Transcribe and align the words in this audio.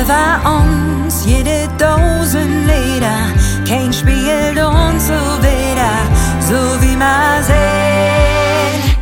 Über 0.00 0.40
uns 0.48 1.24
jede 1.24 1.66
Dosen 1.76 2.66
Leder, 2.66 3.32
kein 3.68 3.92
spielt 3.92 4.56
uns 4.56 5.08
so 5.08 5.14
wieder, 5.42 6.06
so 6.40 6.80
wie 6.80 6.94
man 6.94 7.42
sehen. 7.42 8.94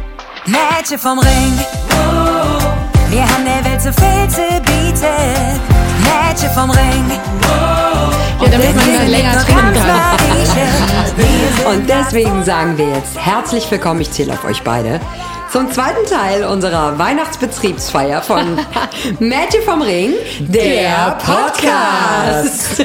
Mädchen 0.47 0.99
vom 0.99 1.19
Ring, 1.19 1.53
wir 3.11 3.21
haben 3.23 3.45
der 3.45 3.63
Welt 3.71 3.83
so 3.83 3.93
viel 3.93 4.27
zu 4.31 4.41
bieten. 4.63 5.61
Mädchen 6.03 6.51
vom 6.55 6.71
Ring, 6.71 7.11
Ja, 8.41 8.49
damit 8.49 8.75
man 8.77 8.97
mal 8.97 9.07
länger 9.07 9.33
trinken 9.45 9.75
kann. 9.75 10.17
Und 11.75 11.91
deswegen 11.91 12.43
sagen 12.45 12.79
wir 12.79 12.89
jetzt 12.89 13.19
herzlich 13.19 13.71
willkommen, 13.71 14.01
ich 14.01 14.11
zähle 14.13 14.33
auf 14.33 14.45
euch 14.45 14.63
beide, 14.63 14.99
zum 15.53 15.71
zweiten 15.71 16.05
Teil 16.07 16.45
unserer 16.45 16.99
Weihnachtsbetriebsfeier 16.99 18.21
von 18.21 18.59
Matthew 19.21 19.63
vom 19.65 19.83
Ring, 19.83 20.13
der 20.41 21.17
Podcast. 21.25 22.85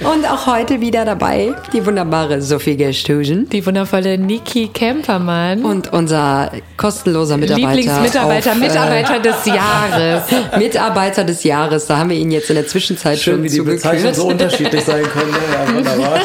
Und 0.00 0.24
auch 0.26 0.46
heute 0.46 0.80
wieder 0.80 1.04
dabei 1.04 1.54
die 1.72 1.84
wunderbare 1.84 2.40
Sophie 2.40 2.76
Gestugen 2.76 3.48
Die 3.48 3.64
wundervolle 3.66 4.18
Niki 4.18 4.68
Kempermann. 4.68 5.64
und 5.64 5.92
unser 5.92 6.50
kostenloser 6.76 7.36
Mitarbeiter. 7.36 7.74
Lieblingsmitarbeiter, 7.74 8.50
auf, 8.52 8.56
äh, 8.56 8.60
Mitarbeiter 8.60 9.18
des 9.20 9.46
Jahres. 9.46 10.22
Mitarbeiter 10.58 11.24
des 11.24 11.44
Jahres, 11.44 11.86
da 11.86 11.98
haben 11.98 12.10
wir 12.10 12.16
ihn 12.16 12.30
jetzt 12.30 12.50
in 12.50 12.56
der 12.56 12.66
Zwischenzeit 12.66 13.18
Schön, 13.18 13.34
schon 13.34 13.42
wie 13.44 13.48
die 13.48 13.60
Bezeichnungen 13.60 14.14
so 14.14 14.28
unterschiedlich 14.28 14.84
sein 14.84 15.02
können. 15.02 15.34
Ja, 15.52 15.74
wunderbar. 15.74 16.20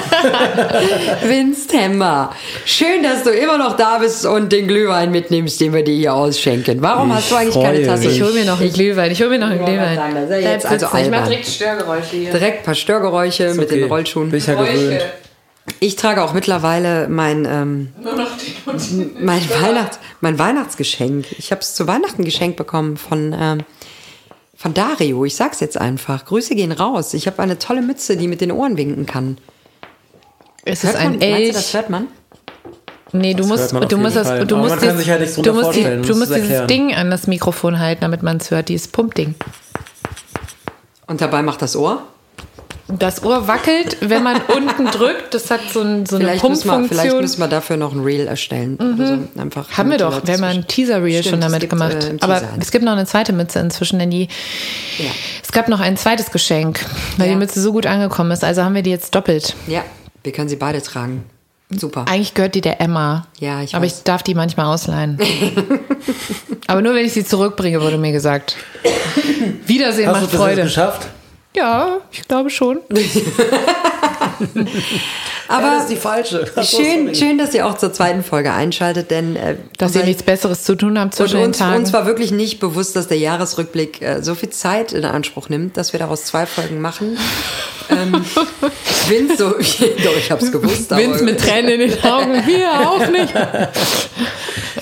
Vince 1.23 1.67
Temmer, 1.67 2.31
schön, 2.65 3.03
dass 3.03 3.23
du 3.23 3.31
immer 3.31 3.57
noch 3.57 3.75
da 3.75 3.97
bist 3.97 4.25
und 4.25 4.51
den 4.51 4.67
Glühwein 4.67 5.11
mitnimmst, 5.23 5.59
den 5.61 5.73
wir 5.73 5.83
dir 5.83 5.95
hier 5.95 6.13
ausschenken. 6.13 6.81
Warum 6.81 7.09
Ich 7.09 7.15
hast 7.15 7.31
du 7.31 7.35
eigentlich 7.35 7.63
keine 7.63 7.85
Tasse? 7.85 8.05
mich. 8.07 8.15
Ich 8.17 8.21
hole 8.23 8.33
mir 8.33 8.45
noch 8.45 8.59
einen 8.59 8.73
Glühwein. 8.73 9.11
Ich 9.11 9.19
hole 9.21 9.29
mir 9.29 9.39
noch 9.39 9.47
einen 9.49 9.63
Glühwein. 9.65 9.95
gerade 9.95 10.13
sagen, 10.13 10.15
das 10.15 10.23
ist 10.37 10.43
ja 10.43 10.51
jetzt 10.51 10.65
also. 10.65 10.85
Ich 10.97 11.09
mache 11.09 11.29
direkt 11.29 11.47
Störgeräusche 11.47 12.15
hier. 12.15 12.31
Direkt 12.31 12.59
ein 12.59 12.63
paar 12.65 12.75
Störgeräusche 12.75 13.53
mit 13.55 13.71
den 13.71 13.79
Okay. 13.83 13.89
Rollschuhen. 13.89 14.29
Bin 14.29 14.37
ich 14.39 14.47
ja 14.47 14.55
gewöhnt. 14.55 15.01
Ich 15.79 15.95
trage 15.95 16.21
auch 16.23 16.33
mittlerweile 16.33 17.07
mein, 17.07 17.45
ähm, 17.49 17.93
mein, 19.21 19.41
Weihnachts-, 19.49 19.99
mein 20.19 20.37
Weihnachtsgeschenk. 20.37 21.25
Ich 21.37 21.51
habe 21.51 21.61
es 21.61 21.73
zu 21.75 21.87
Weihnachten 21.87 22.25
geschenkt 22.25 22.57
bekommen 22.57 22.97
von, 22.97 23.33
ähm, 23.39 23.61
von 24.57 24.73
Dario. 24.73 25.23
Ich 25.23 25.35
sag's 25.35 25.61
jetzt 25.61 25.77
einfach. 25.77 26.25
Grüße 26.25 26.55
gehen 26.55 26.73
raus. 26.73 27.13
Ich 27.13 27.27
habe 27.27 27.41
eine 27.41 27.59
tolle 27.59 27.81
Mütze, 27.81 28.17
die 28.17 28.27
mit 28.27 28.41
den 28.41 28.51
Ohren 28.51 28.75
winken 28.77 29.05
kann. 29.05 29.37
Es 30.65 30.83
Hört 30.83 30.95
ist 30.95 30.99
ein 30.99 31.11
man, 31.11 31.19
meinst 31.19 31.23
du, 31.23 31.35
Elch. 31.43 31.53
das 31.53 31.73
hört 31.73 31.89
man? 31.89 32.07
Nee, 33.13 33.33
du 33.35 33.45
musst, 33.45 33.71
man 33.73 33.87
du 33.87 33.97
musst 33.97 34.15
das, 34.15 34.27
du 34.47 34.55
musst 34.57 34.69
man 34.71 34.79
kann 34.79 34.89
dies- 34.89 34.97
sich 34.97 35.09
halt 35.09 35.21
nichts 35.21 35.35
du 35.35 35.53
musst, 35.53 35.75
die, 35.75 35.83
du 35.83 35.97
musst 35.99 36.09
musst 36.19 36.31
es 36.31 36.41
dieses. 36.47 36.67
Ding 36.67 36.93
an 36.95 37.09
das 37.11 37.27
Mikrofon 37.27 37.79
halten, 37.79 38.01
damit 38.01 38.23
man 38.23 38.37
es 38.37 38.49
hört, 38.51 38.69
dieses 38.69 38.87
Pumpding. 38.87 39.35
Und 41.07 41.21
dabei 41.21 41.41
macht 41.41 41.61
das 41.61 41.75
Ohr? 41.75 42.01
Das 42.87 43.23
Ohr 43.23 43.47
wackelt, 43.47 43.97
wenn 44.01 44.23
man 44.23 44.41
unten 44.55 44.85
drückt. 44.87 45.33
Das 45.33 45.49
hat 45.51 45.61
so, 45.71 45.81
ein, 45.81 46.05
so 46.05 46.15
eine 46.17 46.25
Vielleicht 46.25 46.43
müssen, 46.49 46.65
wir, 46.67 46.73
vielleicht 46.73 46.89
Pumpfunktion. 46.89 47.21
müssen 47.21 47.39
wir 47.39 47.47
dafür 47.47 47.77
noch 47.77 47.93
ein 47.93 48.01
Reel 48.01 48.27
erstellen. 48.27 48.75
Oder 48.77 49.07
so. 49.35 49.39
Einfach, 49.41 49.69
Haben 49.77 49.89
wir 49.91 49.97
doch, 49.97 50.25
wir 50.25 50.33
haben 50.33 50.43
ein 50.43 50.67
Teaser-Reel 50.67 51.23
schon 51.23 51.39
damit 51.41 51.61
gibt, 51.61 51.69
gemacht. 51.71 51.95
äh, 52.03 52.17
Aber 52.21 52.41
es 52.59 52.71
gibt 52.71 52.83
noch 52.83 52.91
eine 52.91 53.05
zweite 53.05 53.31
Mütze 53.33 53.59
inzwischen, 53.59 53.99
denn 53.99 54.11
die, 54.11 54.27
Ja. 54.97 55.05
es 55.41 55.51
gab 55.51 55.69
noch 55.69 55.79
ein 55.79 55.97
zweites 55.97 56.31
Geschenk, 56.31 56.85
weil 57.17 57.27
Ja. 57.27 57.33
die 57.33 57.39
Mütze 57.39 57.61
so 57.61 57.71
gut 57.71 57.85
angekommen 57.85 58.31
ist. 58.31 58.43
Also 58.43 58.63
haben 58.63 58.75
wir 58.75 58.83
die 58.83 58.91
jetzt 58.91 59.15
doppelt. 59.15 59.55
ja, 59.67 59.83
wir 60.23 60.31
können 60.31 60.49
sie 60.49 60.55
beide 60.57 60.81
tragen. 60.81 61.23
Super. 61.79 62.05
Eigentlich 62.07 62.33
gehört 62.33 62.55
die 62.55 62.61
der 62.61 62.79
Emma. 62.81 63.25
Ja, 63.39 63.61
ich 63.61 63.75
Aber 63.75 63.85
weiß. 63.85 63.97
ich 63.99 64.03
darf 64.03 64.23
die 64.23 64.35
manchmal 64.35 64.67
ausleihen. 64.67 65.19
Aber 66.67 66.81
nur 66.81 66.93
wenn 66.95 67.05
ich 67.05 67.13
sie 67.13 67.25
zurückbringe, 67.25 67.81
wurde 67.81 67.97
mir 67.97 68.11
gesagt. 68.11 68.55
Wiedersehen 69.65 70.07
Hast 70.07 70.15
du 70.15 70.21
macht 70.21 70.23
das 70.23 70.31
jetzt 70.31 70.39
Freude. 70.41 70.61
geschafft? 70.63 71.07
Ja, 71.55 71.97
ich 72.11 72.27
glaube 72.27 72.49
schon. 72.49 72.79
Aber 75.47 75.57
Aber 75.67 75.75
das 75.75 75.83
ist 75.83 75.91
die 75.91 75.95
falsche. 75.97 76.45
Schön, 76.63 77.13
schön, 77.15 77.37
dass 77.37 77.53
ihr 77.53 77.65
auch 77.67 77.77
zur 77.77 77.91
zweiten 77.93 78.23
Folge 78.23 78.51
einschaltet, 78.53 79.11
denn 79.11 79.35
äh, 79.35 79.55
Dass 79.77 79.95
ihr 79.95 80.03
nichts 80.03 80.23
Besseres 80.23 80.63
zu 80.63 80.75
tun 80.75 80.97
habt 80.97 81.13
und 81.13 81.13
zwischen 81.17 81.37
den 81.37 81.47
uns, 81.47 81.57
Tagen. 81.57 81.79
uns 81.79 81.93
war 81.93 82.05
wirklich 82.05 82.31
nicht 82.31 82.59
bewusst, 82.59 82.95
dass 82.95 83.07
der 83.07 83.17
Jahresrückblick 83.17 84.01
äh, 84.01 84.21
so 84.23 84.35
viel 84.35 84.49
Zeit 84.49 84.93
in 84.93 85.05
Anspruch 85.05 85.49
nimmt, 85.49 85.75
dass 85.77 85.91
wir 85.93 85.99
daraus 85.99 86.25
zwei 86.25 86.45
Folgen 86.45 86.79
machen. 86.81 87.17
ähm, 87.89 88.23
Vince, 89.09 89.35
so, 89.37 89.49
doch, 90.03 90.17
ich 90.17 90.31
hab's 90.31 90.51
gewusst. 90.51 90.91
aber- 90.93 91.01
Vince 91.01 91.23
mit 91.23 91.39
Tränen 91.39 91.81
in 91.81 91.89
den 91.91 92.03
Augen, 92.03 92.33
wir 92.45 92.71
auch 92.89 93.07
nicht. 93.09 93.33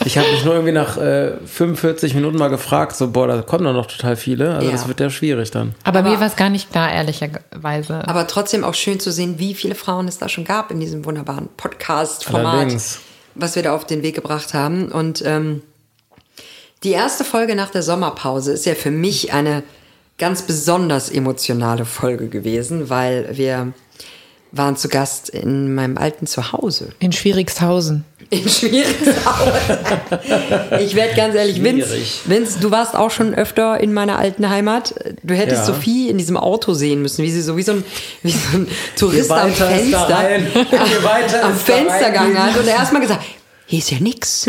Ich 0.05 0.17
habe 0.17 0.31
mich 0.31 0.43
nur 0.43 0.53
irgendwie 0.55 0.73
nach 0.73 0.97
äh, 0.97 1.33
45 1.45 2.15
Minuten 2.15 2.37
mal 2.37 2.47
gefragt, 2.49 2.95
so, 2.95 3.09
boah, 3.11 3.27
da 3.27 3.41
kommen 3.41 3.63
doch 3.65 3.73
noch 3.73 3.85
total 3.85 4.15
viele. 4.15 4.55
Also 4.55 4.65
Ja. 4.67 4.71
das 4.71 4.87
wird 4.87 4.99
ja 4.99 5.09
schwierig 5.09 5.51
dann. 5.51 5.75
Aber, 5.83 6.01
mir 6.01 6.19
war 6.19 6.27
es 6.27 6.35
gar 6.35 6.49
nicht 6.49 6.71
klar, 6.71 6.91
ehrlicherweise. 6.91 8.07
Aber 8.07 8.27
trotzdem 8.27 8.63
auch 8.63 8.73
schön 8.73 8.99
zu 8.99 9.11
sehen, 9.11 9.37
wie 9.37 9.53
viele 9.53 9.75
Frauen 9.75 10.07
es 10.07 10.17
da 10.17 10.27
schon 10.29 10.43
gab 10.45 10.71
in 10.71 10.79
diesem 10.79 11.05
wunderbaren 11.05 11.49
Podcast-Format, 11.57 12.75
was 13.35 13.55
wir 13.55 13.63
da 13.63 13.75
auf 13.75 13.85
den 13.85 14.01
Weg 14.03 14.15
gebracht 14.15 14.53
haben. 14.53 14.91
Und 14.91 15.23
ähm, 15.25 15.61
die 16.83 16.91
erste 16.91 17.23
Folge 17.23 17.55
nach 17.55 17.69
der 17.69 17.83
Sommerpause 17.83 18.51
ist 18.53 18.65
ja 18.65 18.73
für 18.75 18.91
mich 18.91 19.33
eine 19.33 19.63
ganz 20.17 20.41
besonders 20.43 21.09
emotionale 21.09 21.85
Folge 21.85 22.27
gewesen, 22.27 22.89
weil 22.89 23.37
wir 23.37 23.73
waren 24.51 24.75
zu 24.75 24.89
Gast 24.89 25.29
in 25.29 25.73
meinem 25.73 25.97
alten 25.97 26.27
Zuhause. 26.27 26.89
In 26.99 27.11
Schwierigshausen. 27.11 28.03
In 28.31 28.47
Schwierigshausen. 28.47 29.77
ich 30.79 30.95
werde 30.95 31.15
ganz 31.15 31.35
ehrlich, 31.35 31.61
Vince. 31.61 31.97
Vince, 32.25 32.59
du 32.61 32.71
warst 32.71 32.95
auch 32.95 33.11
schon 33.11 33.35
öfter 33.35 33.77
in 33.81 33.93
meiner 33.93 34.17
alten 34.17 34.49
Heimat. 34.49 34.95
Du 35.21 35.33
hättest 35.33 35.67
Ja. 35.67 35.73
Sophie 35.73 36.09
in 36.09 36.17
diesem 36.17 36.37
Auto 36.37 36.73
sehen 36.73 37.01
müssen, 37.01 37.23
wie 37.23 37.29
sie 37.29 37.41
so 37.41 37.57
wie 37.57 37.63
so 37.63 37.73
ein, 37.73 37.83
wie 38.23 38.31
so 38.31 38.37
ein 38.53 38.67
Tourist 38.95 39.29
am 39.31 39.51
Fenster, 39.51 40.07
am 40.07 41.51
es 41.51 41.65
da 41.65 41.73
Fenster 41.73 42.05
rein. 42.05 42.07
gegangen 42.11 42.41
hat 42.41 42.57
und 42.57 42.67
er 42.67 42.75
erstmal 42.75 43.01
gesagt, 43.01 43.21
hier 43.71 43.79
ist 43.79 43.89
ja 43.89 43.99
nix, 44.01 44.47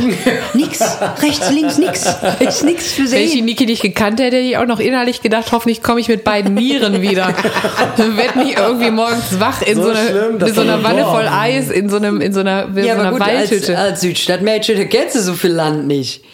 nix, 0.52 0.80
rechts, 1.22 1.50
links, 1.50 1.78
nix, 1.78 2.04
ist 2.40 2.64
nix 2.64 2.96
zu 2.96 3.02
Wenn 3.12 3.20
ich 3.22 3.30
die 3.30 3.36
sehen. 3.36 3.44
Niki 3.44 3.66
nicht 3.66 3.80
gekannt 3.80 4.18
hätte, 4.18 4.36
hätte 4.36 4.48
ich 4.48 4.56
auch 4.56 4.66
noch 4.66 4.80
innerlich 4.80 5.22
gedacht, 5.22 5.52
hoffentlich 5.52 5.80
komme 5.80 6.00
ich 6.00 6.08
mit 6.08 6.24
beiden 6.24 6.54
Nieren 6.54 7.00
wieder. 7.02 7.28
Werd 7.96 8.34
nicht 8.34 8.58
irgendwie 8.58 8.90
morgens 8.90 9.38
wach 9.38 9.62
in 9.62 9.76
so, 9.76 9.84
So 9.84 9.90
einer, 9.90 10.08
schlimm, 10.08 10.38
mit 10.38 10.54
so 10.56 10.60
einer 10.62 10.74
ein 10.78 10.82
Wanne 10.82 11.04
voll 11.04 11.28
Eis, 11.28 11.70
in 11.70 11.88
so, 11.88 11.98
einem, 11.98 12.20
in 12.20 12.32
so 12.32 12.40
einer, 12.40 12.64
in 12.76 12.78
Ja, 12.78 12.94
so 12.96 13.00
aber 13.00 13.00
einer 13.02 13.10
gut, 13.12 13.20
als, 13.22 13.50
Waldhütte. 13.52 13.78
als 13.78 14.00
Südstadtmädchen 14.00 14.88
kennst 14.88 15.14
du 15.14 15.20
so 15.20 15.34
viel 15.34 15.52
Land 15.52 15.86
nicht. 15.86 16.24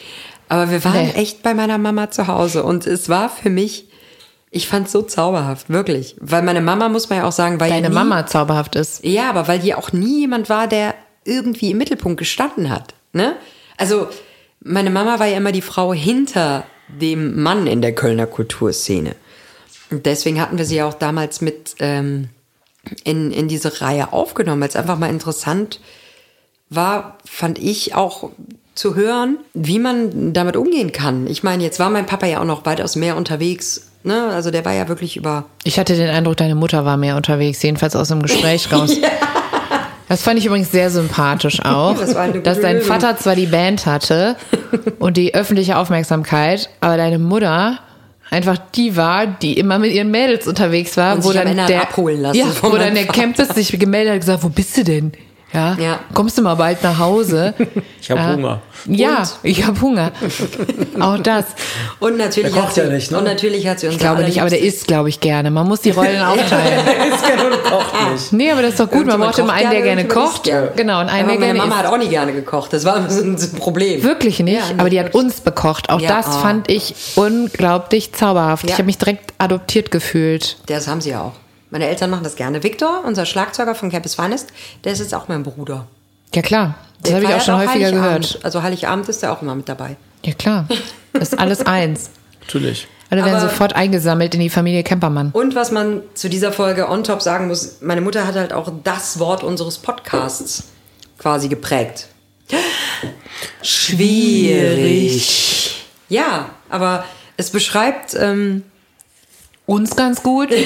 Aber 0.49 0.71
wir 0.71 0.83
waren 0.83 1.09
Nee. 1.09 1.13
echt 1.15 1.43
bei 1.43 1.53
meiner 1.53 1.77
Mama 1.77 2.11
zu 2.11 2.27
Hause 2.27 2.63
und 2.65 2.87
es 2.87 3.11
war 3.11 3.29
für 3.29 3.51
mich, 3.51 3.85
ich 4.51 4.67
fand 4.67 4.87
es 4.87 4.93
so 4.93 5.03
zauberhaft, 5.03 5.69
wirklich. 5.69 6.17
Weil 6.21 6.43
meine 6.43 6.63
Mama, 6.63 6.89
muss 6.89 7.11
man 7.11 7.19
ja 7.19 7.25
auch 7.27 7.33
sagen, 7.33 7.61
weil 7.61 7.69
Deine 7.69 7.91
nie, 7.91 7.95
Mama 7.95 8.25
zauberhaft 8.27 8.77
ist. 8.77 9.05
Ja, 9.05 9.29
aber 9.29 9.47
weil 9.47 9.59
die 9.59 9.75
auch 9.75 9.93
nie 9.93 10.21
jemand 10.21 10.49
war, 10.49 10.67
der 10.67 10.95
irgendwie 11.29 11.71
im 11.71 11.79
Mittelpunkt 11.79 12.19
gestanden 12.19 12.71
hat. 12.71 12.95
Ne? 13.13 13.37
Also, 13.77 14.09
meine 14.61 14.91
Mama 14.91 15.19
war 15.19 15.27
ja 15.27 15.37
immer 15.37 15.53
die 15.53 15.63
Frau 15.63 15.93
hinter 15.93 16.65
dem 16.89 17.41
Mann 17.41 17.67
in 17.67 17.83
der 17.83 17.95
Kölner 17.95 18.27
Kulturszene. 18.27 19.15
Und 19.91 20.07
deswegen 20.07 20.41
hatten 20.41 20.59
wir 20.59 20.65
sie 20.65 20.77
ja 20.77 20.89
auch 20.89 20.95
damals 20.95 21.41
mit 21.41 21.77
ähm, 21.79 22.29
in, 23.05 23.31
in 23.31 23.49
diese 23.49 23.81
Reihe 23.81 24.13
aufgenommen, 24.13 24.61
weil 24.61 24.69
es 24.69 24.77
einfach 24.77 24.99
mal 24.99 25.11
interessant 25.11 25.81
war, 26.71 27.19
fand 27.25 27.59
ich 27.59 27.95
auch 27.95 28.31
zu 28.75 28.95
hören, 28.95 29.39
wie 29.55 29.79
man 29.79 30.33
damit 30.33 30.57
umgehen 30.57 30.93
kann. 30.93 31.27
Ich 31.27 31.43
meine, 31.43 31.63
jetzt 31.63 31.81
war 31.81 31.91
mein 31.91 32.07
Papa 32.07 32.27
ja 32.27 32.41
auch 32.41 32.45
noch 32.45 32.65
weitaus 32.67 32.95
mehr 32.95 33.17
unterwegs. 33.17 33.91
Ne? 34.05 34.29
Also 34.29 34.51
der 34.51 34.65
war 34.65 34.73
ja 34.73 34.89
wirklich 34.89 35.17
über 35.17 35.47
Ich 35.65 35.79
hatte 35.79 35.97
den 35.97 36.09
Eindruck, 36.09 36.37
deine 36.37 36.55
Mutter 36.55 36.85
war 36.85 36.97
mehr 36.97 37.17
unterwegs, 37.17 37.63
jedenfalls 37.63 37.97
aus 37.97 38.09
dem 38.09 38.23
Gespräch 38.23 38.71
raus. 38.73 38.97
Das 40.09 40.23
fand 40.23 40.39
ich 40.39 40.47
übrigens 40.47 40.73
sehr 40.73 40.91
sympathisch 40.91 41.61
auch, 41.65 41.97
Das 41.99 42.15
dass 42.43 42.61
dein. 42.61 42.81
Vater 42.83 43.17
zwar 43.17 43.35
die 43.37 43.47
Band 43.47 43.87
hatte 43.87 44.37
und 44.99 45.17
die 45.17 45.35
öffentliche 45.35 45.77
Aufmerksamkeit, 45.77 46.71
aber 46.81 46.97
deine 46.97 47.19
Mutter 47.19 47.79
einfach 48.31 48.59
die 48.75 48.97
war, 48.97 49.27
die 49.27 49.59
immer 49.59 49.79
mit 49.79 49.93
ihren 49.93 50.11
Mädels 50.11 50.47
unterwegs 50.47 50.97
war, 50.97 51.17
Und 51.17 51.25
wo 51.25 51.33
dann 51.33 51.57
der 51.67 51.83
abholen 51.83 52.23
lassen 52.23 52.39
ja, 52.39 52.47
wo 52.63 52.77
dann 52.77 52.95
der 52.95 53.07
Vater. 53.07 53.21
Campus 53.21 53.49
sich 53.49 53.79
gemeldet 53.79 54.11
hat 54.11 54.15
und 54.17 54.21
gesagt, 54.21 54.43
wo 54.45 54.49
bist 54.49 54.77
du 54.77 54.85
denn? 54.85 55.13
Ja? 55.53 55.77
Ja. 55.81 55.99
Kommst 56.13 56.37
du 56.37 56.43
mal 56.43 56.55
bald 56.57 56.83
nach 56.83 56.99
Hause? 56.99 57.55
Ich 58.01 58.11
habe 58.13 58.21
Ja. 58.23 58.33
Hunger. 58.37 58.63
Ja, 58.87 59.23
ich 59.43 59.67
habe 59.67 59.79
Hunger. 59.83 60.13
Auch 61.01 61.19
das. 61.19 61.45
Und 61.99 62.17
natürlich, 62.17 62.53
Der 62.53 62.61
kocht 62.63 62.69
hat 62.69 62.75
sie, 62.77 62.81
ja 62.83 62.87
nicht, 62.89 63.11
ne? 63.11 63.19
und 63.19 63.25
natürlich 63.25 63.67
hat 63.67 63.81
sie 63.81 63.87
uns 63.87 63.97
Ich 63.97 64.01
glaube 64.01 64.23
nicht, 64.23 64.41
aber 64.41 64.49
der 64.49 64.63
isst, 64.63 64.87
glaube 64.87 65.09
ich, 65.11 65.21
gerne. 65.21 65.51
Man 65.51 65.67
muss 65.67 65.81
die 65.83 65.91
Rollen 65.91 66.23
aufteilen. 66.23 66.87
Ist 67.13 67.27
gerne 67.27 67.45
und 67.55 67.65
kocht 67.65 68.11
nicht. 68.13 68.33
Nee, 68.33 68.51
aber 68.51 68.63
das 68.63 68.71
ist 68.73 68.81
doch 68.81 68.89
gut. 68.89 69.05
Man 69.07 69.21
braucht 69.21 69.39
immer 69.39 69.53
einen, 69.53 69.71
der 69.73 69.83
gerne 69.83 70.07
kocht. 70.07 70.45
Genau, 70.77 71.01
und 71.01 71.09
einen, 71.09 71.29
aber 71.29 71.33
der 71.33 71.39
meine 71.39 71.39
gerne 71.39 71.59
Mama 71.59 71.75
isst. 71.75 71.79
hat 71.85 71.93
auch 71.93 71.99
nie 71.99 72.09
gerne 72.09 72.33
gekocht. 72.33 72.73
Das 72.73 72.85
war 72.87 72.97
immer 72.97 73.11
so 73.11 73.21
ein 73.23 73.37
Problem. 73.59 74.03
Wirklich 74.03 74.39
nicht, 74.41 74.57
Ja, 74.57 74.63
aber 74.79 74.89
die 74.91 75.01
hat 75.01 75.13
uns 75.13 75.41
bekocht. 75.43 75.91
Auch 75.91 76.01
Ja, 76.01 76.17
das 76.23 76.29
oh. 76.29 76.39
fand 76.41 76.71
ich 76.71 76.95
unglaublich 77.17 78.13
zauberhaft. 78.15 78.65
Ja. 78.65 78.71
Ich 78.71 78.75
habe 78.75 78.85
mich 78.87 78.97
direkt 78.99 79.35
adoptiert 79.39 79.91
gefühlt. 79.91 80.57
Das 80.67 80.87
haben 80.89 81.01
sie 81.01 81.11
ja 81.11 81.21
auch. 81.23 81.33
Meine 81.71 81.87
Eltern 81.89 82.11
machen 82.11 82.25
das 82.25 82.37
gerne. 82.37 82.63
Victor, 82.63 83.03
unser 83.07 83.27
Schlagzeuger 83.27 83.75
von 83.75 83.91
Campus 83.91 84.15
Finest, 84.15 84.49
der 84.85 84.93
ist 84.93 85.01
jetzt 85.01 85.15
auch 85.15 85.29
mein 85.29 85.43
Bruder. 85.43 85.87
Ja 86.35 86.43
klar, 86.43 86.75
das 87.03 87.13
habe 87.15 87.25
ich 87.25 87.31
auch 87.35 87.41
schon 87.41 87.57
häufiger 87.57 87.87
Heiligabend. 87.87 88.27
gehört. 88.29 88.45
Also 88.45 88.63
Heiligabend 88.63 89.09
ist 89.09 89.23
er 89.23 89.33
auch 89.33 89.43
immer 89.43 89.55
mit 89.55 89.69
dabei. 89.69 89.97
Ja 90.25 90.33
klar, 90.35 90.67
das 91.13 91.23
ist 91.33 91.39
alles 91.39 91.65
eins. 91.67 92.11
Natürlich. 92.41 92.87
Alle 93.11 93.25
werden 93.25 93.37
Aber- 93.37 93.49
sofort 93.49 93.75
eingesammelt 93.75 94.35
in 94.35 94.41
die 94.41 94.51
Familie 94.51 94.83
Kempermann. 94.83 95.31
Und 95.33 95.55
was 95.55 95.71
man 95.71 96.03
zu 96.15 96.29
dieser 96.29 96.53
Folge 96.53 96.89
on 96.91 97.05
top 97.05 97.23
sagen 97.23 97.49
muss, 97.49 97.81
meine 97.81 98.01
Mutter 98.03 98.27
hat 98.27 98.35
halt 98.35 98.53
auch 98.53 98.71
das 98.85 99.19
Wort 99.19 99.43
unseres 99.43 99.79
Podcasts 99.79 100.65
quasi 101.19 101.49
geprägt. 101.49 102.09
Schwierig. 104.49 105.85
Ja, 106.09 106.51
aber 106.71 107.05
es 107.37 107.51
beschreibt, 107.51 108.15
ähm, 108.15 108.63
Uns 109.69 109.95
ganz 109.95 110.23
gut, 110.23 110.51
den, 110.51 110.65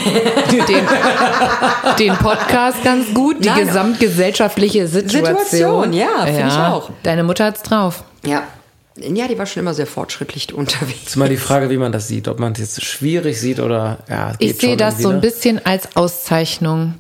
den 1.99 2.15
Podcast 2.19 2.85
ganz 2.85 3.13
gut, 3.13 3.45
die 3.45 3.49
Nein. 3.49 3.67
gesamtgesellschaftliche 3.67 4.87
Situation. 4.87 5.35
Situation, 5.45 5.93
ja, 5.93 6.25
finde 6.25 6.47
ich 6.47 6.55
auch. 6.55 6.91
Deine 7.03 7.25
Mutter 7.25 7.47
hat's 7.47 7.63
drauf. 7.63 8.05
ja, 8.25 8.45
ja, 8.97 9.27
die 9.27 9.37
war 9.37 9.47
schon 9.47 9.63
immer 9.63 9.75
sehr 9.75 9.89
fortschrittlich 9.89 10.55
unterwegs. 10.55 11.09
Ist 11.09 11.17
mal 11.17 11.29
die 11.29 11.37
Frage, 11.37 11.69
wie 11.69 11.79
man 11.79 11.91
das 11.91 12.07
sieht. 12.07 12.29
Ob 12.29 12.39
man 12.39 12.53
es 12.53 12.61
jetzt 12.61 12.85
schwierig 12.85 13.41
sieht 13.41 13.59
oder 13.59 13.99
ja, 14.09 14.35
geht 14.39 14.51
Ich 14.53 14.61
sehe 14.61 14.77
das 14.77 14.99
so 14.99 15.09
ein 15.09 15.17
ne? 15.17 15.21
bisschen 15.21 15.67
als 15.67 15.97
Auszeichnung. 15.97 16.95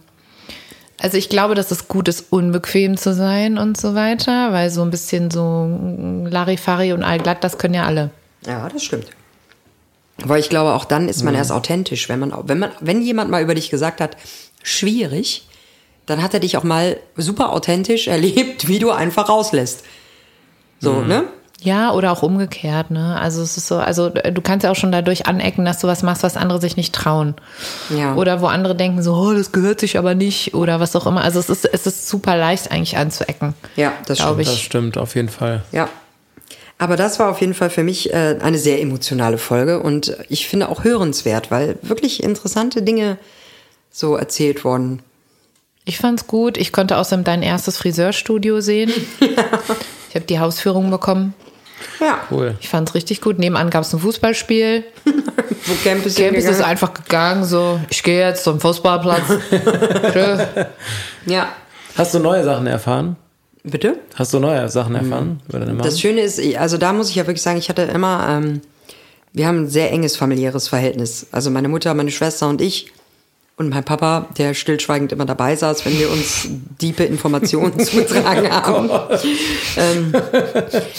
Also 1.00 1.19
ich 1.19 1.28
glaube, 1.28 1.54
dass 1.54 1.70
es 1.70 1.87
gut 1.87 2.08
ist, 2.08 2.26
unbequem 2.31 2.96
zu 2.96 3.14
sein 3.14 3.58
und 3.58 3.81
so 3.81 3.94
weiter, 3.94 4.52
weil 4.52 4.70
so 4.70 4.82
ein 4.82 4.90
bisschen 4.90 5.31
so 5.31 5.69
Larifari 6.28 6.94
und 6.94 7.04
allglatt, 7.04 7.44
das 7.44 7.58
können 7.58 7.75
ja 7.75 7.84
alle. 7.84 8.10
Ja, 8.44 8.69
das 8.69 8.82
stimmt. 8.82 9.06
Weil 10.29 10.41
ich 10.41 10.49
glaube, 10.49 10.73
auch 10.73 10.85
dann 10.85 11.09
ist 11.09 11.23
man 11.23 11.35
erst 11.35 11.53
authentisch. 11.53 12.09
Wenn 12.09 12.21
man, 12.21 12.35
wenn 12.45 12.59
man, 12.59 12.71
wenn 12.81 13.03
jemand 13.03 13.31
mal 13.31 13.43
über 13.43 13.55
dich 13.55 13.71
gesagt 13.71 14.01
hat, 14.01 14.17
schwierig, 14.63 15.47
dann 16.07 16.23
hat 16.23 16.35
er 16.35 16.41
dich 16.41 16.57
auch 16.57 16.65
mal 16.65 16.99
super 17.17 17.53
authentisch 17.53 18.07
erlebt, 18.09 18.69
wie 18.69 18.79
du 18.79 18.91
einfach 18.91 19.29
rauslässt. 19.29 19.85
So, 20.81 21.01
ne? 21.01 21.25
Ja, 21.61 21.93
oder 21.93 22.11
auch 22.11 22.25
umgekehrt, 22.25 22.91
ne? 22.91 23.17
Also 23.21 23.41
es 23.41 23.57
ist 23.57 23.69
so, 23.69 23.77
also 23.77 24.09
du 24.09 24.43
kannst 24.43 24.65
ja 24.65 24.73
auch 24.73 24.77
schon 24.77 24.91
dadurch 24.91 25.27
anecken, 25.27 25.65
dass 25.65 25.79
du 25.79 25.87
was 25.87 26.03
machst, 26.03 26.25
was 26.25 26.37
andere 26.37 26.61
sich 26.61 26.77
nicht 26.77 26.93
trauen. 26.93 27.37
Ja. 27.97 28.17
Oder 28.17 28.41
wo 28.41 28.47
andere 28.47 28.75
denken 28.75 29.01
so, 29.01 29.15
oh, 29.15 29.33
das 29.33 29.53
gehört 29.53 29.79
sich 29.79 29.97
aber 29.97 30.17
nicht 30.17 30.55
oder 30.55 30.81
was 30.81 30.97
auch 30.97 31.07
immer. 31.07 31.23
Also 31.23 31.39
es 31.39 31.49
ist, 31.49 31.65
es 31.65 31.87
ist 31.87 32.09
super 32.09 32.37
leicht 32.37 32.73
eigentlich 32.73 32.97
anzuecken. 32.97 33.55
Ja, 33.77 33.93
das 34.07 34.19
stimmt. 34.19 34.41
Das 34.41 34.53
ich. 34.55 34.65
stimmt, 34.65 34.99
auf 34.99 35.15
jeden 35.15 35.29
Fall. 35.29 35.63
Ja. 35.71 35.89
Aber 36.82 36.96
das 36.96 37.20
war 37.20 37.31
auf 37.31 37.40
jeden 37.40 37.55
Fall 37.55 37.70
für 37.70 37.84
mich 37.84 38.12
äh, 38.12 38.38
eine 38.43 38.58
sehr 38.58 38.81
emotionale 38.81 39.38
Folge 39.38 39.79
und 39.79 40.17
ich 40.29 40.49
finde 40.49 40.69
auch 40.69 40.82
hörenswert, 40.82 41.52
weil 41.52 41.76
wirklich 41.82 42.25
interessante 42.25 42.82
Dinge 42.82 43.19
so 43.93 44.17
erzählt 44.17 44.64
wurden. 44.64 45.00
Ich 45.84 45.99
fand's 45.99 46.26
gut. 46.26 46.56
Ich 46.56 46.73
konnte 46.73 46.96
außerdem 46.96 47.23
dein 47.23 47.44
erstes 47.44 47.79
Friseurstudio 47.79 48.61
sehen. 48.61 48.93
Ich 50.08 50.17
habe 50.17 50.26
die 50.26 50.40
Hausführung 50.40 50.90
bekommen. 50.90 51.32
Ja. 51.99 52.20
Cool. 52.31 52.55
Ich 52.61 52.69
fand's 52.69 52.94
richtig 52.94 53.23
gut. 53.23 53.38
Nebenan 53.38 53.70
gab's 53.70 53.94
ein 53.94 54.00
Fußballspiel. 54.00 54.85
Wo 55.05 55.75
Camp 55.82 56.05
ist 56.05 56.19
Camp 56.19 56.37
ist 56.37 56.50
es 56.50 56.61
einfach 56.61 56.93
gegangen, 56.93 57.44
so, 57.44 57.81
ich 57.88 58.02
gehe 58.02 58.20
jetzt 58.20 58.44
zum 58.44 58.61
Fußballplatz. 58.61 59.23
Tschö. 60.12 60.44
Ja. 61.25 61.49
Hast 61.96 62.12
du 62.12 62.19
neue 62.19 62.44
Sachen 62.44 62.67
erfahren? 62.67 63.17
Bitte? 63.64 63.99
Hast 64.14 64.35
du 64.35 64.41
neue 64.41 64.69
Sachen 64.69 64.94
erfahren 64.94 65.41
Mama? 65.53 65.82
Das 65.82 66.00
Schöne 66.00 66.20
ist, 66.23 66.41
also 66.56 66.79
da 66.79 66.93
muss 66.93 67.11
ich 67.11 67.17
ja 67.17 67.26
wirklich 67.26 67.43
sagen, 67.43 67.59
ich 67.59 67.69
hatte 67.69 67.82
immer, 67.82 68.26
ähm, 68.29 68.61
wir 69.32 69.47
haben 69.47 69.64
ein 69.64 69.69
sehr 69.69 69.93
enges 69.93 70.17
familiäres 70.17 70.69
Verhältnis. 70.69 71.26
Also 71.31 71.50
meine 71.50 71.69
Mutter, 71.69 71.94
meine 71.94 72.11
Schwester 72.11 72.49
und 72.49 72.61
ich 72.61 72.93
und 73.56 73.69
mein 73.69 73.85
Papa, 73.85 74.29
der 74.37 74.55
stillschweigend 74.55 75.12
immer 75.12 75.26
dabei 75.26 75.55
saß, 75.55 75.85
wenn 75.85 75.99
wir 75.99 76.11
uns 76.11 76.49
diepe 76.81 77.05
Informationen 77.05 77.79
zugetragen 77.79 78.50
haben. 78.50 78.91
ähm, 79.76 80.12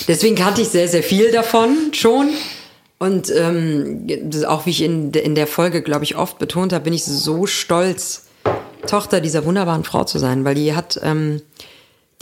deswegen 0.07 0.35
kannte 0.35 0.61
ich 0.61 0.69
sehr, 0.69 0.87
sehr 0.87 1.03
viel 1.03 1.31
davon 1.31 1.91
schon. 1.91 2.29
Und 2.97 3.29
ähm, 3.35 4.07
auch 4.47 4.65
wie 4.65 4.69
ich 4.69 4.81
in, 4.81 5.11
in 5.11 5.35
der 5.35 5.47
Folge, 5.47 5.81
glaube 5.81 6.05
ich, 6.05 6.15
oft 6.15 6.39
betont 6.39 6.71
habe, 6.71 6.85
bin 6.85 6.93
ich 6.93 7.03
so 7.03 7.45
stolz, 7.45 8.27
Tochter 8.87 9.19
dieser 9.19 9.45
wunderbaren 9.45 9.83
Frau 9.83 10.03
zu 10.03 10.19
sein, 10.19 10.45
weil 10.45 10.55
die 10.55 10.73
hat, 10.73 10.99
ähm, 11.03 11.41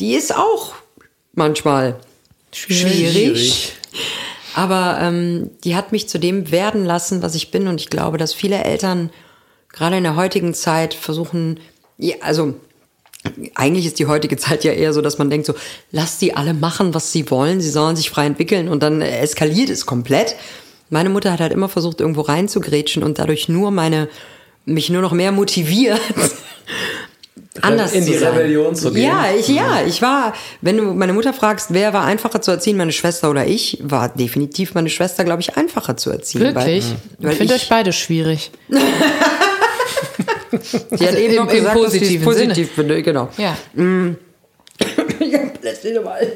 die 0.02 0.16
ist 0.16 0.36
auch 0.36 0.74
manchmal 1.34 2.00
schwierig. 2.52 3.74
Aber 4.54 4.98
ähm, 5.00 5.52
die 5.64 5.76
hat 5.76 5.94
mich 5.94 6.10
zu 6.10 6.18
dem 6.18 6.52
werden 6.52 6.84
lassen, 6.84 7.22
was 7.22 7.36
ich 7.36 7.52
bin. 7.52 7.68
Und 7.68 7.80
ich 7.80 7.90
glaube, 7.90 8.18
dass 8.18 8.34
viele 8.34 8.64
Eltern 8.64 9.12
gerade 9.72 9.98
in 9.98 10.04
der 10.04 10.18
heutigen 10.18 10.54
Zeit 10.54 10.94
versuchen, 10.94 11.60
ja, 11.98 12.16
also 12.22 12.56
eigentlich 13.54 13.86
ist 13.86 14.00
die 14.00 14.08
heutige 14.08 14.36
Zeit 14.36 14.64
ja 14.64 14.74
eher 14.74 14.92
so, 14.92 15.02
dass 15.02 15.20
man 15.20 15.30
denkt 15.30 15.46
so, 15.46 15.54
lass 15.92 16.18
die 16.18 16.36
alle 16.36 16.56
machen, 16.56 16.94
was 16.94 17.12
sie 17.12 17.30
wollen, 17.30 17.62
sie 17.62 17.70
sollen 17.70 17.96
sich 17.96 18.10
frei 18.10 18.26
entwickeln 18.26 18.68
und 18.68 18.82
dann 18.82 19.02
eskaliert 19.02 19.70
es 19.70 19.86
komplett. 19.86 20.36
Meine 20.90 21.10
Mutter 21.10 21.32
hat 21.32 21.40
halt 21.40 21.54
immer 21.54 21.70
versucht, 21.70 22.02
irgendwo 22.02 22.22
reinzugrätschen 22.22 23.04
und 23.04 23.20
dadurch 23.20 23.48
nur 23.48 23.70
meine, 23.72 24.10
mich 24.66 24.90
nur 24.90 25.04
noch 25.04 25.14
mehr 25.14 25.32
motiviert, 25.32 26.02
anders 27.64 27.94
in 27.94 28.06
die 28.06 28.18
zu. 28.18 28.26
Rebellion 28.26 28.76
zu 28.76 28.92
gehen. 28.92 29.04
Ja, 29.04 29.26
ich, 29.38 29.48
ja, 29.48 29.82
ich 29.86 30.02
war, 30.02 30.34
wenn 30.62 30.78
du 30.78 30.84
meine 30.94 31.14
Mutter 31.14 31.34
fragst, 31.34 31.68
wer 31.74 31.94
war 31.94 32.04
einfacher 32.06 32.42
zu 32.42 32.52
erziehen, 32.52 32.78
meine 32.78 32.92
Schwester 32.92 33.30
oder 33.30 33.46
ich, 33.48 33.78
war 33.82 34.10
definitiv 34.10 34.74
meine 34.74 34.90
Schwester, 34.90 35.24
glaube 35.24 35.42
ich, 35.42 35.56
einfacher 35.58 35.98
zu 35.98 36.10
erziehen. 36.12 36.42
Wirklich? 36.42 36.86
Weil, 37.20 37.26
weil 37.26 37.32
ich 37.34 37.38
finde 37.38 37.56
ich, 37.56 37.62
euch 37.64 37.70
beide 37.70 37.94
schwierig. 37.94 38.52
sie 40.92 41.08
hat 41.08 41.16
eben 41.18 41.34
im- 41.34 41.40
noch 41.46 41.50
im 41.52 41.58
gesagt, 41.58 41.76
dass 41.84 41.92
sie 41.92 41.98
es 41.98 42.04
positiven 42.24 42.24
positiv 42.26 42.72
finde, 42.74 43.02
genau. 43.04 43.30
Ja. 43.38 43.56
Ich 45.20 45.34
hab 45.34 45.62
plötzlich 45.62 45.94
nochmal. 45.96 46.28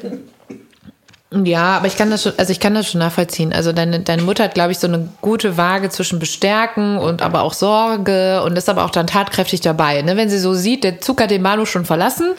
Ja, 1.44 1.78
aber 1.78 1.88
ich 1.88 1.98
kann 1.98 2.10
das 2.10 2.24
schon, 2.24 2.34
also 2.38 2.52
ich 2.52 2.60
kann 2.60 2.74
das 2.74 2.90
schon 2.90 3.00
nachvollziehen. 3.00 3.52
Also 3.52 3.74
deine, 3.74 4.00
deine 4.00 4.22
Mutter 4.22 4.46
hat, 4.46 4.54
glaube 4.54 4.72
ich, 4.72 4.80
so 4.80 4.88
eine 4.88 5.10
gute 5.22 5.58
Waage 5.58 5.90
zwischen 5.90 6.20
Bestärken 6.20 6.98
und 6.98 7.22
aber 7.22 7.42
auch 7.42 7.54
Sorge 7.54 8.42
und 8.44 8.58
ist 8.58 8.70
aber 8.70 8.86
auch 8.86 8.90
dann 8.90 9.08
tatkräftig 9.08 9.60
dabei. 9.62 10.02
Ne? 10.02 10.16
Wenn 10.16 10.30
sie 10.30 10.38
so 10.40 10.54
sieht, 10.54 10.84
der 10.84 11.02
Zug 11.02 11.20
hat 11.22 11.32
den 11.32 11.44
Bahnhof 11.44 11.70
schon 11.70 11.84
verlassen. 11.84 12.36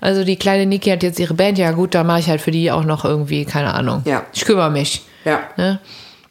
Also 0.00 0.22
die 0.24 0.36
kleine 0.36 0.66
Niki 0.66 0.90
hat 0.90 1.02
jetzt 1.02 1.18
ihre 1.18 1.34
Band, 1.34 1.58
ja 1.58 1.72
gut, 1.72 1.94
da 1.94 2.04
mache 2.04 2.20
ich 2.20 2.28
halt 2.28 2.40
für 2.40 2.52
die 2.52 2.70
auch 2.70 2.84
noch 2.84 3.04
irgendwie, 3.04 3.44
keine 3.44 3.74
Ahnung. 3.74 4.02
Ja. 4.04 4.24
Ich 4.32 4.44
kümmere 4.44 4.70
mich. 4.70 5.02
Ja. 5.24 5.40
Ne? 5.56 5.80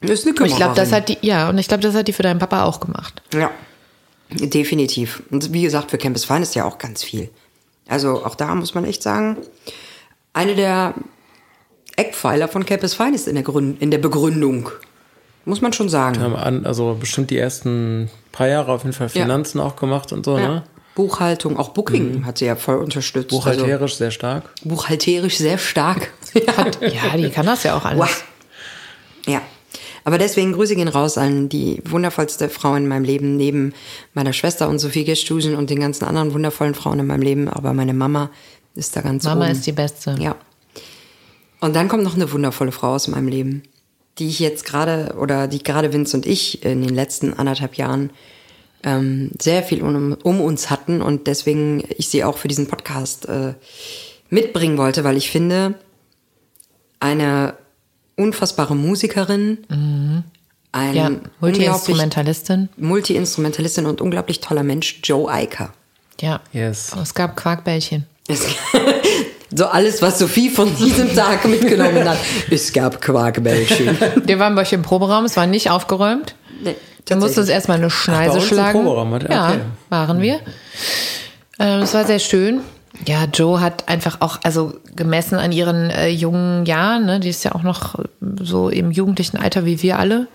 Das 0.01 0.11
ist 0.11 0.27
eine 0.27 0.35
Und 0.39 0.45
ich 0.45 0.55
glaube, 0.55 0.75
das 0.75 0.89
Kümmererin. 0.89 1.15
hat 1.15 1.21
die, 1.23 1.27
ja, 1.27 1.49
und 1.49 1.57
ich 1.57 1.67
glaube, 1.67 1.81
das 1.83 1.95
hat 1.95 2.07
die 2.07 2.13
für 2.13 2.23
deinen 2.23 2.39
Papa 2.39 2.63
auch 2.63 2.79
gemacht. 2.79 3.21
Ja, 3.33 3.51
definitiv. 4.29 5.23
Und 5.31 5.51
wie 5.53 5.63
gesagt, 5.63 5.91
für 5.91 5.97
Campus 5.97 6.25
Fine 6.25 6.43
ist 6.43 6.55
ja 6.55 6.65
auch 6.65 6.77
ganz 6.77 7.03
viel. 7.03 7.29
Also 7.89 8.23
auch 8.25 8.35
da 8.35 8.53
muss 8.53 8.75
man 8.75 8.85
echt 8.85 9.01
sagen, 9.01 9.37
eine 10.33 10.55
der 10.55 10.93
Eckpfeiler 11.97 12.47
von 12.47 12.65
Campus 12.65 12.93
Fine 12.93 13.15
ist 13.15 13.27
in 13.27 13.35
der, 13.35 13.43
Gründ 13.43 13.81
in 13.81 13.91
der 13.91 13.97
Begründung. 13.97 14.69
Muss 15.45 15.61
man 15.61 15.73
schon 15.73 15.89
sagen. 15.89 16.19
Haben 16.19 16.35
an, 16.35 16.65
also 16.65 16.95
bestimmt 16.99 17.29
die 17.29 17.37
ersten 17.37 18.09
paar 18.31 18.47
Jahre 18.47 18.71
auf 18.71 18.83
jeden 18.83 18.93
Fall 18.93 19.07
Ja. 19.13 19.23
Finanzen 19.23 19.59
auch 19.59 19.75
gemacht 19.75 20.11
und 20.13 20.25
so, 20.25 20.37
Ja. 20.37 20.47
ne? 20.47 20.63
Buchhaltung, 20.95 21.57
auch 21.57 21.69
Booking 21.69 22.25
hat 22.25 22.39
sie 22.39 22.45
ja 22.45 22.55
voll 22.55 22.77
unterstützt. 22.77 23.29
Buchhalterisch 23.29 23.97
sehr 23.97 24.09
stark. 24.09 24.45
Also, 24.57 24.69
buchhalterisch 24.69 25.37
sehr 25.37 25.59
stark. 25.59 26.11
Hat, 26.57 26.79
ja, 26.81 27.15
die 27.15 27.29
kann 27.29 27.45
das 27.45 27.61
ja 27.63 27.77
auch 27.77 27.85
alles. 27.85 27.99
Wow. 27.99 28.23
Ja. 29.27 29.41
Aber 30.05 30.17
deswegen 30.17 30.53
Grüße 30.53 30.75
gehen 30.75 30.87
raus 30.87 31.17
an 31.19 31.49
die 31.49 31.81
wundervollste 31.85 32.49
Frau 32.49 32.73
in 32.75 32.87
meinem 32.87 33.03
Leben, 33.03 33.37
neben 33.37 33.73
meiner 34.15 34.33
Schwester 34.33 34.69
und 34.69 34.79
Sophie 34.79 35.03
Gestusen 35.03 35.55
und 35.55 35.69
den 35.69 35.79
ganzen 35.81 36.05
anderen 36.05 36.33
wundervollen 36.33 36.73
Frauen 36.73 36.97
in 36.99 37.05
meinem 37.07 37.21
Leben. 37.21 37.47
Aber 37.47 37.73
meine 37.73 37.93
Mama 37.93 38.31
ist 38.73 38.95
da 38.95 39.01
ganz 39.01 39.23
Mama 39.25 39.43
oben. 39.45 39.51
ist 39.51 39.67
die 39.67 39.73
Beste. 39.73 40.15
Ja. 40.19 40.35
Und 41.59 41.75
dann 41.75 41.87
kommt 41.87 42.03
noch 42.03 42.15
eine 42.15 42.31
wundervolle 42.31 42.71
Frau 42.71 42.93
aus 42.93 43.07
meinem 43.07 43.27
Leben, 43.27 43.63
die 44.19 44.27
ich 44.27 44.39
jetzt 44.39 44.65
gerade, 44.65 45.15
oder 45.19 45.47
die 45.47 45.63
gerade 45.63 45.93
Vince 45.93 46.15
und 46.15 46.25
ich 46.25 46.63
in 46.63 46.81
den 46.81 46.93
letzten 46.93 47.33
anderthalb 47.33 47.75
Jahren 47.75 48.11
ähm, 48.83 49.31
sehr 49.41 49.63
viel 49.63 49.81
um, 49.81 50.13
um 50.23 50.41
uns 50.41 50.69
hatten 50.69 51.01
und 51.01 51.27
deswegen 51.27 51.83
ich 51.97 52.09
sie 52.09 52.23
auch 52.23 52.37
für 52.37 52.47
diesen 52.47 52.67
Podcast 52.67 53.27
äh, 53.27 53.53
mitbringen 54.29 54.77
wollte, 54.77 55.03
weil 55.03 55.17
ich 55.17 55.31
finde, 55.31 55.75
eine 56.99 57.55
unfassbare 58.15 58.75
Musikerin, 58.75 60.23
ein 60.71 60.95
Ja, 60.95 61.11
Multi-Instrumentalistin. 61.39 62.69
Multi-Instrumentalistin 62.77 63.85
und 63.85 64.01
unglaublich 64.01 64.41
toller 64.41 64.63
Mensch, 64.63 64.99
Joe 65.03 65.27
Iker. 65.31 65.73
Ja. 66.21 66.41
Yes. 66.51 66.95
Es 67.01 67.13
gab 67.13 67.35
Quarkbällchen. 67.35 68.05
so 69.53 69.65
alles, 69.65 70.01
was 70.01 70.19
Sophie 70.19 70.49
von 70.49 70.75
diesem 70.75 71.15
Tag 71.15 71.45
mitgenommen 71.45 72.07
hat. 72.07 72.17
Es 72.51 72.73
gab 72.73 73.01
Quarkbällchen. 73.01 73.97
Wir 74.25 74.39
waren 74.39 74.55
bei 74.55 74.61
euch 74.61 74.73
im 74.73 74.81
Proberaum, 74.81 75.25
es 75.25 75.37
war 75.37 75.47
nicht 75.47 75.69
aufgeräumt. 75.69 76.35
Nee, 76.63 76.75
Wir 77.05 77.15
mussten 77.17 77.39
uns 77.41 77.49
erstmal 77.49 77.77
eine 77.77 77.89
Schneise 77.89 78.31
bei 78.31 78.35
uns 78.35 78.43
im 78.43 78.49
schlagen. 78.49 78.79
Proberaum, 78.83 79.13
hat- 79.13 79.29
ja, 79.29 79.49
okay. 79.49 79.59
waren 79.89 80.21
wir. 80.21 80.39
Ähm, 81.59 81.81
Es 81.81 81.93
war 81.93 82.05
sehr 82.05 82.19
schön. 82.19 82.61
Ja, 83.05 83.25
Joe 83.25 83.61
hat 83.61 83.87
einfach 83.87 84.21
auch, 84.21 84.39
also 84.43 84.73
gemessen 84.95 85.35
an 85.35 85.51
ihren 85.51 85.89
äh, 85.89 86.09
jungen 86.09 86.65
Jahren, 86.65 87.05
ne, 87.05 87.19
die 87.19 87.29
ist 87.29 87.43
ja 87.43 87.53
auch 87.53 87.63
noch 87.63 87.95
so 88.41 88.69
im 88.69 88.91
jugendlichen 88.91 89.37
Alter 89.37 89.65
wie 89.65 89.81
wir 89.81 89.99
alle. 89.99 90.27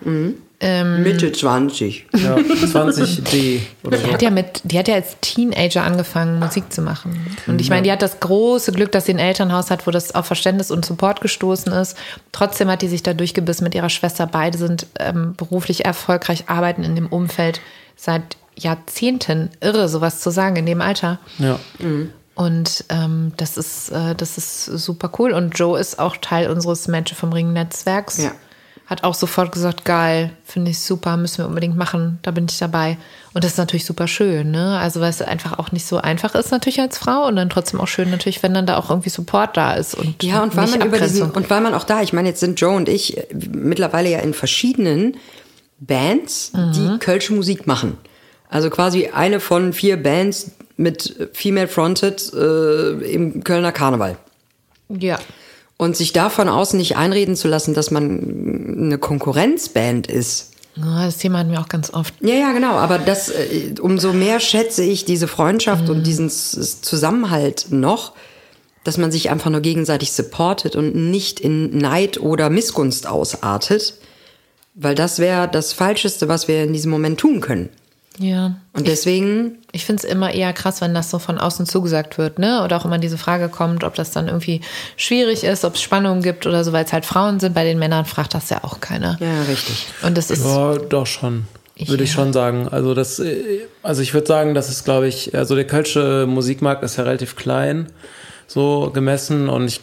Mitte 1.03 1.33
20. 1.33 2.07
Ja, 2.15 2.37
20D 2.37 3.61
oder 3.83 3.99
so. 3.99 4.07
Die 4.07 4.13
hat 4.13 4.23
ja 4.23 4.31
mit, 4.31 4.61
die 4.63 4.79
hat 4.79 4.87
ja 4.87 4.95
als 4.95 5.17
Teenager 5.21 5.83
angefangen, 5.83 6.39
Musik 6.39 6.73
zu 6.73 6.83
machen. 6.83 7.35
Und 7.49 7.61
ich 7.61 7.69
meine, 7.69 7.83
die 7.83 7.91
hat 7.91 8.01
das 8.01 8.21
große 8.21 8.71
Glück, 8.71 8.93
dass 8.93 9.07
sie 9.07 9.15
ein 9.15 9.19
Elternhaus 9.19 9.73
hat, 9.73 9.89
wo 9.89 9.91
das 9.91 10.15
auf 10.15 10.27
Verständnis 10.27 10.71
und 10.71 10.85
Support 10.85 11.21
gestoßen 11.21 11.73
ist. 11.73 11.97
Trotzdem 12.31 12.71
hat 12.71 12.81
die 12.83 12.87
sich 12.89 13.03
da 13.03 13.13
durchgebissen 13.13 13.65
mit 13.65 13.75
ihrer 13.75 13.91
Schwester. 13.91 14.29
Beide 14.29 14.57
sind 14.57 14.87
ähm, 15.01 15.35
beruflich 15.37 15.85
erfolgreich, 15.85 16.45
arbeiten 16.47 16.85
in 16.85 16.95
dem 16.95 17.09
Umfeld 17.09 17.61
seit 17.97 18.37
Jahrzehnten. 18.57 19.51
Irre, 19.61 19.89
sowas 19.89 20.21
zu 20.21 20.31
sagen 20.31 20.55
in 20.55 20.67
dem 20.67 20.81
Alter. 20.81 21.19
Ja. 21.39 21.59
Und 22.35 22.85
ähm, 22.89 23.33
das 23.37 23.57
ist, 23.57 23.91
äh, 23.91 24.15
das 24.15 24.39
ist 24.39 24.65
super 24.65 25.11
cool. 25.19 25.33
Und 25.33 25.59
Joe 25.59 25.79
ist 25.79 25.99
auch 25.99 26.17
Teil 26.17 26.51
unseres 26.51 26.89
Match 26.89 27.15
vom 27.15 27.33
Ring-Netzwerks. 27.33 28.19
Ja. 28.23 28.33
Hat 28.87 29.05
auch 29.05 29.15
sofort 29.15 29.53
gesagt, 29.53 29.85
geil, 29.85 30.31
finde 30.45 30.71
ich 30.71 30.81
super, 30.81 31.17
müssen 31.17 31.39
wir 31.39 31.47
unbedingt 31.47 31.77
machen, 31.77 32.19
da 32.23 32.31
bin 32.31 32.47
ich 32.51 32.59
dabei. 32.59 32.99
Und 33.33 33.45
das 33.45 33.53
ist 33.53 33.59
natürlich 33.59 33.87
super 33.87 34.09
schön, 34.09 34.51
ne? 34.51 34.79
Also 34.79 35.01
weil 35.01 35.09
es 35.09 35.23
einfach 35.23 35.59
auch 35.59 35.73
nicht 35.73 35.87
so 35.87 35.99
einfach 35.99 36.35
ist 36.35 36.51
natürlich 36.51 36.81
als 36.81 36.99
Frau 36.99 37.27
und 37.27 37.37
dann 37.37 37.49
trotzdem 37.49 37.81
auch 37.81 37.87
schön 37.87 38.11
natürlich, 38.11 38.43
wenn 38.43 38.53
dann 38.53 38.67
da 38.67 38.77
auch 38.77 38.91
irgendwie 38.91 39.09
Support 39.09 39.57
da 39.57 39.75
ist 39.75 39.95
und 39.95 40.23
Ja, 40.23 40.43
und 40.43 40.57
weil 40.57 40.67
man 40.69 40.83
über 40.83 40.99
diesen, 40.99 41.31
und 41.31 41.49
weil 41.49 41.61
man 41.61 41.75
auch 41.75 41.85
da, 41.85 42.03
ich 42.03 42.13
meine, 42.13 42.29
jetzt 42.29 42.41
sind 42.41 42.61
Joe 42.61 42.75
und 42.77 42.89
ich 42.89 43.17
mittlerweile 43.53 44.11
ja 44.11 44.19
in 44.19 44.35
verschiedenen 44.35 45.17
Bands, 45.79 46.53
Mhm. 46.55 46.73
die 46.73 46.99
kölsche 46.99 47.33
Musik 47.33 47.67
machen. 47.67 47.97
Also 48.53 48.69
quasi 48.69 49.09
eine 49.09 49.41
von 49.41 49.73
vier 49.73 49.97
Bands 49.97 50.51
mit 50.77 51.31
Female 51.33 51.69
Fronted 51.69 52.33
äh, 52.35 52.91
im 53.11 53.43
Kölner 53.45 53.73
Karneval. 53.73 54.19
ja. 54.91 55.19
Und 55.79 55.97
sich 55.97 56.13
da 56.13 56.29
von 56.29 56.49
außen 56.49 56.79
nicht 56.79 56.97
einreden 56.97 57.35
zu 57.35 57.49
lassen, 57.49 57.75
dass 57.75 57.91
man 57.91 58.77
eine 58.79 58.99
Konkurrenzband 58.99 60.07
ist. 60.07 60.53
Ja, 60.77 61.07
das 61.07 61.17
Thema 61.17 61.39
hatten 61.39 61.51
wir 61.51 61.61
auch 61.61 61.69
ganz 61.69 61.93
oft. 61.93 62.15
Ja, 62.21 62.35
ja, 62.35 62.53
genau. 62.53 62.75
Aber 62.75 62.99
das, 62.99 63.31
äh, 63.31 63.75
umso 63.81 64.13
mehr 64.13 64.39
schätze 64.39 64.85
ich 64.85 65.07
diese 65.07 65.27
Freundschaft 65.29 65.89
und 65.89 66.07
diesen 66.07 66.29
Zusammenhalt 66.31 67.69
noch, 67.71 68.13
dass 68.85 68.99
man 68.99 69.11
sich 69.11 69.31
einfach 69.31 69.51
nur 69.51 69.63
gegenseitig 69.63 70.13
supportet 70.13 70.77
und 70.77 70.95
nicht 70.95 71.41
in 71.41 71.79
Neid 71.79 72.21
oder 72.21 72.51
Missgunst 72.51 73.09
ausartet. 73.09 73.95
Weil 74.75 74.95
das 74.95 75.19
wäre 75.19 75.49
das 75.49 75.73
Falscheste, 75.73 76.29
was 76.29 76.49
wir 76.49 76.63
in 76.63 76.75
diesem 76.75 76.91
Moment 76.91 77.19
tun 77.19 77.41
können. 77.41 77.71
Ja. 78.19 78.57
Und 78.75 78.87
deswegen, 78.87 79.59
Ich 79.73 79.87
finde 79.87 80.03
es 80.03 80.11
immer 80.11 80.33
eher 80.33 80.53
krass, 80.53 80.81
wenn 80.81 80.93
das 80.95 81.11
so 81.11 81.19
von 81.19 81.39
außen 81.39 81.67
zugesagt 81.67 82.19
wird, 82.19 82.39
ne? 82.39 82.63
Oder 82.63 82.77
auch 82.77 82.85
immer 82.85 82.99
diese 82.99 83.17
Frage 83.17 83.49
kommt, 83.49 83.85
ob 83.85 83.95
das 83.95 84.11
dann 84.11 84.29
irgendwie 84.29 84.61
schwierig 84.97 85.45
ist, 85.45 85.65
ob 85.65 85.77
es 85.77 85.83
Spannungen 85.83 86.23
gibt 86.23 86.47
oder 86.47 86.63
so, 86.63 86.73
weil 86.73 86.85
es 86.85 86.93
halt 86.93 87.07
Frauen 87.07 87.41
sind. 87.41 87.55
Bei 87.55 87.65
den 87.65 87.79
Männern 87.79 88.05
fragt 88.05 88.35
das 88.35 88.51
ja 88.51 88.65
auch 88.65 88.81
keiner. 88.81 89.17
ja, 89.21 89.43
richtig. 89.49 89.87
Und 90.03 90.19
das 90.19 90.31
ist. 90.31 90.45
Ja, 90.45 90.77
doch 90.77 91.07
schon. 91.07 91.47
Würde 91.79 92.05
ich 92.05 92.13
schon 92.13 92.33
sagen. 92.33 92.69
Also 92.69 92.95
das, 92.95 93.19
äh, 93.19 93.63
also 93.83 94.03
ich 94.03 94.13
würde 94.15 94.27
sagen, 94.27 94.55
das 94.55 94.69
ist, 94.69 94.85
glaube 94.85 95.09
ich, 95.09 95.35
also 95.35 95.55
der 95.55 95.67
kölsche 95.67 96.27
Musikmarkt 96.29 96.83
ist 96.85 96.97
ja 96.97 97.05
relativ 97.05 97.35
klein, 97.35 97.91
so 98.53 98.91
gemessen 98.93 99.49
und 99.49 99.67
ich 99.67 99.81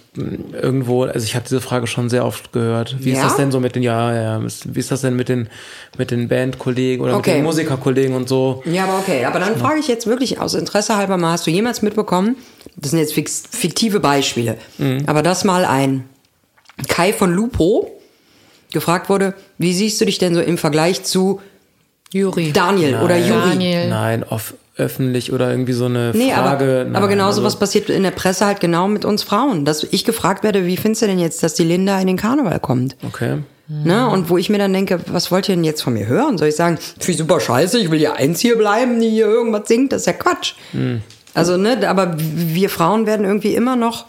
irgendwo, 0.53 1.03
also 1.03 1.23
ich 1.23 1.35
habe 1.35 1.43
diese 1.43 1.59
Frage 1.61 1.87
schon 1.87 2.09
sehr 2.09 2.25
oft 2.25 2.51
gehört. 2.53 2.95
Wie 2.99 3.11
ist 3.11 3.17
Ja? 3.17 3.23
das 3.25 3.35
denn 3.35 3.51
so 3.51 3.59
mit 3.59 3.75
den, 3.75 3.83
ja, 3.83 4.13
ja, 4.13 4.41
wie 4.65 4.79
ist 4.79 4.91
das 4.91 5.01
denn 5.01 5.15
mit 5.15 5.27
den, 5.29 5.49
mit 5.97 6.11
den 6.11 6.27
Bandkollegen 6.27 7.03
oder 7.03 7.15
Okay. 7.17 7.31
mit 7.31 7.37
den 7.39 7.43
Musikerkollegen 7.45 8.15
und 8.15 8.29
so? 8.29 8.61
Ja, 8.65 8.83
aber 8.85 8.99
okay. 8.99 9.25
Aber 9.25 9.39
dann 9.39 9.57
frage 9.57 9.79
ich 9.79 9.87
jetzt 9.87 10.07
wirklich 10.07 10.39
aus 10.39 10.53
Interesse 10.53 10.95
halber 10.97 11.17
mal, 11.17 11.31
hast 11.33 11.47
du 11.47 11.51
jemals 11.51 11.81
mitbekommen, 11.81 12.35
das 12.75 12.91
sind 12.91 12.99
jetzt 12.99 13.13
fiktive 13.13 13.99
Beispiele, 13.99 14.57
aber 15.07 15.23
dass 15.23 15.43
mal 15.43 15.65
ein 15.65 16.05
Kai 16.87 17.11
von 17.11 17.33
Lupo 17.33 17.91
gefragt 18.71 19.09
wurde, 19.09 19.33
wie 19.57 19.73
siehst 19.73 19.99
du 19.99 20.05
dich 20.05 20.17
denn 20.19 20.33
so 20.35 20.41
im 20.41 20.57
Vergleich 20.57 21.03
zu 21.03 21.41
Juri. 22.13 22.51
Daniel 22.51 22.97
oder 23.03 23.17
Juri? 23.17 23.49
Daniel. 23.49 23.89
Nein, 23.89 24.23
off, 24.23 24.53
öffentlich 24.77 25.31
oder 25.33 25.51
irgendwie 25.51 25.73
so 25.73 25.85
eine 25.85 26.11
Nee, 26.15 26.31
Frage. 26.31 26.63
aber, 26.65 26.83
nein, 26.85 26.95
aber 26.95 27.07
genauso 27.07 27.41
also- 27.41 27.43
was 27.43 27.59
passiert 27.59 27.89
in 27.89 28.03
der 28.03 28.11
Presse 28.11 28.45
halt 28.45 28.59
genau 28.59 28.87
mit 28.87 29.05
uns 29.05 29.23
Frauen. 29.23 29.65
Dass 29.65 29.83
ich 29.83 30.05
gefragt 30.05 30.43
werde, 30.43 30.65
wie 30.65 30.77
findest 30.77 31.01
du 31.03 31.07
denn 31.07 31.19
jetzt, 31.19 31.43
dass 31.43 31.53
die 31.53 31.63
Linda 31.63 31.99
in 31.99 32.07
den 32.07 32.17
Karneval 32.17 32.59
kommt? 32.59 32.95
Okay. 33.05 33.37
Ne? 33.67 34.09
Und 34.09 34.31
wo 34.31 34.37
ich 34.39 34.49
mir 34.49 34.57
dann 34.57 34.73
denke, 34.73 34.99
was 35.11 35.29
wollt 35.31 35.47
ihr 35.47 35.53
denn 35.53 35.63
jetzt 35.63 35.83
von 35.83 35.93
mir 35.93 36.07
hören? 36.07 36.39
Soll 36.39 36.47
ich 36.47 36.55
sagen, 36.55 36.77
finde 36.97 37.11
ich 37.11 37.17
super 37.17 37.39
scheiße, 37.39 37.77
ich 37.79 37.91
will 37.91 37.99
hier 37.99 38.15
eins 38.15 38.39
hier 38.39 38.57
bleiben, 38.57 38.99
die 38.99 39.09
hier 39.11 39.27
irgendwas 39.27 39.67
singt? 39.67 39.91
Das 39.91 40.01
ist 40.01 40.05
ja 40.07 40.13
Quatsch. 40.13 40.53
Also, 41.35 41.55
ne, 41.57 41.87
aber 41.87 42.15
wir 42.17 42.69
Frauen 42.71 43.05
werden 43.05 43.27
irgendwie 43.27 43.53
immer 43.53 43.75
noch 43.75 44.05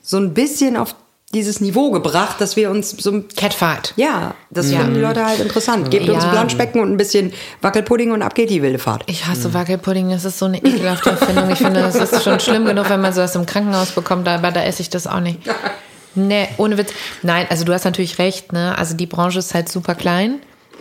so 0.00 0.16
ein 0.16 0.32
bisschen 0.32 0.78
auf 0.78 0.94
dieses 1.34 1.60
Niveau 1.60 1.90
gebracht, 1.90 2.40
dass 2.40 2.56
wir 2.56 2.70
uns 2.70 2.90
so 2.90 3.10
ein 3.10 3.28
Catfight. 3.28 3.92
ja, 3.96 4.34
das 4.50 4.70
Ja. 4.70 4.78
finden 4.78 4.94
die 4.94 5.00
Leute 5.00 5.26
halt 5.26 5.40
interessant. 5.40 5.90
Gebt 5.90 6.08
uns 6.08 6.22
Ja. 6.22 6.30
ein 6.30 6.34
Planschbecken 6.34 6.80
und 6.80 6.90
ein 6.92 6.96
bisschen 6.96 7.32
Wackelpudding 7.60 8.12
und 8.12 8.22
ab 8.22 8.34
geht 8.34 8.48
die 8.50 8.62
wilde 8.62 8.78
Fahrt. 8.78 9.02
Ich 9.06 9.26
hasse 9.26 9.52
Wackelpudding, 9.52 10.10
das 10.10 10.24
ist 10.24 10.38
so 10.38 10.46
eine 10.46 10.58
ekelhafte 10.58 11.10
Erfindung. 11.10 11.50
Ich 11.50 11.58
finde, 11.58 11.80
das 11.82 11.96
ist 11.96 12.22
schon 12.24 12.40
schlimm 12.40 12.64
genug, 12.64 12.88
wenn 12.88 13.00
man 13.00 13.12
sowas 13.12 13.34
im 13.34 13.44
Krankenhaus 13.44 13.90
bekommt, 13.90 14.26
aber 14.28 14.50
da 14.52 14.62
esse 14.62 14.80
ich 14.82 14.90
das 14.90 15.06
auch 15.06 15.20
nicht. 15.20 15.38
Nee, 16.16 16.46
ohne 16.58 16.78
Witz. 16.78 16.92
Nein, 17.22 17.46
also 17.50 17.64
du 17.64 17.72
hast 17.72 17.84
natürlich 17.84 18.20
recht, 18.20 18.52
ne? 18.52 18.78
Also 18.78 18.94
die 18.94 19.06
Branche 19.06 19.40
ist 19.40 19.52
halt 19.52 19.68
super 19.68 19.96
klein. 19.96 20.36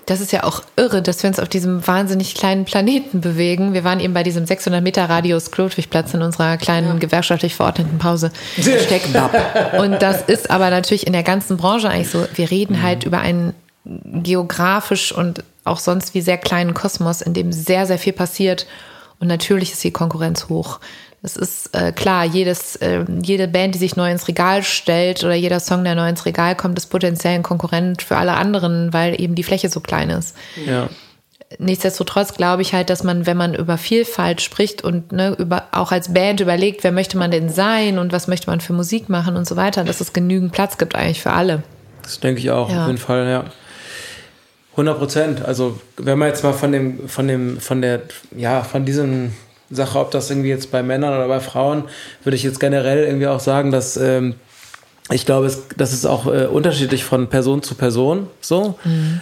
Das 0.05 0.19
ist 0.19 0.31
ja 0.31 0.43
auch 0.43 0.61
irre, 0.75 1.01
dass 1.01 1.23
wir 1.23 1.29
uns 1.29 1.39
auf 1.39 1.47
diesem 1.47 1.85
wahnsinnig 1.87 2.35
kleinen 2.35 2.65
Planeten 2.65 3.21
bewegen. 3.21 3.73
Wir 3.73 3.83
waren 3.83 3.99
eben 3.99 4.13
bei 4.13 4.23
diesem 4.23 4.45
600 4.45 4.83
Meter 4.83 5.09
Radius 5.09 5.51
Klotwigplatz 5.51 6.13
in 6.13 6.21
unserer 6.21 6.57
kleinen 6.57 6.99
gewerkschaftlich 6.99 7.55
verordneten 7.55 7.97
Pause. 7.99 8.31
Steckbab. 8.59 9.79
Und 9.79 10.01
das 10.01 10.21
ist 10.23 10.49
aber 10.51 10.69
natürlich 10.69 11.07
in 11.07 11.13
der 11.13 11.23
ganzen 11.23 11.57
Branche 11.57 11.89
eigentlich 11.89 12.09
so. 12.09 12.25
Wir 12.35 12.51
reden 12.51 12.81
halt 12.81 13.05
über 13.05 13.19
einen 13.19 13.53
geografisch 13.85 15.11
und 15.11 15.43
auch 15.65 15.79
sonst 15.79 16.13
wie 16.13 16.21
sehr 16.21 16.37
kleinen 16.37 16.73
Kosmos, 16.73 17.21
in 17.21 17.33
dem 17.33 17.51
sehr, 17.51 17.85
sehr 17.85 17.97
viel 17.97 18.13
passiert. 18.13 18.67
Und 19.19 19.27
natürlich 19.27 19.71
ist 19.71 19.83
die 19.83 19.91
Konkurrenz 19.91 20.49
hoch. 20.49 20.79
Es 21.25 21.37
ist 21.37 21.73
äh, 21.73 21.93
klar, 21.93 22.25
jedes, 22.25 22.75
äh, 22.75 23.05
jede 23.21 23.47
Band, 23.47 23.75
die 23.75 23.79
sich 23.79 23.95
neu 23.95 24.11
ins 24.11 24.27
Regal 24.27 24.61
stellt 24.61 25.23
oder 25.23 25.33
jeder 25.33 25.61
Song, 25.61 25.83
der 25.85 25.95
neu 25.95 26.09
ins 26.09 26.25
Regal 26.25 26.53
kommt, 26.55 26.77
ist 26.77 26.87
potenziell 26.87 27.33
ein 27.35 27.43
Konkurrent 27.43 28.01
für 28.01 28.17
alle 28.17 28.33
anderen, 28.33 28.91
weil 28.91 29.19
eben 29.19 29.33
die 29.33 29.43
Fläche 29.43 29.69
so 29.69 29.79
klein 29.79 30.09
ist 30.09 30.35
Ja. 30.65 30.89
nichtsdestotrotz 31.59 32.33
glaube 32.33 32.61
ich 32.61 32.73
halt, 32.73 32.89
dass 32.89 33.03
man, 33.03 33.25
wenn 33.25 33.37
man 33.37 33.53
über 33.53 33.77
Vielfalt 33.77 34.41
spricht 34.41 34.83
und 34.83 35.11
ne, 35.13 35.35
über, 35.39 35.67
auch 35.71 35.91
als 35.93 36.13
Band 36.13 36.39
überlegt, 36.41 36.83
wer 36.83 36.91
möchte 36.91 37.17
man 37.17 37.31
denn 37.31 37.47
sein 37.49 37.99
und 37.99 38.11
was 38.11 38.27
möchte 38.27 38.49
man 38.49 38.59
für 38.59 38.73
Musik 38.73 39.07
machen 39.07 39.35
und 39.37 39.47
so 39.47 39.55
weiter, 39.55 39.83
dass 39.85 40.01
es 40.01 40.11
genügend 40.13 40.51
Platz 40.51 40.77
gibt 40.77 40.95
eigentlich 40.95 41.21
für 41.21 41.31
alle. 41.31 41.63
Das 42.01 42.19
denke 42.19 42.41
ich 42.41 42.51
auch, 42.51 42.69
Ja. 42.69 42.81
auf 42.81 42.87
jeden 42.87 42.97
Fall, 42.99 43.27
ja. 43.29 43.45
100 44.71 44.97
Prozent. 44.97 45.45
Also, 45.45 45.79
wenn 45.97 46.17
man 46.17 46.27
jetzt 46.29 46.43
mal 46.43 46.51
von 46.53 46.71
dem, 46.71 47.07
von 47.07 47.27
dem, 47.27 47.59
von 47.59 47.81
der, 47.81 48.01
ja, 48.35 48.63
von 48.63 48.83
diesem 48.85 49.33
Sache, 49.73 49.99
ob 49.99 50.11
das 50.11 50.29
irgendwie 50.29 50.49
jetzt 50.49 50.71
bei 50.71 50.83
Männern 50.83 51.13
oder 51.13 51.27
bei 51.27 51.39
Frauen, 51.39 51.85
würde 52.23 52.35
ich 52.35 52.43
jetzt 52.43 52.59
generell 52.59 53.03
irgendwie 53.05 53.27
auch 53.27 53.39
sagen, 53.39 53.71
dass 53.71 53.97
ähm, 53.97 54.35
ich 55.11 55.25
glaube, 55.25 55.47
es, 55.47 55.67
das 55.75 55.91
ist 55.91 56.05
auch 56.05 56.27
äh, 56.27 56.45
unterschiedlich 56.45 57.03
von 57.03 57.27
Person 57.27 57.61
zu 57.61 57.75
Person 57.75 58.27
so. 58.39 58.79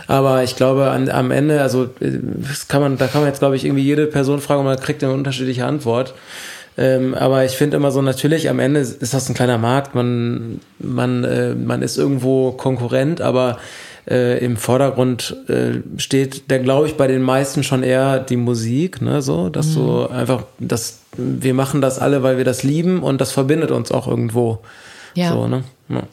Aber 0.08 0.44
ich 0.44 0.56
glaube, 0.56 0.92
an, 0.92 1.10
am 1.10 1.32
Ende, 1.32 1.62
also 1.62 1.86
äh, 2.00 2.20
das 2.48 2.68
kann 2.68 2.82
man, 2.82 2.98
da 2.98 3.08
kann 3.08 3.22
man 3.22 3.30
jetzt, 3.30 3.40
glaube 3.40 3.56
ich, 3.56 3.66
irgendwie 3.66 3.84
jede 3.84 4.06
Person 4.06 4.42
fragen 4.42 4.60
und 4.60 4.68
man 4.68 4.80
kriegt 4.80 5.04
eine 5.04 5.14
unterschiedliche 5.14 5.66
Antwort. 5.66 6.14
Ähm, 6.78 7.16
aber 7.16 7.44
ich 7.46 7.54
finde 7.54 7.78
immer 7.78 7.92
so, 7.92 8.02
natürlich, 8.02 8.50
am 8.50 8.60
Ende 8.60 8.80
ist 8.80 9.14
das 9.14 9.28
ein 9.28 9.36
kleiner 9.36 9.58
Markt, 9.58 9.94
man, 9.94 10.62
man, 10.80 11.24
äh, 11.24 11.54
man 11.54 11.82
ist 11.82 11.98
irgendwo 11.98 12.52
Konkurrent, 12.52 13.20
aber 13.20 13.58
äh, 14.10 14.44
im 14.44 14.58
Vordergrund 14.58 15.36
äh, 15.48 15.82
steht, 15.98 16.50
der 16.50 16.60
glaube 16.60 16.88
ich 16.88 16.98
bei 16.98 17.08
den 17.08 17.22
meisten 17.22 17.64
schon 17.64 17.84
eher 17.84 18.20
die 18.20 18.38
Musik, 18.38 19.02
ne, 19.02 19.22
so, 19.22 19.50
dass 19.50 19.68
so 19.68 20.10
einfach, 20.10 20.44
dass 20.60 21.00
wir 21.18 21.54
machen 21.54 21.82
das 21.82 22.00
alle, 22.00 22.24
weil 22.24 22.38
wir 22.38 22.46
das 22.46 22.64
lieben 22.64 23.04
und 23.04 23.22
das 23.22 23.32
verbindet 23.32 23.72
uns 23.72 23.92
auch 23.92 24.08
irgendwo. 24.08 24.60
Ja. 25.14 25.34
So, 25.34 25.48
ne? 25.48 25.64
Ja. 25.90 26.04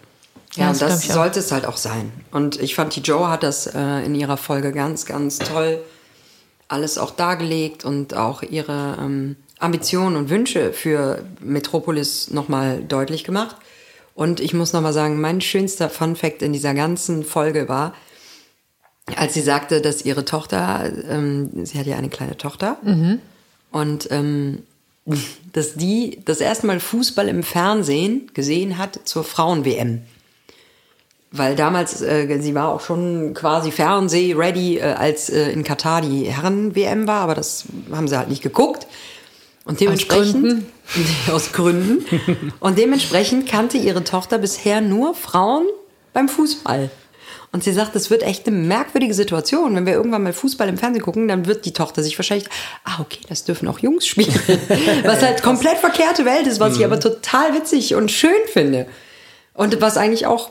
Ja, 0.57 0.69
das 0.71 0.79
das 0.79 1.11
auch. 1.11 1.15
sollte 1.15 1.39
es 1.39 1.53
halt 1.53 1.67
auch 1.67 1.77
sein. 1.77 2.11
Und 2.33 2.61
ich 2.61 2.75
fand, 2.75 2.97
die 2.97 3.01
Joe 3.01 3.29
hat 3.29 3.45
das 3.45 3.69
äh, 3.69 4.05
in 4.05 4.15
ihrer 4.15 4.37
Folge 4.37 4.73
ganz, 4.73 5.07
ganz 5.07 5.39
toll 5.39 5.79
alles 6.69 6.99
auch 6.99 7.11
dargelegt 7.11 7.85
und 7.85 8.15
auch 8.15 8.43
ihre 8.43 8.99
ähm, 9.01 9.37
Ambitionen 9.59 10.17
und 10.17 10.31
Wünsche 10.31 10.73
für 10.73 11.25
Metropolis 11.41 12.31
nochmal 12.31 12.83
deutlich 12.87 13.25
gemacht. 13.25 13.57
Und 14.19 14.41
ich 14.41 14.53
muss 14.53 14.73
nochmal 14.73 14.93
sagen, 14.93 15.21
mein 15.21 15.41
schönster 15.41 15.89
Fun 15.89 16.17
Fact 16.17 16.43
in 16.43 16.53
dieser 16.53 16.75
ganzen 16.75 17.23
Folge 17.23 17.69
war, 17.69 17.95
als 19.15 19.35
sie 19.35 19.41
sagte, 19.41 19.81
dass 19.81 20.05
ihre 20.05 20.25
Tochter, 20.25 20.91
ähm, 21.09 21.65
sie 21.65 21.79
hat 21.79 21.87
ja 21.87 21.97
eine 21.97 22.09
kleine 22.09 22.37
Tochter, 22.37 22.79
und 23.71 24.11
ähm, 24.11 24.65
dass 25.53 25.75
die 25.75 26.19
das 26.25 26.41
erste 26.41 26.67
Mal 26.67 26.81
Fußball 26.81 27.29
im 27.29 27.45
Fernsehen 27.45 28.29
gesehen 28.35 28.77
hat 28.77 28.99
zur 29.05 29.23
Frauen-WM. 29.23 30.03
Weil 31.31 31.55
damals, 31.55 32.03
äh, 32.03 32.41
sie 32.41 32.57
war 32.57 32.71
auch 32.71 32.81
schon 32.81 33.35
quasi 33.35 33.71
Fernseh-ready, 33.71 34.79
äh, 34.79 34.95
als 34.95 35.31
äh, 35.31 35.53
in 35.53 35.63
Katar 35.63 36.01
die 36.01 36.25
Herren-WM 36.25 37.07
war, 37.07 37.21
aber 37.21 37.37
das 37.37 37.67
haben 37.93 38.09
sie 38.09 38.19
halt 38.19 38.31
nicht 38.31 38.43
geguckt. 38.43 38.89
Und 39.69 39.81
dementsprechend, 39.81 40.33
Gründen? 40.33 40.73
aus 41.31 41.53
Gründen. 41.53 42.53
Und 42.59 42.79
dementsprechend 42.79 43.47
kannte 43.47 43.77
ihre 43.77 44.03
Tochter 44.03 44.39
bisher 44.39 44.81
nur 44.81 45.15
Frauen 45.15 45.67
beim 46.15 46.27
Fußball. 46.31 46.91
Und 47.53 47.65
sie 47.65 47.75
sagt, 47.75 47.95
es 47.95 48.09
wird 48.09 48.23
echt 48.23 48.47
eine 48.47 48.57
merkwürdige 48.57 49.13
Situation. 49.13 49.75
Wenn 49.77 49.85
wir 49.85 49.93
irgendwann 49.93 50.23
mal 50.23 50.33
Fußball 50.33 50.71
im 50.71 50.79
Fernsehen 50.79 51.03
gucken, 51.03 51.29
dann 51.29 51.45
wird 51.45 51.67
die 51.67 51.75
Tochter 51.75 52.03
sich 52.03 52.19
wahrscheinlich, 52.19 52.49
ah, 52.85 53.01
okay, 53.01 53.21
das 53.29 53.45
dürfen 53.45 53.69
auch 53.69 53.79
Jungs 53.79 54.07
spielen. 54.07 54.35
was 55.05 55.23
halt 55.23 55.43
komplett 55.43 55.77
verkehrte 55.77 56.25
Welt 56.25 56.47
ist, 56.47 56.61
was 56.61 56.79
ich 56.79 56.85
aber 56.85 56.99
total 56.99 57.55
witzig 57.55 57.95
und 57.95 58.11
schön 58.11 58.33
finde. 58.51 58.87
Und 59.53 59.83
was 59.83 59.99
eigentlich 59.99 60.25
auch, 60.25 60.51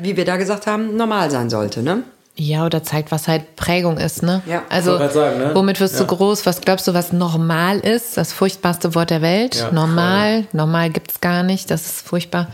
wie 0.00 0.16
wir 0.16 0.24
da 0.24 0.36
gesagt 0.36 0.68
haben, 0.68 0.96
normal 0.96 1.32
sein 1.32 1.50
sollte, 1.50 1.82
ne? 1.82 2.04
Ja, 2.34 2.64
oder 2.64 2.82
zeigt, 2.82 3.12
was 3.12 3.28
halt 3.28 3.56
Prägung 3.56 3.98
ist, 3.98 4.22
ne? 4.22 4.40
Ja. 4.46 4.62
Also, 4.70 4.96
sagen, 5.08 5.38
ne? 5.38 5.50
womit 5.54 5.80
wirst 5.80 5.96
du 6.00 6.04
Ja. 6.04 6.08
groß? 6.08 6.46
Was 6.46 6.62
glaubst 6.62 6.88
du, 6.88 6.94
was 6.94 7.12
normal 7.12 7.78
ist? 7.80 8.16
Das 8.16 8.32
furchtbarste 8.32 8.94
Wort 8.94 9.10
der 9.10 9.20
Welt. 9.20 9.56
Ja, 9.56 9.70
normal. 9.70 10.46
Normal 10.52 10.88
gibt's 10.90 11.20
gar 11.20 11.42
nicht. 11.42 11.70
Das 11.70 11.84
ist 11.84 12.06
furchtbar. 12.06 12.48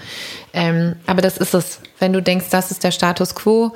Ähm, 0.52 0.96
aber 1.06 1.22
das 1.22 1.38
ist 1.38 1.54
es. 1.54 1.78
Wenn 2.00 2.12
du 2.12 2.20
denkst, 2.20 2.46
das 2.50 2.72
ist 2.72 2.82
der 2.82 2.90
Status 2.90 3.36
quo, 3.36 3.72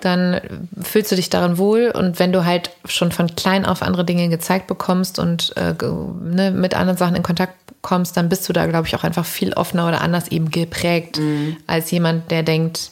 dann 0.00 0.40
fühlst 0.82 1.12
du 1.12 1.16
dich 1.16 1.28
darin 1.28 1.58
wohl. 1.58 1.92
Und 1.94 2.18
wenn 2.18 2.32
du 2.32 2.46
halt 2.46 2.70
schon 2.86 3.12
von 3.12 3.36
klein 3.36 3.66
auf 3.66 3.82
andere 3.82 4.06
Dinge 4.06 4.30
gezeigt 4.30 4.66
bekommst 4.68 5.18
und 5.18 5.54
äh, 5.58 5.74
ne, 6.22 6.50
mit 6.50 6.74
anderen 6.74 6.96
Sachen 6.96 7.14
in 7.14 7.22
Kontakt 7.22 7.52
kommst, 7.82 8.16
dann 8.16 8.30
bist 8.30 8.48
du 8.48 8.54
da, 8.54 8.64
glaube 8.66 8.86
ich, 8.86 8.96
auch 8.96 9.04
einfach 9.04 9.26
viel 9.26 9.52
offener 9.52 9.86
oder 9.86 10.00
anders 10.00 10.28
eben 10.28 10.50
geprägt 10.50 11.18
Mhm. 11.18 11.58
als 11.66 11.90
jemand, 11.90 12.30
der 12.30 12.42
denkt, 12.42 12.90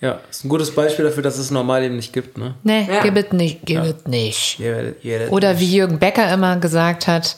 Ja, 0.00 0.20
ist 0.30 0.44
ein 0.44 0.48
gutes 0.48 0.70
Beispiel 0.74 1.04
dafür, 1.04 1.22
dass 1.22 1.36
es 1.36 1.50
normal 1.50 1.84
eben 1.84 1.96
nicht 1.96 2.12
gibt, 2.14 2.38
ne? 2.38 2.54
nee, 2.62 2.88
Ja. 2.90 3.02
gib 3.02 3.16
es 3.16 3.32
nicht, 3.32 3.60
gib 3.66 3.82
es 3.82 4.06
nicht. 4.06 4.58
Oder 5.30 5.52
nicht- 5.52 5.60
wie 5.60 5.76
Jürgen 5.76 5.98
Becker 5.98 6.32
immer 6.32 6.56
gesagt 6.56 7.06
hat, 7.06 7.36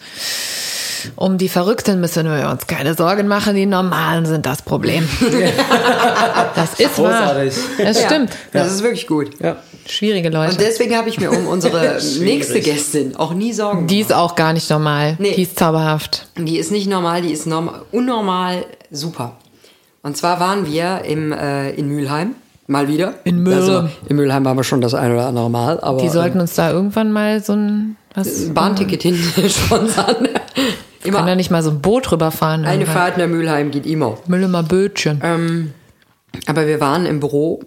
um 1.17 1.37
die 1.39 1.49
Verrückten 1.49 2.01
müssen 2.01 2.25
wir 2.27 2.49
uns 2.49 2.69
keine 2.69 2.95
Sorgen 2.95 3.27
machen, 3.27 3.57
die 3.57 3.67
Normalen 3.67 4.25
sind 4.27 4.47
das 4.47 4.63
Problem. 4.63 5.09
das 6.55 6.75
ist 6.79 6.95
Großartig. 6.95 7.57
wahr. 7.57 7.85
Das 7.87 8.01
Ja, 8.01 8.07
stimmt. 8.07 8.31
Das 8.53 8.73
ist 8.73 8.83
wirklich 8.85 9.09
gut. 9.09 9.31
Ja. 9.41 9.57
Schwierige 9.89 10.29
Leute. 10.29 10.53
Und 10.53 10.61
deswegen 10.61 10.95
habe 10.97 11.09
ich 11.09 11.19
mir 11.19 11.33
um 11.33 11.49
unsere 11.49 11.99
nächste 12.21 12.61
Gästin 12.61 13.17
auch 13.17 13.35
nie 13.35 13.53
Sorgen 13.53 13.89
die 13.89 13.99
ist 14.01 14.13
auch 14.13 14.37
gar 14.37 14.53
nicht 14.53 14.71
normal. 14.71 15.17
Nee. 15.19 15.35
Die 15.35 15.43
ist 15.43 15.59
zauberhaft. 15.59 16.29
Die 16.39 16.59
ist 16.59 16.71
nicht 16.71 16.87
normal, 16.89 17.23
die 17.23 17.33
ist 17.33 17.47
normal, 17.49 17.83
unnormal 17.91 18.65
super. 18.93 19.37
Und 20.03 20.17
zwar 20.17 20.39
waren 20.39 20.67
wir 20.71 21.03
im, 21.05 21.33
äh, 21.33 21.71
in 21.73 21.89
Mülheim, 21.89 22.37
mal 22.73 22.89
wieder. 22.89 23.15
In 23.25 23.43
Mülheim. 23.43 23.61
Also, 23.61 23.89
in 24.09 24.17
Mülheim 24.17 24.45
waren 24.45 24.57
wir 24.57 24.65
schon 24.65 24.81
das 24.81 24.95
eine 24.95 25.15
oder 25.15 25.27
andere 25.29 25.49
Mal. 25.51 25.79
Aber, 25.81 26.01
Die 26.03 26.09
sollten 26.09 26.41
uns 26.41 26.55
da 26.55 26.71
irgendwann 26.73 27.13
mal 27.13 27.43
so 27.43 27.53
ein 27.53 27.97
was 28.15 28.47
ähm, 28.47 28.55
Bahnticket 28.55 29.03
hin 29.03 29.17
sponsern. 29.49 30.07
kann 30.17 30.29
Immer 31.05 31.25
da 31.27 31.35
nicht 31.35 31.51
mal 31.51 31.63
so 31.63 31.71
ein 31.71 31.81
Boot 31.81 32.11
rüberfahren. 32.13 32.65
eine 32.65 32.83
irgendwann. 32.83 32.95
Fahrt 32.95 33.19
nach 33.19 33.27
Mülheim 33.29 33.71
geht 33.71 33.87
immer. 33.87 34.19
Müllemer 34.27 34.63
Bötchen 34.63 35.21
Ähm, 35.25 35.73
aber 36.47 36.67
wir 36.67 36.81
waren 36.81 37.07
im 37.07 37.21
Büro 37.21 37.61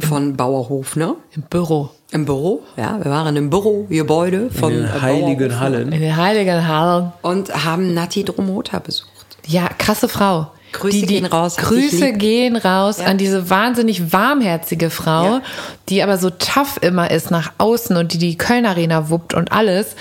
von 0.00 0.36
Bauer 0.36 0.68
Hofner. 0.68 1.16
im 1.34 1.42
Büro. 1.42 1.90
Im 2.10 2.24
Büro, 2.24 2.62
ja, 2.76 2.98
wir 3.02 3.10
waren 3.10 3.36
im 3.36 3.50
Bürogebäude 3.50 4.50
von 4.50 4.72
In 4.72 4.78
äh, 4.78 4.82
den 4.84 4.92
Bauer 4.92 5.02
heiligen 5.02 5.60
Hallen. 5.60 5.92
In 5.92 6.00
den 6.00 6.16
heiligen 6.16 6.66
Hallen. 6.66 7.12
Und 7.22 7.64
haben 7.66 7.92
Nati 7.92 8.24
Dromota 8.24 8.78
besucht. 8.78 9.08
Ja, 9.46 9.68
krasse 9.76 10.08
Frau. 10.08 10.52
Grüße 10.72 11.06
gehen 11.06 11.24
raus, 11.26 11.56
hab 11.58 11.68
dich 11.70 11.90
Grüße 11.90 12.12
gehen 12.12 12.56
raus 12.56 12.98
Ja. 12.98 13.06
an 13.06 13.18
diese 13.18 13.50
wahnsinnig 13.50 14.12
warmherzige 14.12 14.90
Frau, 14.90 15.24
Ja. 15.36 15.42
die 15.88 16.02
aber 16.02 16.18
so 16.18 16.30
tough 16.30 16.78
immer 16.82 17.10
ist 17.10 17.30
nach 17.30 17.52
außen 17.58 17.96
und 17.96 18.12
die 18.12 18.18
die 18.18 18.36
Köln 18.36 18.66
Arena 18.66 19.10
wuppt 19.10 19.34
und 19.34 19.52
alles. 19.52 19.96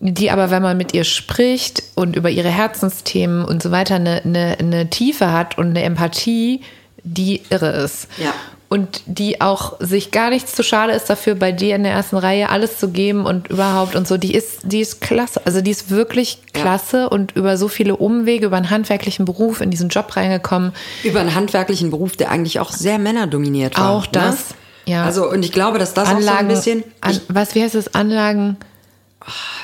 Die 0.00 0.30
aber, 0.30 0.50
wenn 0.50 0.62
man 0.62 0.76
mit 0.76 0.92
ihr 0.92 1.04
spricht 1.04 1.82
und 1.94 2.14
über 2.16 2.28
ihre 2.28 2.50
Herzensthemen 2.50 3.44
und 3.44 3.62
so 3.62 3.70
weiter, 3.70 3.94
eine, 3.94 4.20
eine, 4.24 4.56
eine 4.58 4.90
Tiefe 4.90 5.32
hat 5.32 5.56
und 5.56 5.68
eine 5.70 5.82
Empathie, 5.82 6.60
die 7.04 7.40
irre 7.48 7.70
ist. 7.70 8.08
Ja. 8.18 8.32
Und 8.70 9.02
die 9.06 9.40
auch 9.40 9.74
sich 9.78 10.10
gar 10.10 10.30
nichts 10.30 10.54
zu 10.54 10.62
schade 10.64 10.92
ist 10.94 11.08
dafür, 11.08 11.34
bei 11.36 11.52
dir 11.52 11.76
in 11.76 11.84
der 11.84 11.92
ersten 11.92 12.16
Reihe 12.16 12.48
alles 12.48 12.78
zu 12.78 12.88
geben 12.88 13.24
und 13.24 13.48
überhaupt 13.48 13.94
und 13.94 14.08
so. 14.08 14.16
Die 14.16 14.34
ist, 14.34 14.60
die 14.64 14.80
ist 14.80 15.00
klasse. 15.00 15.42
Also 15.44 15.60
die 15.60 15.70
ist 15.70 15.90
wirklich 15.90 16.38
Ja. 16.56 16.62
klasse 16.62 17.08
und 17.08 17.36
über 17.36 17.56
so 17.56 17.68
viele 17.68 17.94
Umwege, 17.96 18.46
über 18.46 18.56
einen 18.56 18.70
handwerklichen 18.70 19.26
Beruf 19.26 19.60
in 19.60 19.70
diesen 19.70 19.90
Job 19.90 20.16
reingekommen. 20.16 20.72
über 21.04 21.20
einen 21.20 21.34
handwerklichen 21.36 21.90
Beruf, 21.90 22.16
der 22.16 22.30
eigentlich 22.30 22.58
auch 22.58 22.72
sehr 22.72 22.98
männerdominiert 22.98 23.78
war. 23.78 23.90
Auch 23.90 24.06
das, 24.06 24.50
Ne? 24.50 24.92
ja. 24.94 25.04
Also, 25.04 25.30
und 25.30 25.44
ich 25.44 25.52
glaube, 25.52 25.78
dass 25.78 25.94
das 25.94 26.08
auch 26.08 26.12
so 26.12 26.16
ein 26.16 26.22
Anlagen, 26.28 26.48
bisschen. 26.48 26.84
an, 27.00 27.20
was, 27.28 27.54
wie 27.54 27.62
heißt 27.62 27.74
es? 27.76 27.94
Anlagen, 27.94 28.56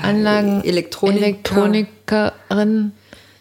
Anlagen, 0.02 0.62
Elektronik- 0.62 1.16
Elektronikerin. 1.16 2.92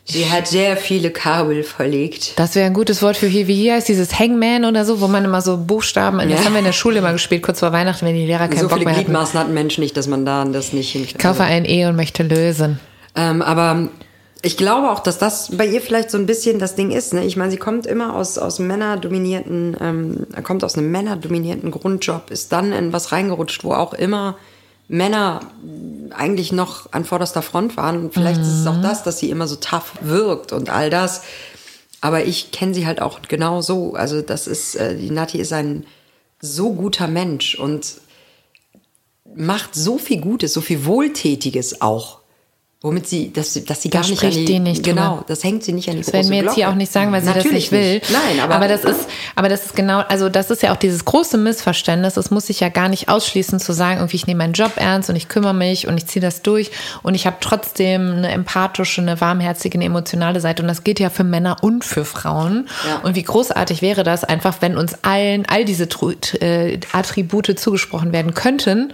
Sie 0.09 0.29
hat 0.29 0.47
sehr 0.47 0.75
viele 0.77 1.11
Kabel 1.11 1.63
verlegt. 1.63 2.33
Das 2.37 2.55
wäre 2.55 2.65
ein 2.65 2.73
gutes 2.73 3.01
Wort 3.01 3.15
für 3.17 3.27
hier. 3.27 3.47
Wie 3.47 3.55
hier 3.55 3.75
heißt 3.75 3.87
dieses 3.87 4.17
Hangman 4.19 4.65
oder 4.65 4.83
so, 4.85 4.99
wo 5.01 5.07
man 5.07 5.23
immer 5.23 5.41
so 5.41 5.57
Buchstaben, 5.57 6.17
das 6.17 6.29
Ja. 6.29 6.45
haben 6.45 6.53
wir 6.53 6.59
in 6.59 6.65
der 6.65 6.73
Schule 6.73 6.99
immer 6.99 7.13
gespielt, 7.13 7.43
kurz 7.43 7.59
vor 7.59 7.71
Weihnachten, 7.71 8.05
wenn 8.05 8.15
die 8.15 8.25
Lehrer 8.25 8.47
keinen 8.47 8.57
So 8.59 8.67
Bock 8.67 8.73
viele 8.79 8.85
mehr 8.85 8.95
hatten. 8.95 9.05
Gliedmaßen 9.05 9.39
hat 9.39 9.47
ein 9.47 9.53
Mensch 9.53 9.77
nicht, 9.77 9.95
dass 9.95 10.07
man 10.07 10.25
da 10.25 10.43
das 10.45 10.73
nicht 10.73 10.91
hinkriegt. 10.91 11.19
Kaufe 11.19 11.43
ein 11.43 11.65
E 11.65 11.85
und 11.85 11.95
möchte 11.95 12.23
lösen. 12.23 12.79
Ähm, 13.15 13.41
aber 13.41 13.89
ich 14.41 14.55
glaube 14.55 14.89
auch, 14.91 14.99
dass 15.01 15.17
das 15.17 15.49
bei 15.57 15.65
ihr 15.65 15.81
vielleicht 15.81 16.09
so 16.11 16.17
ein 16.17 16.25
bisschen 16.25 16.59
das 16.59 16.75
Ding 16.75 16.91
ist. 16.91 17.13
Ne? 17.13 17.25
Ich 17.25 17.35
meine, 17.35 17.51
sie 17.51 17.57
kommt 17.57 17.85
immer 17.85 18.15
aus, 18.15 18.37
aus 18.37 18.59
männerdominierten, 18.59 19.75
ähm, 19.81 20.27
kommt 20.43 20.63
aus 20.63 20.77
einem 20.77 20.91
männerdominierten 20.91 21.71
Grundjob, 21.71 22.31
ist 22.31 22.51
dann 22.51 22.71
in 22.71 22.93
was 22.93 23.11
reingerutscht, 23.11 23.63
wo 23.63 23.73
auch 23.73 23.93
immer 23.93 24.37
Männer 24.89 25.41
eigentlich 26.09 26.51
noch 26.51 26.91
an 26.91 27.05
vorderster 27.05 27.43
Front 27.43 27.77
waren. 27.77 28.05
Und 28.05 28.13
vielleicht 28.13 28.41
ist 28.41 28.47
es 28.47 28.67
auch 28.67 28.81
das, 28.81 29.03
dass 29.03 29.19
sie 29.19 29.29
immer 29.29 29.47
so 29.47 29.55
tough 29.55 29.93
wirkt 30.01 30.51
und 30.51 30.69
all 30.69 30.89
das. 30.89 31.21
Aber 32.01 32.25
ich 32.25 32.51
kenne 32.51 32.73
sie 32.73 32.87
halt 32.87 33.01
auch 33.01 33.21
genau 33.21 33.61
so. 33.61 33.93
Also 33.93 34.21
das 34.21 34.47
ist, 34.47 34.75
äh, 34.75 34.97
die 34.97 35.11
Nati 35.11 35.37
ist 35.37 35.53
ein 35.53 35.85
so 36.41 36.73
guter 36.73 37.07
Mensch 37.07 37.55
und 37.55 38.01
macht 39.35 39.75
so 39.75 39.99
viel 39.99 40.21
Gutes, 40.21 40.53
so 40.53 40.61
viel 40.61 40.85
Wohltätiges 40.85 41.81
auch. 41.81 42.18
Womit 42.81 43.07
sie, 43.09 43.33
dass 43.33 43.53
sie, 43.53 43.65
dass 43.65 43.81
sie 43.81 43.89
gar 43.89 44.07
nicht 44.07 44.23
an 44.23 44.31
die, 44.31 44.57
nicht 44.57 44.83
genau, 44.83 45.15
drüber. 45.15 45.25
das 45.27 45.43
hängt 45.43 45.65
sie 45.65 45.73
nicht 45.73 45.89
an 45.89 45.97
die 45.97 46.01
Das 46.01 46.13
werden 46.13 46.27
große 46.27 46.31
wir 46.31 46.43
jetzt 46.43 46.55
hier 46.55 46.69
auch 46.69 46.75
nicht 46.75 46.89
sagen, 46.89 47.11
weil 47.11 47.19
sie 47.19 47.27
Natürlich 47.27 47.69
das 47.69 47.71
nicht 47.71 47.71
will. 47.73 48.01
Nein, 48.09 48.39
aber, 48.39 48.69
das 48.69 48.85
ist, 48.85 49.01
aber 49.35 49.49
das 49.49 49.65
ist 49.65 49.75
genau, 49.75 49.99
also 49.99 50.29
das 50.29 50.49
ist 50.49 50.63
ja 50.63 50.71
auch 50.71 50.77
dieses 50.77 51.03
große 51.03 51.37
Missverständnis. 51.37 52.15
Es 52.15 52.31
muss 52.31 52.47
sich 52.47 52.61
ja 52.61 52.69
gar 52.69 52.87
nicht 52.87 53.09
ausschließen 53.09 53.59
zu 53.59 53.73
sagen, 53.73 53.97
irgendwie 53.97 54.15
ich 54.15 54.27
nehme 54.27 54.37
meinen 54.37 54.53
Job 54.53 54.71
ernst 54.77 55.09
und 55.09 55.17
ich 55.17 55.27
kümmere 55.27 55.53
mich 55.53 55.89
und 55.89 55.97
ich 55.97 56.07
ziehe 56.07 56.21
das 56.21 56.41
durch 56.41 56.71
und 57.03 57.15
ich 57.15 57.25
habe 57.25 57.35
trotzdem 57.41 58.13
eine 58.13 58.31
empathische, 58.31 59.01
eine 59.01 59.19
warmherzige, 59.19 59.75
eine 59.77 59.83
emotionale 59.83 60.39
Seite 60.39 60.61
und 60.61 60.69
das 60.69 60.85
gilt 60.85 61.01
ja 61.01 61.09
für 61.09 61.25
Männer 61.25 61.57
und 61.61 61.83
für 61.83 62.05
Frauen. 62.05 62.69
Ja. 62.87 63.01
Und 63.03 63.13
wie 63.13 63.23
großartig 63.23 63.81
wäre 63.81 64.03
das 64.03 64.23
einfach, 64.23 64.61
wenn 64.61 64.77
uns 64.77 64.95
allen 65.01 65.45
all 65.49 65.65
diese 65.65 65.89
äh, 66.39 66.79
Attribute 66.93 67.59
zugesprochen 67.59 68.13
werden 68.13 68.33
könnten. 68.33 68.93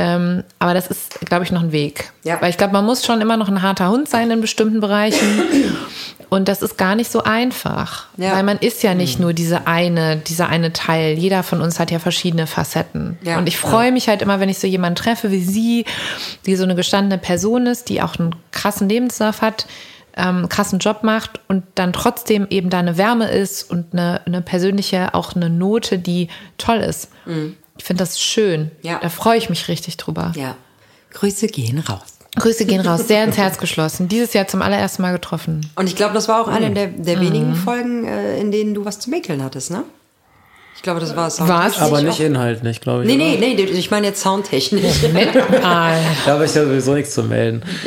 Ähm, 0.00 0.44
aber 0.60 0.74
das 0.74 0.86
ist, 0.86 1.18
glaube 1.22 1.42
ich, 1.42 1.50
noch 1.50 1.60
ein 1.60 1.72
Weg. 1.72 2.12
Ja. 2.22 2.40
Weil 2.40 2.50
ich 2.50 2.56
glaube, 2.56 2.72
man 2.72 2.84
muss 2.84 3.04
schon 3.04 3.20
immer 3.20 3.36
noch 3.36 3.48
ein 3.48 3.62
harter 3.62 3.90
Hund 3.90 4.08
sein 4.08 4.30
in 4.30 4.40
bestimmten 4.40 4.78
Bereichen. 4.78 5.42
Und 6.30 6.46
das 6.46 6.62
ist 6.62 6.78
gar 6.78 6.94
nicht 6.94 7.10
so 7.10 7.24
einfach. 7.24 8.06
Ja. 8.16 8.36
Weil 8.36 8.44
man 8.44 8.58
ist 8.58 8.84
ja 8.84 8.94
nicht 8.94 9.18
nur 9.18 9.32
diese 9.32 9.66
eine, 9.66 10.18
dieser 10.18 10.50
eine 10.50 10.72
Teil. 10.72 11.18
Jeder 11.18 11.42
von 11.42 11.60
uns 11.60 11.80
hat 11.80 11.90
ja 11.90 11.98
verschiedene 11.98 12.46
Facetten. 12.46 13.18
Ja. 13.22 13.38
Und 13.38 13.48
ich 13.48 13.56
freue 13.56 13.90
mich 13.90 14.08
halt 14.08 14.22
immer, 14.22 14.38
wenn 14.38 14.48
ich 14.48 14.60
so 14.60 14.68
jemanden 14.68 14.94
treffe 14.94 15.32
wie 15.32 15.42
sie, 15.42 15.84
die 16.46 16.54
so 16.54 16.62
eine 16.62 16.76
gestandene 16.76 17.20
Person 17.20 17.66
ist, 17.66 17.88
die 17.88 18.00
auch 18.00 18.20
einen 18.20 18.36
krassen 18.52 18.88
Lebenslauf 18.88 19.42
hat, 19.42 19.66
ähm, 20.16 20.36
einen 20.36 20.48
krassen 20.48 20.78
Job 20.78 21.02
macht 21.02 21.40
und 21.48 21.64
dann 21.74 21.92
trotzdem 21.92 22.46
eben 22.50 22.70
da 22.70 22.78
eine 22.78 22.98
Wärme 22.98 23.28
ist 23.30 23.68
und 23.68 23.92
eine, 23.92 24.20
eine 24.26 24.42
persönliche, 24.42 25.14
auch 25.14 25.34
eine 25.34 25.50
Note, 25.50 25.98
die 25.98 26.28
toll 26.56 26.78
ist. 26.78 27.08
Ich 27.78 27.84
finde 27.84 28.02
das 28.02 28.20
schön. 28.20 28.62
Mhm. 28.64 28.70
Ja. 28.82 28.98
Da 29.00 29.08
freue 29.08 29.38
ich 29.38 29.48
mich 29.50 29.68
richtig 29.68 29.96
drüber. 29.96 30.32
ja. 30.36 30.56
Grüße 31.14 31.46
gehen 31.46 31.78
raus. 31.78 32.02
Grüße 32.36 32.66
gehen 32.66 32.82
raus, 32.82 33.08
sehr 33.08 33.24
ins 33.24 33.38
Herz 33.38 33.56
geschlossen. 33.58 34.08
Dieses 34.08 34.34
Jahr 34.34 34.46
zum 34.46 34.60
allerersten 34.60 35.00
Mal 35.00 35.12
getroffen. 35.12 35.68
Und 35.74 35.86
ich 35.88 35.96
glaube, 35.96 36.12
das 36.12 36.28
war 36.28 36.42
auch 36.42 36.48
Mhm. 36.48 36.52
eine 36.52 36.70
der, 36.72 36.86
der 36.88 37.20
wenigen 37.20 37.54
Folgen, 37.56 38.04
äh, 38.04 38.38
in 38.38 38.52
denen 38.52 38.74
du 38.74 38.84
was 38.84 39.00
zu 39.00 39.08
mäkeln 39.08 39.42
hattest, 39.42 39.70
ne? 39.70 39.84
Ich 40.78 40.82
glaube, 40.82 41.00
das 41.00 41.16
war 41.16 41.26
es. 41.26 41.40
War's? 41.40 41.80
Aber 41.80 42.02
nicht 42.02 42.20
inhaltlich, 42.20 42.80
glaube 42.80 43.02
ich. 43.02 43.08
Nee, 43.08 43.16
nee, 43.16 43.36
nee, 43.56 43.60
ich 43.64 43.90
meine 43.90 44.06
jetzt 44.06 44.22
soundtechnisch. 44.22 44.84
Da 46.24 46.34
habe 46.34 46.44
ich 46.44 46.54
ja 46.54 46.64
sowieso 46.64 46.94
nichts 46.94 47.14
zu 47.14 47.24
melden. 47.24 47.62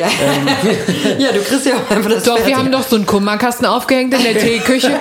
ja, 1.18 1.32
du 1.32 1.40
kriegst 1.40 1.66
ja 1.66 1.76
auch 1.76 1.90
einfach 1.90 2.10
das 2.10 2.24
Doch, 2.24 2.36
wir 2.36 2.42
fertig. 2.42 2.58
haben 2.58 2.72
doch 2.72 2.84
so 2.86 2.98
einen 2.98 3.06
Kummerkasten 3.06 3.66
aufgehängt 3.66 4.14
in 4.14 4.24
der 4.24 4.38
Teeküche. 4.38 4.92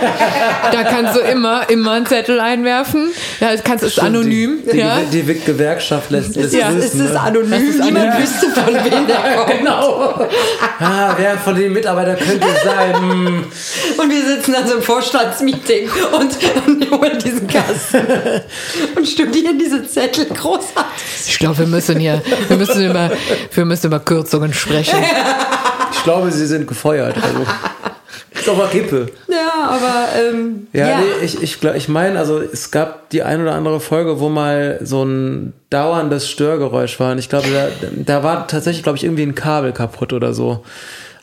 Da 0.71 0.85
kannst 0.85 1.17
du 1.17 1.21
immer, 1.21 1.69
immer 1.69 1.93
einen 1.93 2.07
Zettel 2.07 2.39
einwerfen. 2.39 3.11
Ja, 3.41 3.51
das 3.53 3.65
kannst, 3.65 3.83
ist 3.83 3.99
anonym. 3.99 4.61
Die, 4.67 4.71
die, 4.71 4.79
ja. 4.79 5.01
die, 5.13 5.23
die 5.23 5.41
Gewerkschaft 5.41 6.11
lässt 6.11 6.37
es 6.37 6.53
Ja, 6.53 6.69
es 6.71 6.77
wissen. 6.77 7.07
ist 7.07 7.13
ne? 7.13 7.21
anonym, 7.21 7.81
niemand 7.83 8.19
wüsste, 8.21 8.51
von 8.51 8.73
wem 8.73 9.07
der 9.09 9.17
kommt. 9.37 9.59
Genau. 9.59 10.29
Ah, 10.79 11.15
wer 11.17 11.37
von 11.39 11.57
den 11.57 11.73
Mitarbeitern 11.73 12.19
könnte 12.19 12.47
es 12.55 12.63
sein? 12.63 12.95
Hm. 12.95 13.45
Und 13.99 14.11
wir 14.11 14.25
sitzen 14.25 14.53
dann 14.53 14.69
so 14.69 14.77
im 14.77 14.83
Vorstandsmeeting 14.83 15.89
und, 16.13 16.37
und 16.67 16.91
holen 16.91 17.19
diesen 17.19 17.49
Kasten 17.49 17.80
und 18.97 19.07
studieren 19.09 19.59
diese 19.59 19.87
Zettel 19.87 20.27
großartig. 20.27 21.29
Ich 21.29 21.39
glaube, 21.39 21.59
wir 21.59 21.67
müssen 21.67 21.99
hier, 21.99 22.23
wir 22.49 22.57
müssen 22.57 22.85
über, 22.89 23.11
wir 23.53 23.65
müssen 23.65 23.87
über 23.87 24.01
Kürzungen 24.01 24.53
sprechen. 24.53 24.99
Ich 25.93 26.05
glaube, 26.05 26.31
sie 26.31 26.47
sind 26.47 26.67
gefeuert. 26.67 27.15
Also. 27.23 27.45
Ist 28.33 28.49
auf 28.49 28.57
der 28.59 28.69
Kippe. 28.69 29.09
Ja, 29.29 29.69
aber 29.69 30.09
ähm, 30.19 30.67
Ja, 30.73 30.89
ja. 30.89 30.99
Nee, 31.01 31.25
ich, 31.25 31.43
ich, 31.43 31.61
glaub- 31.61 31.75
ich 31.75 31.89
meine, 31.91 32.19
also 32.19 32.41
es 32.41 32.71
gab 32.71 33.11
die 33.11 33.23
ein 33.23 33.43
oder 33.43 33.53
andere 33.55 33.81
Folge, 33.81 34.19
wo 34.19 34.31
mal 34.31 34.79
so 34.83 35.05
ein 35.05 35.53
dauerndes 35.69 36.31
Störgeräusch 36.31 36.99
war. 37.01 37.13
Und 37.13 37.19
ich 37.19 37.29
glaube, 37.29 37.49
da, 37.53 37.69
da 37.93 38.23
war 38.23 38.47
tatsächlich, 38.49 38.83
glaube 38.83 38.97
ich, 38.97 39.05
irgendwie 39.05 39.25
ein 39.25 39.35
Kabel 39.35 39.73
kaputt 39.73 40.15
oder 40.15 40.33
so. 40.33 40.65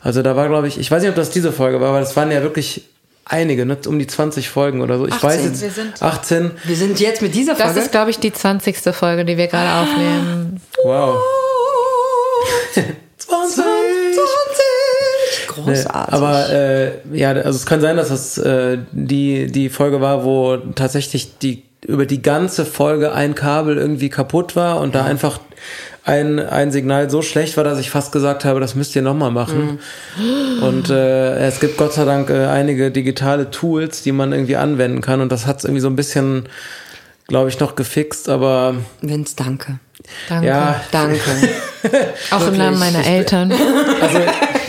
Also 0.00 0.22
da 0.22 0.36
war, 0.36 0.46
glaube 0.48 0.68
ich, 0.68 0.78
ich 0.78 0.88
weiß 0.90 1.02
nicht, 1.02 1.10
ob 1.10 1.16
das 1.16 1.30
diese 1.30 1.50
Folge 1.50 1.80
war, 1.80 1.88
aber 1.88 2.00
das 2.00 2.14
waren 2.14 2.30
ja 2.30 2.42
wirklich 2.42 2.84
einige, 3.28 3.66
ne? 3.66 3.76
um 3.86 3.98
die 3.98 4.06
20 4.06 4.48
Folgen 4.48 4.80
oder 4.80 4.98
so. 4.98 5.06
Ich 5.06 5.14
18. 5.14 5.28
weiß 5.30 5.44
jetzt, 5.44 5.62
Wir 5.62 5.70
sind- 5.70 6.02
18. 6.02 6.50
wir 6.64 6.76
sind 6.76 7.00
jetzt 7.00 7.22
mit 7.22 7.34
dieser 7.34 7.54
Das 7.54 7.62
Folge. 7.64 7.80
ist, 7.80 7.90
glaube 7.92 8.10
ich, 8.10 8.18
die 8.18 8.32
20. 8.32 8.94
Folge, 8.94 9.24
die 9.24 9.36
wir 9.36 9.46
gerade 9.48 9.82
aufnehmen. 9.88 10.60
Wow. 10.84 11.16
20! 13.18 13.64
Nee, 15.56 15.72
großartig. 15.74 16.14
aber 16.14 16.48
äh, 16.50 16.92
ja, 17.12 17.30
also 17.32 17.50
es 17.50 17.66
kann 17.66 17.80
sein, 17.80 17.96
dass 17.96 18.08
das 18.08 18.38
äh, 18.38 18.78
die, 18.92 19.48
die 19.50 19.68
Folge 19.68 20.00
war, 20.00 20.24
wo 20.24 20.56
tatsächlich 20.74 21.38
die 21.38 21.64
über 21.86 22.06
die 22.06 22.22
ganze 22.22 22.64
Folge 22.64 23.12
ein 23.12 23.34
Kabel 23.34 23.76
irgendwie 23.76 24.08
kaputt 24.08 24.56
war 24.56 24.80
und 24.80 24.94
da 24.94 25.04
einfach 25.04 25.40
ein, 26.08 26.40
ein 26.40 26.72
Signal 26.72 27.10
so 27.10 27.20
schlecht 27.20 27.58
war, 27.58 27.64
dass 27.64 27.78
ich 27.78 27.90
fast 27.90 28.12
gesagt 28.12 28.46
habe, 28.46 28.60
das 28.60 28.74
müsst 28.74 28.96
ihr 28.96 29.02
nochmal 29.02 29.30
machen. 29.30 29.78
Und 30.62 30.88
äh, 30.88 31.36
es 31.46 31.60
gibt 31.60 31.76
Gott 31.76 31.92
sei 31.92 32.06
Dank 32.06 32.30
äh, 32.30 32.46
einige 32.46 32.90
digitale 32.90 33.50
Tools, 33.50 34.02
die 34.02 34.12
man 34.12 34.32
irgendwie 34.32 34.56
anwenden 34.56 35.02
kann 35.02 35.20
und 35.20 35.30
das 35.30 35.46
hat 35.46 35.58
es 35.58 35.64
irgendwie 35.64 35.82
so 35.82 35.88
ein 35.88 35.96
bisschen, 35.96 36.48
glaube 37.26 37.50
ich, 37.50 37.60
noch 37.60 37.76
gefixt, 37.76 38.30
aber 38.30 38.76
Vince, 39.02 39.36
danke. 39.36 39.80
Danke. 40.28 40.46
ja, 40.46 40.80
Danke. 40.92 41.20
Auch 42.30 42.46
im 42.46 42.56
Namen 42.56 42.78
meiner 42.78 43.04
Eltern. 43.04 43.52
Also 44.00 44.20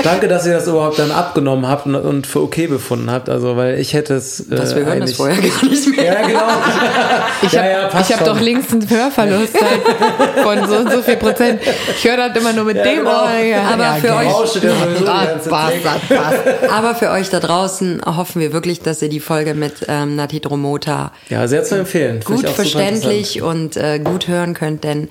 danke, 0.04 0.28
dass 0.28 0.46
ihr 0.46 0.54
das 0.54 0.68
überhaupt 0.68 1.00
dann 1.00 1.12
abgenommen 1.12 1.68
habt 1.68 1.86
und, 1.86 1.96
und 1.96 2.28
für 2.28 2.42
okay 2.42 2.68
befunden 2.68 3.10
habt. 3.12 3.30
Also 3.30 3.56
weil 3.58 3.80
ich 3.80 3.94
hätte 3.94 4.16
es. 4.16 4.42
Äh, 4.42 4.56
Das 4.56 4.76
wir 4.76 4.86
hören 4.86 5.00
das 5.02 5.10
eigentlich- 5.10 5.16
vorher 5.18 5.38
gar 5.42 5.66
nicht 5.70 5.88
mehr. 5.96 6.04
Ja, 6.06 6.28
genau. 6.28 6.40
Ich 7.42 7.54
Ja, 7.54 7.62
habe 7.62 7.72
ja, 7.72 7.88
passt 7.88 8.14
hab 8.18 8.26
doch 8.26 8.40
links 8.42 8.72
einen 8.74 8.90
Hörverlust 8.90 9.54
halt 9.62 10.44
von 10.44 10.68
so 10.70 10.76
und 10.78 10.92
so 10.92 11.02
viel 11.02 11.16
Prozent. 11.16 11.62
Ich 11.98 12.04
höre 12.08 12.18
das 12.18 12.36
immer 12.38 12.52
nur 12.54 12.66
mit 12.66 12.78
dem 12.78 12.98
genau. 13.00 13.24
Ohr. 13.24 13.30
Ja, 13.40 13.62
Aber 13.74 13.84
ja, 13.84 13.94
für 13.96 14.16
euch- 14.16 14.56
ja 14.64 14.72
Zeit. 15.06 15.36
das 15.38 15.48
passt. 15.48 16.72
Aber 16.72 16.96
für 16.96 17.10
euch 17.12 17.30
da 17.30 17.40
draußen 17.40 18.02
hoffen 18.06 18.42
wir 18.42 18.52
wirklich, 18.54 18.82
dass 18.82 19.02
ihr 19.02 19.10
die 19.10 19.20
Folge 19.20 19.54
mit 19.54 19.86
ähm, 19.88 20.16
Nati 20.16 20.40
Dromota 20.42 21.12
Ja, 21.30 21.48
sehr 21.48 21.64
zu 21.64 21.76
empfehlen. 21.78 22.20
Gut 22.26 22.48
verständlich 22.50 23.42
und 23.42 23.78
äh, 23.78 24.00
gut 24.00 24.28
hören 24.28 24.54
könnt, 24.54 24.84
denn 24.84 25.10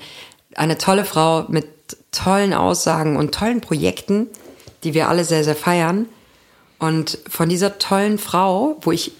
eine 0.55 0.77
tolle 0.77 1.05
Frau 1.05 1.45
mit 1.47 1.65
tollen 2.11 2.53
Aussagen 2.53 3.17
und 3.17 3.33
tollen 3.33 3.61
Projekten, 3.61 4.27
die 4.83 4.93
wir 4.93 5.09
alle 5.09 5.23
sehr, 5.25 5.43
sehr 5.43 5.55
feiern. 5.55 6.05
Und 6.79 7.17
von 7.27 7.49
dieser 7.49 7.77
tollen 7.77 8.17
Frau, 8.17 8.77
wo 8.81 8.91
ich 8.91 9.11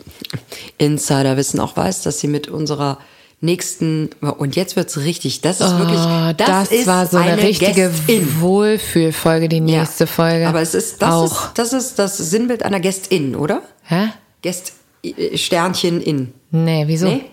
Insiderwissen 0.77 1.59
auch 1.59 1.75
weiß, 1.75 2.03
dass 2.03 2.19
sie 2.19 2.27
mit 2.27 2.47
unserer 2.47 2.99
nächsten, 3.41 4.09
und 4.21 4.55
jetzt 4.55 4.75
wird's 4.75 4.97
richtig, 4.97 5.41
das 5.41 5.61
ist 5.61 5.77
wirklich, 5.77 5.99
Oh, 5.99 6.33
das, 6.37 6.47
das, 6.47 6.71
ist 6.71 6.87
war 6.87 7.05
so 7.07 7.17
eine, 7.17 7.41
richtige 7.41 7.73
Gästin. 7.73 8.41
Wohlfühlfolge, 8.41 9.47
die 9.49 9.59
nächste 9.61 10.03
Ja. 10.03 10.07
Folge. 10.07 10.47
Aber 10.47 10.61
es 10.61 10.73
ist 10.73 11.01
das, 11.01 11.13
auch. 11.13 11.25
ist, 11.47 11.51
das 11.55 11.73
ist 11.73 11.99
das 11.99 12.17
Sinnbild 12.17 12.63
einer 12.63 12.79
Gästin, 12.79 13.35
oder? 13.35 13.61
Hä? 13.83 14.09
Gäst, 14.41 14.73
äh, 15.03 15.37
Sternchen 15.37 16.01
in. 16.01 16.33
Nee, 16.51 16.83
wieso? 16.87 17.07
Nee? 17.07 17.25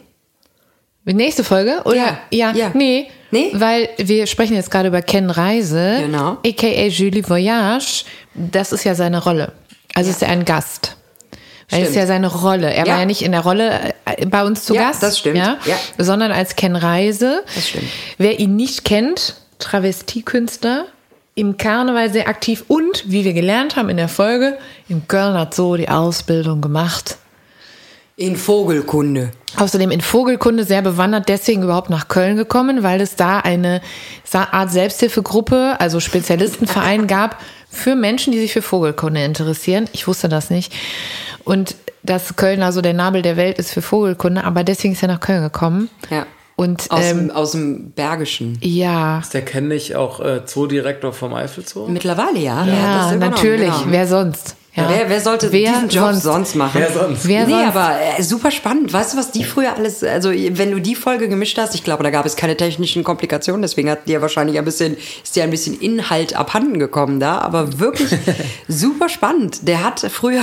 Nächste 1.05 1.45
Folge? 1.45 1.83
Oder? 1.85 1.97
Ja, 1.97 2.19
Ja. 2.31 2.53
ja. 2.53 2.71
Nee. 2.75 3.09
Nee? 3.37 3.51
Weil 3.55 3.89
wir 3.99 4.27
sprechen 4.27 4.55
jetzt 4.55 4.71
gerade 4.71 4.89
über 4.89 5.03
Ken 5.03 5.31
Reise. 5.31 5.99
Genau. 6.01 6.39
A.k.a. 6.45 6.87
Julie 6.89 7.29
Voyage. 7.29 8.05
Das 8.35 8.73
ist 8.73 8.85
ja 8.85 8.95
seine 8.95 9.23
Rolle. 9.23 9.53
Also 9.95 10.11
ist 10.11 10.23
er 10.23 10.29
ein 10.31 10.45
Gast. 10.45 10.97
Weil 11.71 11.83
es 11.83 11.89
ist 11.91 11.97
ja 11.97 12.07
seine 12.07 12.29
Rolle. 12.29 12.73
Er 12.73 12.87
Ja. 12.87 12.93
war 12.93 13.01
ja 13.01 13.07
nicht 13.07 13.23
in 13.23 13.33
der 13.33 13.41
Rolle 13.41 13.93
äh, 14.05 14.25
bei 14.27 14.45
uns 14.45 14.65
zu 14.65 14.75
Ja, 14.75 14.89
Gast. 14.89 15.03
das 15.03 15.19
stimmt. 15.19 15.37
Ja? 15.39 15.57
Ja. 15.65 15.77
Sondern 15.99 16.31
als 16.33 16.55
Ken 16.57 16.77
Reise. 16.77 17.43
Das 17.55 17.69
stimmt. 17.69 17.87
Wer 18.19 18.39
ihn 18.39 18.55
nicht 18.57 18.85
kennt, 18.85 19.35
Travestiekünstler, 19.59 20.85
im 21.35 21.57
Karneval 21.59 22.11
sehr 22.11 22.29
aktiv 22.29 22.65
und, 22.69 23.05
wie 23.07 23.25
wir 23.25 23.33
gelernt 23.33 23.77
haben 23.77 23.89
in 23.89 23.97
der 23.99 24.09
Folge, 24.09 24.57
im 24.89 25.07
Kölner 25.09 25.51
Zoo 25.53 25.77
die 25.77 25.89
Ausbildung 25.89 26.61
gemacht. 26.61 27.17
In 28.19 28.37
Vogelkunde. 28.37 29.31
Außerdem 29.59 29.91
in 29.91 30.01
Vogelkunde 30.01 30.65
sehr 30.65 30.81
bewandert, 30.81 31.29
deswegen 31.29 31.63
überhaupt 31.63 31.91
nach 31.91 32.09
Köln 32.09 32.37
gekommen, 32.37 32.83
weil 32.83 33.03
es 33.03 33.15
da 33.15 33.41
eine 33.41 33.83
Art 34.33 34.73
Selbsthilfegruppe, 34.73 35.77
also 35.79 36.01
Spezialistenverein 36.01 37.07
gab 37.09 37.39
für 37.69 37.95
Menschen, 37.95 38.33
die 38.33 38.39
sich 38.39 38.55
für 38.55 38.63
Vogelkunde 38.63 39.23
interessieren. 39.23 39.87
Ich 39.93 40.09
wusste 40.09 40.31
das 40.31 40.49
nicht. 40.49 40.73
Und 41.45 41.77
dass 42.03 42.37
Köln 42.37 42.63
also 42.63 42.81
der 42.81 42.95
Nabel 42.95 43.21
der 43.21 43.37
Welt 43.37 43.59
ist 43.59 43.71
für 43.71 43.83
Vogelkunde, 43.83 44.45
aber 44.45 44.65
deswegen 44.65 44.95
ist 44.95 45.03
er 45.03 45.09
nach 45.09 45.21
Köln 45.21 45.43
gekommen. 45.43 45.91
Ja. 46.11 46.27
Und 46.57 46.91
Aus, 46.91 47.05
ähm, 47.05 47.29
dem, 47.29 47.31
aus 47.33 47.53
dem 47.53 47.91
Bergischen. 47.91 48.59
ja, 48.63 49.19
Ist 49.19 49.35
der 49.35 49.43
kenne 49.43 49.75
ich 49.75 49.95
auch 49.95 50.21
äh, 50.21 50.47
Zoodirektor 50.47 51.13
vom 51.13 51.35
Eifelzoo? 51.35 51.87
Mittlerweile 51.87 52.39
ja. 52.39 52.65
ja, 52.65 53.13
übernommen, 53.13 53.19
natürlich. 53.19 53.67
genau. 53.67 53.85
Wer 53.89 54.07
sonst? 54.07 54.57
Ja. 54.77 54.91
Wer, 54.91 55.09
wer 55.09 55.21
sollte 55.23 55.51
Wer 55.53 55.73
diesen 55.73 55.89
Job 55.89 56.05
sonst, 56.11 56.23
sonst? 56.23 56.55
machen? 56.55 56.73
Wer 56.75 56.93
sonst? 56.93 57.27
Wer 57.27 57.47
nee, 57.47 57.53
sonst? 57.53 57.77
aber 57.77 57.95
äh, 58.19 58.23
super 58.23 58.51
spannend. 58.51 58.93
Weißt 58.93 59.15
du, 59.15 59.17
was 59.19 59.31
die 59.31 59.43
früher 59.43 59.75
alles, 59.75 60.05
also 60.05 60.31
wenn 60.31 60.71
du 60.71 60.81
die 60.81 60.95
Folge 60.95 61.31
gemischt 61.31 61.57
hast, 61.57 61.75
ich 61.75 61.83
glaube, 61.83 62.03
da 62.05 62.11
gab 62.11 62.27
es 62.27 62.37
keine 62.37 62.59
technischen 62.59 63.03
Komplikationen, 63.03 63.63
deswegen 63.63 63.89
hat 63.89 64.07
dir 64.07 64.21
wahrscheinlich 64.21 64.59
ein 64.59 64.67
bisschen, 64.67 64.99
ist 65.25 65.35
dir 65.35 65.45
ein 65.45 65.51
bisschen 65.51 65.81
Inhalt 65.81 66.37
abhanden 66.37 66.79
gekommen 66.79 67.21
da, 67.21 67.39
aber 67.39 67.79
wirklich 67.81 68.11
super 68.69 69.09
spannend. 69.09 69.67
Der 69.67 69.83
hat 69.83 70.01
früher 70.01 70.43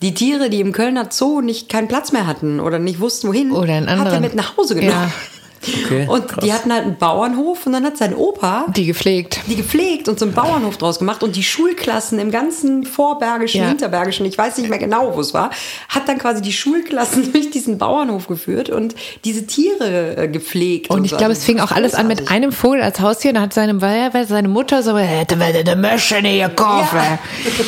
die 0.00 0.14
Tiere, 0.14 0.48
die 0.48 0.60
im 0.60 0.72
Kölner 0.72 1.08
Zoo 1.10 1.42
nicht 1.42 1.68
keinen 1.68 1.88
Platz 1.88 2.12
mehr 2.12 2.26
hatten 2.26 2.60
oder 2.60 2.78
nicht 2.78 2.98
wussten, 2.98 3.28
wohin, 3.28 3.52
Oder 3.52 3.74
hat 3.74 4.12
er 4.12 4.20
mit 4.20 4.34
nach 4.34 4.56
Hause 4.56 4.74
genommen. 4.74 4.92
Ja. 4.92 5.10
Okay, 5.62 6.06
und 6.08 6.26
krass. 6.28 6.42
die 6.44 6.52
hatten 6.52 6.72
halt 6.72 6.84
einen 6.84 6.96
Bauernhof 6.96 7.66
und 7.66 7.72
dann 7.72 7.84
hat 7.84 7.96
sein 7.98 8.14
Opa 8.14 8.64
Die 8.74 8.86
gepflegt. 8.86 9.40
die 9.46 9.56
gepflegt 9.56 10.08
und 10.08 10.18
so 10.18 10.24
einen 10.24 10.34
Bauernhof 10.34 10.78
draus 10.78 10.98
gemacht 10.98 11.22
und 11.22 11.36
die 11.36 11.42
Schulklassen 11.42 12.18
im 12.18 12.30
ganzen 12.30 12.84
Vorbergischen, 12.84 13.60
Ja. 13.60 13.68
Hinterbergischen, 13.68 14.24
ich 14.24 14.38
weiß 14.38 14.56
nicht 14.58 14.70
mehr 14.70 14.78
genau, 14.78 15.14
wo 15.14 15.20
es 15.20 15.34
war, 15.34 15.50
hat 15.88 16.08
dann 16.08 16.18
quasi 16.18 16.40
die 16.40 16.52
Schulklassen 16.52 17.32
durch 17.32 17.50
diesen 17.50 17.76
Bauernhof 17.76 18.26
geführt 18.26 18.70
und 18.70 18.94
diese 19.24 19.46
Tiere 19.46 20.16
äh, 20.16 20.28
gepflegt. 20.28 20.88
Und 20.90 21.04
ich 21.04 21.10
so. 21.10 21.16
glaube, 21.18 21.32
es 21.32 21.44
fing 21.44 21.60
auch 21.60 21.72
alles 21.72 21.94
an 21.94 22.06
mit 22.08 22.30
einem 22.30 22.52
Vogel 22.52 22.80
als 22.80 23.00
Haustier. 23.00 23.32
Da 23.34 23.42
hat 23.42 23.52
seine, 23.52 23.78
seine 24.26 24.48
Mutter 24.48 24.82
so, 24.82 24.96
hätte 24.96 25.38
wir 25.38 25.46
eine 25.46 25.76
Möschen 25.76 26.24
hier 26.24 26.48
kaufen. 26.48 26.96
Ja. 26.96 27.18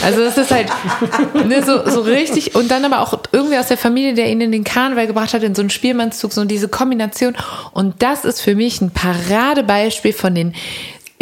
Also 0.04 0.24
das 0.24 0.38
ist 0.38 0.50
halt 0.50 0.68
ne, 1.46 1.62
so, 1.62 1.88
so 1.90 2.00
richtig. 2.00 2.54
Und 2.54 2.70
dann 2.70 2.84
aber 2.84 3.00
auch 3.00 3.18
irgendwie 3.32 3.58
aus 3.58 3.68
der 3.68 3.76
Familie, 3.76 4.14
der 4.14 4.30
ihn 4.30 4.40
in 4.40 4.50
den 4.52 4.64
Karneval 4.64 5.06
gebracht 5.06 5.34
hat, 5.34 5.42
in 5.42 5.54
so 5.54 5.60
einen 5.60 5.70
Spielmannszug, 5.70 6.32
so 6.32 6.44
diese 6.44 6.68
Kombination. 6.68 7.36
Und 7.72 7.81
das 7.82 8.24
ist 8.24 8.40
für 8.40 8.54
mich 8.54 8.80
ein 8.80 8.90
Paradebeispiel 8.90 10.12
von 10.12 10.34
den 10.34 10.54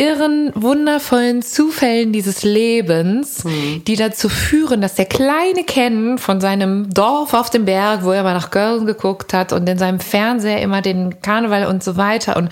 irren, 0.00 0.50
wundervollen 0.54 1.42
Zufällen 1.42 2.10
dieses 2.10 2.42
Lebens, 2.42 3.44
die 3.86 3.96
dazu 3.96 4.30
führen, 4.30 4.80
dass 4.80 4.94
der 4.94 5.04
kleine 5.04 5.62
Ken 5.66 6.16
von 6.16 6.40
seinem 6.40 6.88
Dorf 6.88 7.34
auf 7.34 7.50
dem 7.50 7.66
Berg, 7.66 8.02
wo 8.02 8.10
er 8.10 8.22
mal 8.22 8.32
nach 8.32 8.50
Köln 8.50 8.86
geguckt 8.86 9.34
hat 9.34 9.52
und 9.52 9.68
in 9.68 9.76
seinem 9.76 10.00
Fernseher 10.00 10.62
immer 10.62 10.80
den 10.80 11.20
Karneval 11.20 11.66
und 11.66 11.84
so 11.84 11.98
weiter 11.98 12.38
und 12.38 12.48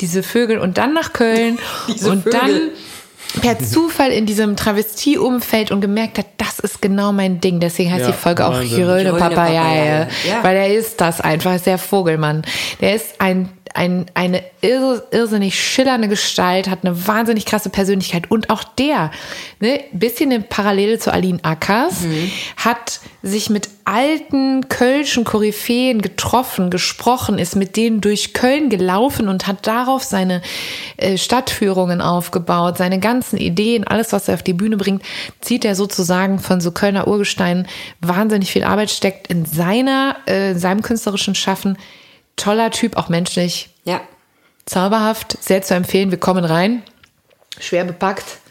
diese 0.00 0.22
Vögel 0.22 0.58
und 0.58 0.78
dann 0.78 0.94
nach 0.94 1.12
Köln 1.12 1.58
und 1.88 2.22
Vögel. 2.22 2.32
dann 2.32 2.60
per 3.40 3.58
Zufall 3.58 4.10
in 4.10 4.26
diesem 4.26 4.56
Travestie-Umfeld 4.56 5.70
und 5.70 5.80
gemerkt 5.80 6.18
hat, 6.18 6.26
das 6.36 6.58
ist 6.58 6.82
genau 6.82 7.12
mein 7.12 7.40
Ding. 7.40 7.60
Deswegen 7.60 7.90
heißt 7.90 8.02
Ja, 8.02 8.06
die 8.08 8.12
Folge 8.12 8.46
auch 8.46 8.52
Papayaye. 8.60 9.12
Papayaye, 9.18 10.06
ja. 10.28 10.42
Weil 10.42 10.56
er 10.56 10.74
ist 10.74 11.00
das 11.00 11.20
einfach, 11.20 11.54
ist 11.54 11.66
der 11.66 11.78
Vogelmann. 11.78 12.42
Der 12.80 12.94
ist 12.94 13.20
ein, 13.20 13.48
ein, 13.74 14.06
eine 14.14 14.42
irr, 14.60 15.02
irrsinnig 15.10 15.60
schillernde 15.60 16.08
Gestalt, 16.08 16.68
hat 16.68 16.84
eine 16.84 17.06
wahnsinnig 17.06 17.46
krasse 17.46 17.70
Persönlichkeit 17.70 18.30
und 18.30 18.50
auch 18.50 18.64
der, 18.64 19.10
ne, 19.60 19.84
bisschen 19.92 20.32
eine 20.32 20.40
Parallele 20.42 20.98
zu 20.98 21.12
Aline 21.12 21.38
Ackers, 21.42 22.04
hat 22.56 23.00
sich 23.22 23.50
mit 23.50 23.68
alten 23.84 24.68
kölschen 24.68 25.24
Koryphäen 25.24 26.02
getroffen, 26.02 26.70
gesprochen, 26.70 27.38
ist 27.38 27.56
mit 27.56 27.76
denen 27.76 28.00
durch 28.00 28.32
Köln 28.32 28.68
gelaufen 28.68 29.28
und 29.28 29.46
hat 29.46 29.66
darauf 29.66 30.02
seine 30.02 30.42
äh, 30.96 31.16
Stadtführungen 31.16 32.00
aufgebaut, 32.00 32.78
seine 32.78 33.00
ganzen 33.00 33.38
Ideen, 33.38 33.84
alles, 33.84 34.12
was 34.12 34.28
er 34.28 34.34
auf 34.34 34.42
die 34.42 34.52
Bühne 34.52 34.76
bringt, 34.76 35.02
zieht 35.40 35.64
er 35.64 35.74
sozusagen 35.74 36.38
von 36.38 36.60
so 36.60 36.70
Kölner 36.70 37.08
Urgesteinen. 37.08 37.66
Wahnsinnig 38.00 38.50
viel 38.50 38.64
Arbeit 38.64 38.90
steckt 38.90 39.26
in 39.28 39.44
seiner, 39.44 40.16
äh, 40.26 40.54
seinem 40.54 40.82
künstlerischen 40.82 41.34
Schaffen. 41.34 41.76
Toller 42.36 42.70
Typ, 42.70 42.96
auch 42.96 43.08
menschlich. 43.08 43.70
Ja. 43.84 44.00
Zauberhaft, 44.64 45.42
sehr 45.42 45.62
zu 45.62 45.74
empfehlen. 45.74 46.10
Wir 46.10 46.18
kommen 46.18 46.44
rein. 46.44 46.82
Schwer 47.58 47.84
bepackt. 47.84 48.41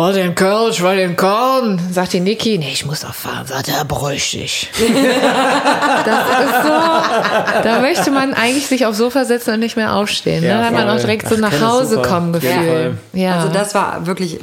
Wollt 0.00 0.16
ihr 0.16 0.24
in 0.24 0.34
Köln? 0.34 0.70
Ich 0.70 0.82
wollte 0.82 1.02
in 1.02 1.14
Köln. 1.14 1.78
Sagt 1.92 2.14
die 2.14 2.20
Niki. 2.20 2.56
Nee, 2.56 2.70
ich 2.72 2.86
muss 2.86 3.00
doch 3.00 3.12
fahren. 3.12 3.46
Sagt 3.46 3.68
er, 3.68 3.84
bräuchte 3.84 4.38
ich. 4.38 4.70
das 4.78 4.88
ist 4.88 6.62
so. 6.62 7.62
Da 7.62 7.80
möchte 7.82 8.10
man 8.10 8.32
eigentlich 8.32 8.66
sich 8.66 8.86
aufs 8.86 8.96
Sofa 8.96 9.26
setzen 9.26 9.52
und 9.52 9.60
nicht 9.60 9.76
mehr 9.76 9.94
aufstehen. 9.94 10.42
Ja, 10.42 10.54
ne? 10.54 10.58
Da 10.60 10.64
hat 10.64 10.72
man 10.72 10.82
voll. 10.84 10.96
auch 10.96 11.00
direkt 11.00 11.28
so 11.28 11.34
Ach, 11.34 11.40
nach 11.40 11.52
ich 11.52 11.60
Hause 11.60 11.96
super. 11.96 12.08
kommen 12.08 12.32
Ja, 12.32 12.38
Gefühl. 12.40 12.64
voll. 12.66 12.98
Ja. 13.12 13.34
Also 13.40 13.48
das 13.52 13.74
war 13.74 14.06
wirklich 14.06 14.38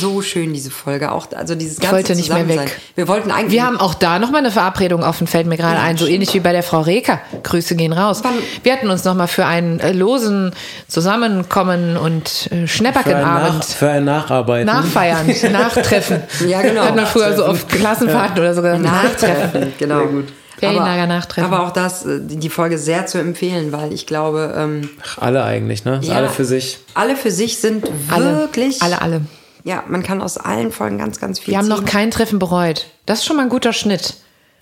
so 0.00 0.22
schön, 0.22 0.52
diese 0.52 0.70
Folge. 0.70 1.10
Auch 1.10 1.26
also 1.34 1.56
dieses 1.56 1.80
ganze 1.80 1.96
wollte 1.96 2.14
nicht 2.14 2.32
mehr 2.32 2.46
weg. 2.46 2.80
Wir 2.94 3.08
wollten 3.08 3.32
eigentlich. 3.32 3.50
Wir 3.50 3.66
haben 3.66 3.78
auch 3.80 3.94
da 3.94 4.20
nochmal 4.20 4.42
eine 4.42 4.52
Verabredung 4.52 5.02
offen, 5.02 5.26
fällt 5.26 5.48
mir 5.48 5.56
gerade 5.56 5.80
ein. 5.80 5.96
So 5.96 6.06
ähnlich 6.06 6.32
wie 6.34 6.38
bei 6.38 6.52
der 6.52 6.62
Frau 6.62 6.80
Reker. 6.80 7.18
Grüße 7.42 7.74
gehen 7.74 7.92
raus. 7.92 8.22
Wir 8.62 8.72
hatten 8.72 8.88
uns 8.88 9.02
nochmal 9.02 9.26
für 9.26 9.46
einen 9.46 9.80
äh, 9.80 9.90
losen 9.90 10.52
Zusammenkommen 10.86 11.96
und 11.96 12.48
äh, 12.52 12.68
Für 12.68 12.86
ein, 12.86 13.22
Nach, 13.24 13.64
für 13.64 13.90
ein 13.90 14.04
Nacharbeiten. 14.04 14.66
Nachfeiern, 14.94 15.26
nachtreffen. 15.52 16.22
Ja, 16.46 16.62
genau. 16.62 16.82
Hat 16.82 16.96
man 16.96 17.06
früher 17.06 17.34
so 17.36 17.44
auf 17.44 17.66
Klassenfahrten 17.68 18.38
oder 18.38 18.54
so 18.54 18.62
gesagt. 18.62 18.82
Nachtreffen. 18.82 19.72
Genau. 19.78 19.98
Sehr 19.98 20.06
gut. 20.08 20.32
Ferienlager 20.58 21.06
Nachtreffen. 21.08 21.52
Aber 21.52 21.66
auch 21.66 21.72
das, 21.72 22.04
äh, 22.06 22.20
die 22.22 22.48
Folge 22.48 22.78
sehr 22.78 23.06
zu 23.06 23.18
empfehlen, 23.18 23.72
weil 23.72 23.92
ich 23.92 24.06
glaube, 24.06 24.54
ähm, 24.56 24.90
Ach, 25.04 25.18
alle 25.18 25.42
eigentlich, 25.42 25.84
ne? 25.84 25.98
Ja. 26.04 26.14
Alle 26.14 26.28
für 26.28 26.44
sich. 26.44 26.78
alle 26.94 27.16
für 27.16 27.32
sich 27.32 27.58
sind 27.58 27.84
Alle, 28.10 28.36
wirklich. 28.36 28.80
alle, 28.80 29.02
alle. 29.02 29.22
Ja, 29.64 29.82
man 29.88 30.02
kann 30.04 30.22
aus 30.22 30.38
allen 30.38 30.70
Folgen 30.70 30.98
ganz, 30.98 31.18
ganz 31.20 31.38
viel 31.40 31.52
Wir 31.52 31.58
haben 31.58 31.68
noch 31.68 31.78
ziehen. 31.78 31.86
kein 31.86 32.10
Treffen 32.12 32.38
bereut. 32.38 32.86
Das 33.06 33.20
ist 33.20 33.24
schon 33.26 33.36
mal 33.36 33.42
ein 33.42 33.48
guter 33.48 33.72
Schnitt. 33.72 34.14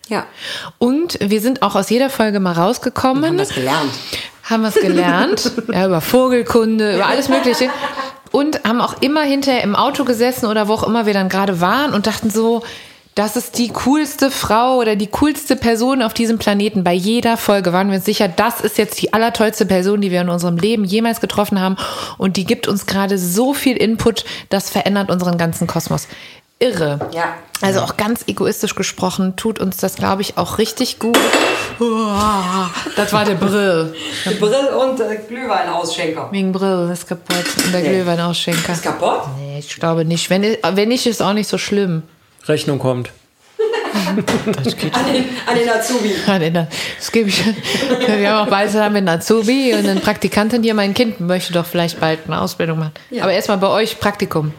Ja, 0.08 0.24
Und 0.78 1.18
wir 1.22 1.40
sind 1.40 1.62
auch 1.62 1.74
aus 1.76 1.88
jeder 1.90 2.10
Folge 2.10 2.40
mal 2.40 2.52
rausgekommen. 2.52 3.24
haben 3.26 3.38
das 3.38 3.50
gelernt. 3.54 3.90
Haben 4.50 4.62
was 4.62 4.74
gelernt, 4.74 5.52
ja, 5.72 5.86
über 5.86 6.00
Vogelkunde, 6.00 6.96
über 6.96 7.06
alles 7.06 7.28
Mögliche. 7.28 7.70
Und 8.32 8.62
haben 8.64 8.80
auch 8.80 9.00
immer 9.00 9.22
hinterher 9.22 9.62
im 9.62 9.74
Auto 9.74 10.04
gesessen 10.04 10.46
oder 10.46 10.68
wo 10.68 10.74
auch 10.74 10.86
immer 10.86 11.06
wir 11.06 11.14
dann 11.14 11.28
gerade 11.28 11.60
waren 11.60 11.94
und 11.94 12.06
dachten 12.06 12.30
so, 12.30 12.62
das 13.16 13.36
ist 13.36 13.58
die 13.58 13.68
coolste 13.68 14.30
Frau 14.30 14.76
oder 14.76 14.94
die 14.94 15.08
coolste 15.08 15.56
Person 15.56 16.00
auf 16.00 16.14
diesem 16.14 16.38
Planeten. 16.38 16.84
Bei 16.84 16.92
jeder 16.92 17.36
Folge 17.36 17.72
waren 17.72 17.88
wir 17.88 17.96
uns 17.96 18.04
sicher, 18.04 18.28
das 18.28 18.60
ist 18.60 18.78
jetzt 18.78 19.02
die 19.02 19.12
allertollste 19.12 19.66
Person, 19.66 20.00
die 20.00 20.12
wir 20.12 20.20
in 20.20 20.28
unserem 20.28 20.56
Leben 20.56 20.84
jemals 20.84 21.20
getroffen 21.20 21.60
haben. 21.60 21.76
Und 22.18 22.36
die 22.36 22.44
gibt 22.44 22.68
uns 22.68 22.86
gerade 22.86 23.18
so 23.18 23.52
viel 23.52 23.76
Input, 23.76 24.24
das 24.48 24.70
verändert 24.70 25.10
unseren 25.10 25.38
ganzen 25.38 25.66
Kosmos. 25.66 26.06
Irre. 26.60 27.00
Ja. 27.12 27.34
Also 27.62 27.80
auch 27.80 27.96
ganz 27.96 28.24
egoistisch 28.26 28.74
gesprochen, 28.74 29.34
tut 29.36 29.58
uns 29.58 29.78
das, 29.78 29.96
glaube 29.96 30.22
ich, 30.22 30.38
auch 30.38 30.58
richtig 30.58 30.98
gut. 30.98 31.18
Das 32.94 33.10
war 33.14 33.24
der 33.24 33.36
Brill. 33.36 33.94
Brill 34.38 34.66
und 34.78 35.00
äh, 35.00 35.16
Glühweinausschenker. 35.26 36.28
Wegen 36.30 36.52
Brill 36.52 36.90
ist 36.92 37.08
kaputt. 37.08 37.36
Und 37.64 37.72
der 37.72 37.80
Nee. 37.80 37.88
Glühweinausschenker. 37.88 38.74
Ist 38.74 38.82
kaputt? 38.82 39.20
Nee, 39.38 39.60
ich 39.60 39.76
glaube 39.76 40.04
nicht. 40.04 40.28
Wenn, 40.28 40.42
wenn 40.42 40.88
nicht, 40.90 41.06
ist 41.06 41.22
auch 41.22 41.32
nicht 41.32 41.48
so 41.48 41.56
schlimm. 41.56 42.02
Rechnung 42.46 42.78
kommt. 42.78 43.10
An 44.10 44.16
den, 44.16 45.24
an 45.46 45.54
den 45.56 45.68
Azubi. 45.70 46.14
Ja, 46.26 46.38
nee, 46.38 46.50
Das 46.50 47.10
gebe 47.10 47.28
ich. 47.30 47.42
Wir 48.06 48.30
haben 48.30 48.46
auch 48.46 48.50
bald 48.50 48.70
zusammen 48.70 48.94
mit 48.94 49.02
einer 49.02 49.12
Azubi 49.12 49.72
und 49.74 49.88
eine 49.88 50.00
Praktikantin 50.00 50.62
hier. 50.62 50.74
Mein 50.74 50.92
Kind 50.94 51.20
möchte 51.20 51.52
doch 51.54 51.64
vielleicht 51.64 51.98
bald 51.98 52.20
eine 52.26 52.40
Ausbildung 52.40 52.78
machen. 52.78 52.92
Ja. 53.10 53.22
Aber 53.22 53.32
erstmal 53.32 53.58
bei 53.58 53.68
euch 53.68 53.98
Praktikum. 53.98 54.52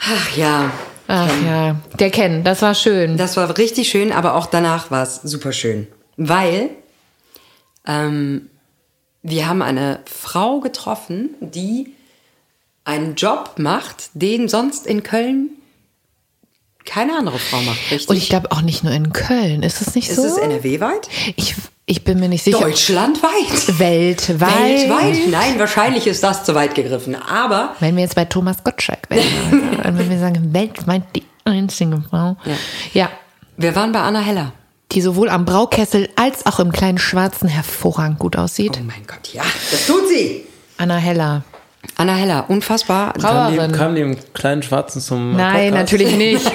Ach 0.00 0.36
ja, 0.36 0.70
Ach 1.08 1.30
ja, 1.44 1.76
der 1.98 2.10
Ken, 2.10 2.42
das 2.42 2.62
war 2.62 2.74
schön. 2.74 3.16
das 3.16 3.36
war 3.36 3.56
richtig 3.56 3.88
schön, 3.88 4.12
aber 4.12 4.34
auch 4.34 4.46
danach 4.46 4.90
war 4.90 5.02
es 5.02 5.16
super 5.22 5.52
schön. 5.52 5.86
Weil 6.16 6.70
ähm, 7.86 8.50
wir 9.22 9.48
haben 9.48 9.62
eine 9.62 10.00
Frau 10.06 10.60
getroffen, 10.60 11.30
die 11.40 11.94
einen 12.84 13.14
Job 13.14 13.54
macht, 13.58 14.10
den 14.14 14.48
sonst 14.48 14.86
in 14.86 15.02
Köln 15.02 15.50
keine 16.86 17.16
andere 17.18 17.38
Frau 17.38 17.60
macht, 17.62 17.78
richtig? 17.90 18.08
Und 18.08 18.16
ich 18.16 18.28
glaube 18.28 18.52
auch 18.52 18.62
nicht 18.62 18.82
nur 18.84 18.92
in 18.92 19.12
Köln. 19.12 19.62
Ist 19.62 19.82
es 19.82 19.94
nicht 19.94 20.08
ist 20.08 20.16
so? 20.16 20.24
es 20.24 20.38
NRW-weit? 20.38 21.08
ich, 21.36 21.54
ich 21.84 22.04
bin 22.04 22.18
mir 22.18 22.28
nicht 22.28 22.44
sicher. 22.44 22.60
Deutschlandweit? 22.60 23.78
Weltweit. 23.78 24.38
Weltweit? 24.40 25.28
Nein, 25.28 25.58
wahrscheinlich 25.58 26.06
ist 26.06 26.22
das 26.22 26.44
zu 26.44 26.54
weit 26.54 26.74
gegriffen. 26.74 27.14
Aber 27.14 27.74
Wenn 27.80 27.96
wir 27.96 28.02
jetzt 28.02 28.14
bei 28.14 28.24
Thomas 28.24 28.64
Gottschalk 28.64 29.10
wären. 29.10 29.78
und 29.84 29.98
wenn 29.98 30.08
wir 30.10 30.18
sagen, 30.18 30.52
weltweit 30.54 31.02
die 31.14 31.22
einzige 31.44 32.02
Frau. 32.08 32.36
Ja. 32.44 32.54
ja. 32.94 33.10
wir 33.56 33.74
waren 33.76 33.92
bei 33.92 34.00
Anna 34.00 34.20
Heller. 34.20 34.52
die 34.92 35.00
sowohl 35.00 35.28
am 35.28 35.44
Braukessel 35.44 36.08
als 36.16 36.46
auch 36.46 36.58
im 36.58 36.72
kleinen 36.72 36.98
Schwarzen 36.98 37.48
hervorragend 37.48 38.18
gut 38.18 38.36
aussieht. 38.36 38.78
Oh 38.80 38.84
mein 38.84 39.06
Gott, 39.06 39.32
ja, 39.32 39.42
das 39.70 39.86
tut 39.86 40.08
sie. 40.08 40.44
Anna 40.78 40.96
Heller. 40.96 41.44
Anna 41.96 42.14
Heller, 42.14 42.44
unfassbar. 42.48 43.12
Kam 43.14 43.52
die, 43.52 43.72
kam 43.76 43.94
die 43.94 44.00
im 44.02 44.16
kleinen 44.34 44.62
Schwarzen 44.62 45.00
zum 45.00 45.36
Nein, 45.36 45.70
Podcast? 45.70 45.74
natürlich 45.92 46.16
nicht. 46.16 46.52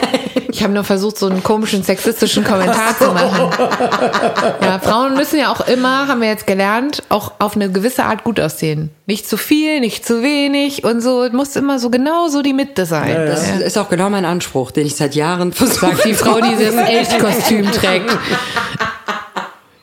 Ich 0.54 0.62
habe 0.64 0.74
nur 0.74 0.84
versucht, 0.84 1.18
so 1.18 1.28
einen 1.28 1.42
komischen 1.42 1.82
sexistischen 1.82 2.44
Kommentar 2.44 2.98
zu 2.98 3.06
machen. 3.12 3.50
Ja, 4.62 4.80
Frauen 4.80 5.16
müssen 5.16 5.40
ja 5.40 5.52
auch 5.52 5.62
immer, 5.68 6.08
haben 6.08 6.22
wir 6.22 6.28
jetzt 6.28 6.46
gelernt, 6.46 7.04
auch 7.10 7.34
auf 7.40 7.56
eine 7.56 7.72
gewisse 7.72 8.04
Art 8.04 8.24
gut 8.24 8.40
aussehen. 8.40 8.92
Nicht 9.06 9.28
zu 9.28 9.38
viel, 9.38 9.80
nicht 9.80 10.06
zu 10.06 10.22
wenig 10.24 10.84
und 10.84 11.02
so. 11.02 11.24
Es 11.24 11.32
muss 11.34 11.56
immer 11.56 11.80
so 11.80 11.90
genau 11.90 12.28
so 12.28 12.42
die 12.42 12.54
Mitte 12.54 12.86
sein. 12.86 13.16
Das 13.28 13.48
Ja. 13.48 13.56
ist 13.56 13.78
auch 13.78 13.90
genau 13.90 14.10
mein 14.10 14.26
Anspruch, 14.26 14.72
den 14.72 14.86
ich 14.86 14.96
seit 14.96 15.16
Jahren 15.16 15.52
versuche. 15.54 15.88
Sagt 15.96 16.06
die 16.06 16.14
Frau, 16.14 16.40
die 16.42 16.56
dieses 16.56 16.76
Elchkostüm 16.76 17.72
trägt. 17.72 18.10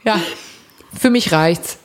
Ja, 0.05 0.17
für 0.99 1.11
mich 1.11 1.33
reicht's. 1.33 1.79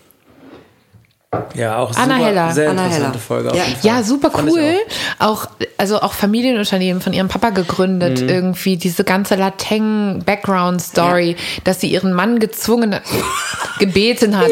Ja, 1.55 1.77
auch 1.77 1.91
Anna 1.95 2.15
super, 2.15 2.25
Heller. 2.27 2.51
sehr 2.51 2.69
Anna 2.69 2.83
interessante 2.85 3.09
Heller. 3.11 3.19
Folge. 3.19 3.51
Ja. 3.57 3.63
Ja, 3.97 4.03
super 4.03 4.31
cool. 4.47 4.75
Auch. 5.19 5.47
also 5.77 5.99
auch 6.01 6.13
Familienunternehmen 6.13 7.01
von 7.01 7.13
ihrem 7.13 7.27
Papa 7.27 7.49
gegründet, 7.49 8.21
Mhm. 8.21 8.29
irgendwie 8.29 8.77
diese 8.77 9.03
ganze 9.03 9.35
Lateng-Background-Story, 9.35 11.35
dass 11.63 11.81
sie 11.81 11.87
ihren 11.87 12.13
Mann 12.13 12.39
gezwungen, 12.39 12.95
gebeten 13.79 14.37
hat. 14.37 14.47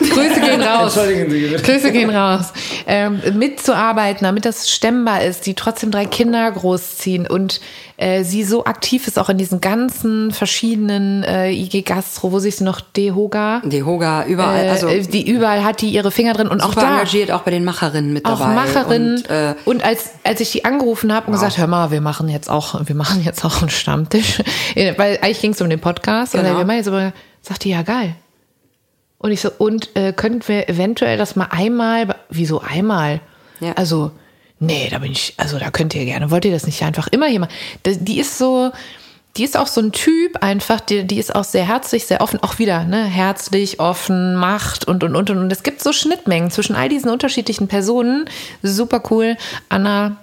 Grüße 0.00 0.40
gehen 0.40 0.62
raus. 0.62 0.96
Entschuldigen 0.96 1.30
Sie 1.30 1.46
bitte. 1.48 1.62
Grüße 1.62 1.92
gehen 1.92 2.10
raus. 2.10 2.52
Ähm, 2.86 3.20
mitzuarbeiten, 3.34 4.24
damit 4.24 4.44
das 4.44 4.70
stemmbar 4.70 5.22
ist, 5.22 5.46
die 5.46 5.54
trotzdem 5.54 5.90
drei 5.90 6.06
Kinder 6.06 6.50
großziehen 6.50 7.26
und 7.26 7.60
äh, 7.96 8.24
sie 8.24 8.44
so 8.44 8.64
aktiv 8.64 9.06
ist 9.06 9.18
auch 9.18 9.28
in 9.28 9.36
diesen 9.36 9.60
ganzen 9.60 10.30
verschiedenen 10.32 11.22
äh, 11.22 11.50
IG 11.52 11.82
Gastro, 11.82 12.32
wo 12.32 12.38
sich 12.38 12.56
sie 12.56 12.64
noch 12.64 12.80
Dehoga, 12.80 13.60
Die 13.64 13.82
Hoga 13.82 14.24
überall, 14.24 14.64
äh, 14.64 14.68
also 14.70 14.88
die 14.88 15.28
überall 15.30 15.64
hat 15.64 15.82
die 15.82 15.90
ihre 15.90 16.10
Finger 16.10 16.32
drin 16.32 16.48
und 16.48 16.62
auch 16.62 16.74
da 16.74 16.92
engagiert, 16.94 17.30
auch 17.30 17.42
bei 17.42 17.50
den 17.50 17.64
Macherinnen 17.64 18.12
mit 18.12 18.24
auch 18.24 18.38
dabei. 18.40 18.54
Macherin 18.54 19.16
Und, 19.16 19.30
äh, 19.30 19.54
und 19.66 19.84
als 19.84 20.10
als 20.24 20.40
ich 20.40 20.50
die 20.52 20.64
angerufen 20.64 21.12
habe 21.12 21.26
und 21.26 21.32
gesagt, 21.34 21.58
hör 21.58 21.66
mal, 21.66 21.90
wir 21.90 22.00
machen 22.00 22.28
jetzt 22.30 22.48
auch 22.48 22.80
wir 22.86 22.96
machen 22.96 23.22
jetzt 23.22 23.44
auch 23.44 23.60
einen 23.60 23.70
Stammtisch, 23.70 24.38
Äh, 24.74 24.94
weil 24.98 25.18
eigentlich 25.20 25.40
ging 25.42 25.52
es 25.52 25.60
um 25.60 25.68
den 25.68 25.80
Podcast 25.80 26.34
und 26.34 26.40
Genau. 26.40 26.52
dann 26.52 26.58
wir 26.58 26.64
machen 26.64 26.78
jetzt 26.78 26.88
aber 26.88 27.12
sagte 27.42 27.68
ja 27.68 27.82
geil. 27.82 28.14
Und 29.20 29.32
ich 29.32 29.42
so 29.42 29.50
und 29.58 29.94
äh, 29.96 30.14
könnten 30.14 30.48
wir 30.48 30.68
eventuell 30.68 31.18
das 31.18 31.36
mal 31.36 31.48
einmal 31.50 32.16
wieso 32.30 32.60
einmal? 32.60 33.20
Ja. 33.60 33.74
Also 33.74 34.12
nee, 34.58 34.88
da 34.90 34.98
bin 34.98 35.12
ich 35.12 35.34
also 35.36 35.58
da 35.58 35.70
könnt 35.70 35.94
ihr 35.94 36.06
gerne. 36.06 36.30
Wollt 36.30 36.46
ihr 36.46 36.52
das 36.52 36.64
nicht 36.64 36.82
einfach 36.82 37.06
immer 37.08 37.26
hier 37.26 37.40
mal? 37.40 37.48
Die 37.84 38.18
ist 38.18 38.38
so 38.38 38.72
die 39.36 39.44
ist 39.44 39.56
auch 39.56 39.66
so 39.66 39.80
ein 39.80 39.92
Typ 39.92 40.42
einfach, 40.42 40.80
die, 40.80 41.04
die 41.06 41.18
ist 41.18 41.34
auch 41.34 41.44
sehr 41.44 41.64
herzlich, 41.64 42.06
sehr 42.06 42.20
offen, 42.20 42.42
auch 42.42 42.58
wieder, 42.58 42.84
ne, 42.84 43.04
herzlich, 43.04 43.78
offen, 43.78 44.34
macht 44.34 44.88
und, 44.88 45.04
und, 45.04 45.14
und, 45.14 45.30
und. 45.30 45.38
Und 45.38 45.52
es 45.52 45.62
gibt 45.62 45.82
so 45.82 45.92
Schnittmengen 45.92 46.50
zwischen 46.50 46.74
all 46.74 46.88
diesen 46.88 47.10
unterschiedlichen 47.10 47.68
Personen. 47.68 48.28
Super 48.62 49.02
cool. 49.10 49.36
Anna, 49.68 50.16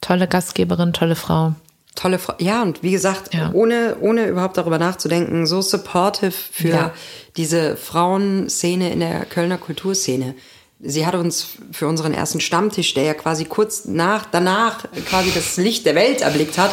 tolle 0.00 0.28
Gastgeberin, 0.28 0.92
tolle 0.92 1.14
Frau. 1.14 1.54
Tolle 1.98 2.18
Frau. 2.18 2.34
Ja, 2.38 2.62
und 2.62 2.82
wie 2.82 2.92
gesagt, 2.92 3.34
Ja. 3.34 3.50
ohne, 3.52 3.96
ohne 4.00 4.26
überhaupt 4.28 4.56
darüber 4.56 4.78
nachzudenken, 4.78 5.46
so 5.46 5.60
supportive 5.62 6.30
für 6.30 6.68
Ja. 6.68 6.94
diese 7.36 7.76
Frauenszene 7.76 8.90
in 8.92 9.00
der 9.00 9.24
Kölner 9.24 9.58
Kulturszene. 9.58 10.34
Sie 10.80 11.04
hat 11.04 11.16
uns 11.16 11.48
für 11.72 11.88
unseren 11.88 12.14
ersten 12.14 12.40
Stammtisch, 12.40 12.94
der 12.94 13.02
ja 13.02 13.14
quasi 13.14 13.44
kurz 13.44 13.86
nach, 13.86 14.26
danach 14.30 14.84
quasi 15.06 15.32
das 15.34 15.56
Licht 15.56 15.84
der 15.86 15.96
Welt 15.96 16.20
erblickt 16.20 16.56
hat, 16.56 16.72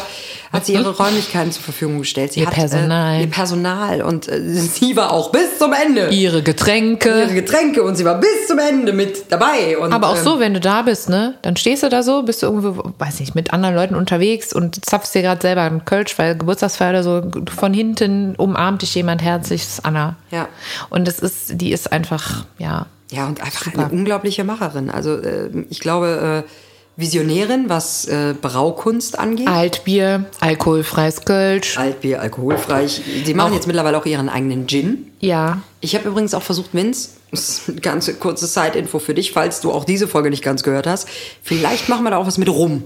hat 0.52 0.64
sie 0.64 0.74
ihre 0.74 0.96
Räumlichkeiten 0.96 1.50
zur 1.50 1.64
Verfügung 1.64 1.98
gestellt. 1.98 2.32
Sie 2.32 2.40
Ihr 2.40 2.46
hat 2.46 2.54
Personal. 2.54 3.16
Äh, 3.16 3.22
ihr 3.22 3.26
Personal 3.30 4.02
und 4.02 4.28
äh, 4.28 4.40
sie 4.40 4.96
war 4.96 5.10
auch 5.10 5.32
bis 5.32 5.58
zum 5.58 5.72
Ende. 5.72 6.08
Ihre 6.10 6.42
Getränke. 6.42 7.08
Ihre 7.08 7.34
Getränke 7.34 7.82
und 7.82 7.96
sie 7.96 8.04
war 8.04 8.20
bis 8.20 8.46
zum 8.46 8.60
Ende 8.60 8.92
mit 8.92 9.32
dabei. 9.32 9.76
Und, 9.76 9.92
Aber 9.92 10.08
auch 10.10 10.18
ähm, 10.18 10.24
so, 10.24 10.38
wenn 10.38 10.54
du 10.54 10.60
da 10.60 10.82
bist, 10.82 11.08
ne, 11.08 11.34
dann 11.42 11.56
stehst 11.56 11.82
du 11.82 11.88
da 11.88 12.04
so, 12.04 12.22
bist 12.22 12.42
du 12.42 12.46
irgendwo, 12.46 12.92
weiß 12.98 13.18
nicht, 13.18 13.34
mit 13.34 13.52
anderen 13.52 13.74
Leuten 13.74 13.96
unterwegs 13.96 14.52
und 14.52 14.84
zapfst 14.84 15.14
dir 15.14 15.22
gerade 15.22 15.42
selber 15.42 15.62
einen 15.62 15.84
Kölsch, 15.84 16.16
weil 16.16 16.36
Geburtstagsfeier 16.36 16.90
oder 16.90 17.02
so, 17.02 17.22
von 17.54 17.74
hinten 17.74 18.36
umarmt 18.36 18.82
dich 18.82 18.94
jemand 18.94 19.22
herzlich, 19.22 19.62
das 19.62 19.78
ist 19.78 19.84
Anna. 19.84 20.14
Ja. 20.30 20.48
Und 20.90 21.08
das 21.08 21.18
ist, 21.18 21.60
die 21.60 21.72
ist 21.72 21.90
einfach, 21.90 22.44
ja, 22.58 22.86
Ja, 23.10 23.26
und 23.26 23.40
einfach 23.40 23.72
eine 23.72 23.88
unglaubliche 23.88 24.44
Macherin. 24.44 24.90
Also 24.90 25.16
äh, 25.16 25.50
ich 25.70 25.80
glaube, 25.80 26.44
äh, 26.44 26.50
Visionärin, 26.98 27.68
was 27.68 28.06
äh, 28.06 28.34
Braukunst 28.40 29.18
angeht. 29.18 29.48
Altbier, 29.48 30.24
alkoholfreies 30.40 31.26
Kölsch. 31.26 31.76
Altbier, 31.76 32.22
alkoholfrei. 32.22 32.86
Die 33.26 33.34
machen 33.34 33.52
jetzt 33.52 33.66
mittlerweile 33.66 33.98
auch 33.98 34.06
ihren 34.06 34.30
eigenen 34.30 34.66
Gin. 34.66 35.12
Ja. 35.20 35.60
Ich 35.80 35.94
habe 35.94 36.08
übrigens 36.08 36.32
auch 36.32 36.42
versucht, 36.42 36.70
Vince, 36.72 37.10
das 37.30 37.48
ist 37.48 37.68
eine 37.68 37.80
ganz 37.80 38.10
kurze 38.18 38.46
Side-Info 38.46 38.98
für 38.98 39.12
dich, 39.12 39.32
falls 39.32 39.60
du 39.60 39.72
auch 39.72 39.84
diese 39.84 40.08
Folge 40.08 40.30
nicht 40.30 40.42
ganz 40.42 40.62
gehört 40.62 40.86
hast. 40.86 41.06
Vielleicht 41.42 41.90
machen 41.90 42.04
wir 42.04 42.10
da 42.10 42.16
auch 42.16 42.26
was 42.26 42.38
mit 42.38 42.48
Rum. 42.48 42.84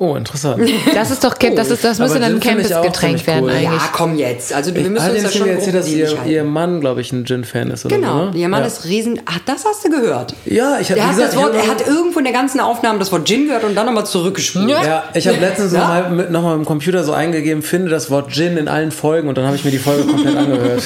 Oh, 0.00 0.14
interessant. 0.14 0.62
Das 0.94 1.10
ist 1.10 1.24
doch, 1.24 1.34
das 1.34 1.70
ist, 1.70 1.82
das 1.82 1.98
müsste 1.98 2.20
dann 2.20 2.32
ein 2.34 2.38
ich 2.38 2.44
Campusgetränk 2.44 3.26
werden 3.26 3.44
cool. 3.44 3.50
eigentlich. 3.50 3.64
Ja, 3.82 3.88
komm 3.92 4.16
jetzt. 4.16 4.52
Also 4.52 4.72
wir 4.74 4.88
müssen 4.88 5.04
Hat 5.04 5.12
uns 5.12 5.22
da 5.24 5.30
schon 5.30 5.48
erzählt, 5.48 5.74
dass 5.74 5.88
ihr, 5.88 6.16
ihr 6.24 6.44
Mann, 6.44 6.80
glaube 6.80 7.00
ich, 7.00 7.10
ein 7.12 7.24
Gin-Fan 7.24 7.70
ist 7.72 7.84
oder 7.84 7.96
Genau, 7.96 8.18
so, 8.26 8.30
ne? 8.30 8.36
ihr 8.36 8.48
Mann 8.48 8.60
ja. 8.60 8.66
ist 8.68 8.84
riesen. 8.84 9.20
Ach, 9.26 9.38
das 9.44 9.64
hast 9.64 9.84
du 9.84 9.90
gehört. 9.90 10.34
Ja, 10.44 10.78
ich 10.80 10.88
hab- 10.90 10.94
Der 10.96 11.04
wie 11.04 11.08
hat 11.08 11.16
gesagt, 11.16 11.32
das 11.34 11.40
Wort, 11.42 11.54
ich 11.54 11.58
hab- 11.60 11.66
er 11.66 11.70
hat 11.72 11.86
irgendwo 11.88 12.18
in 12.20 12.24
der 12.24 12.32
ganzen 12.34 12.60
Aufnahme 12.60 13.00
das 13.00 13.10
Wort 13.10 13.26
Gin 13.26 13.46
gehört 13.46 13.64
und 13.64 13.74
dann 13.74 13.86
nochmal 13.86 14.06
zurückgespult. 14.06 14.68
Ja, 14.70 15.02
ich 15.14 15.26
habe 15.26 15.38
letztens 15.40 15.72
Ja? 15.72 15.80
nochmal 15.80 16.10
mit, 16.10 16.30
noch 16.30 16.42
mal 16.42 16.54
im 16.54 16.64
Computer 16.64 17.02
so 17.02 17.12
eingegeben, 17.12 17.62
finde 17.62 17.90
das 17.90 18.08
Wort 18.08 18.30
Gin 18.32 18.56
in 18.56 18.68
allen 18.68 18.92
Folgen 18.92 19.28
und 19.28 19.36
dann 19.36 19.46
habe 19.46 19.56
ich 19.56 19.64
mir 19.64 19.72
die 19.72 19.78
Folge 19.78 20.04
komplett 20.04 20.36
angehört. 20.36 20.82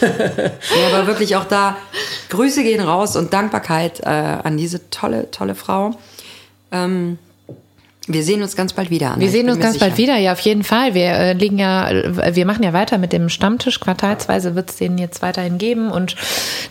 Ja, 0.00 0.96
aber 0.96 1.06
wirklich 1.06 1.34
auch 1.36 1.44
da, 1.44 1.76
Grüße 2.30 2.62
gehen 2.62 2.80
raus 2.80 3.16
und 3.16 3.32
Dankbarkeit 3.32 4.00
äh, 4.00 4.04
an 4.06 4.56
diese 4.56 4.88
tolle, 4.90 5.30
tolle 5.30 5.54
Frau. 5.54 5.92
Ähm, 6.72 7.18
wir 8.08 8.24
sehen 8.24 8.42
uns 8.42 8.56
ganz 8.56 8.72
bald 8.72 8.90
wieder 8.90 9.12
an. 9.12 9.20
Wir 9.20 9.30
sehen 9.30 9.48
uns 9.48 9.60
ganz 9.60 9.78
bald 9.78 9.96
wieder, 9.96 10.16
ja, 10.16 10.32
auf 10.32 10.40
jeden 10.40 10.64
Fall. 10.64 10.94
Wir 10.94 11.10
äh, 11.10 11.32
liegen 11.34 11.58
ja, 11.58 11.88
äh, 11.88 12.34
wir 12.34 12.46
machen 12.46 12.64
ja 12.64 12.72
weiter 12.72 12.98
mit 12.98 13.12
dem 13.12 13.28
Stammtisch. 13.28 13.78
Quartalsweise 13.78 14.56
wird 14.56 14.70
es 14.70 14.76
den 14.76 14.98
jetzt 14.98 15.22
weiterhin 15.22 15.58
geben 15.58 15.90
und 15.90 16.16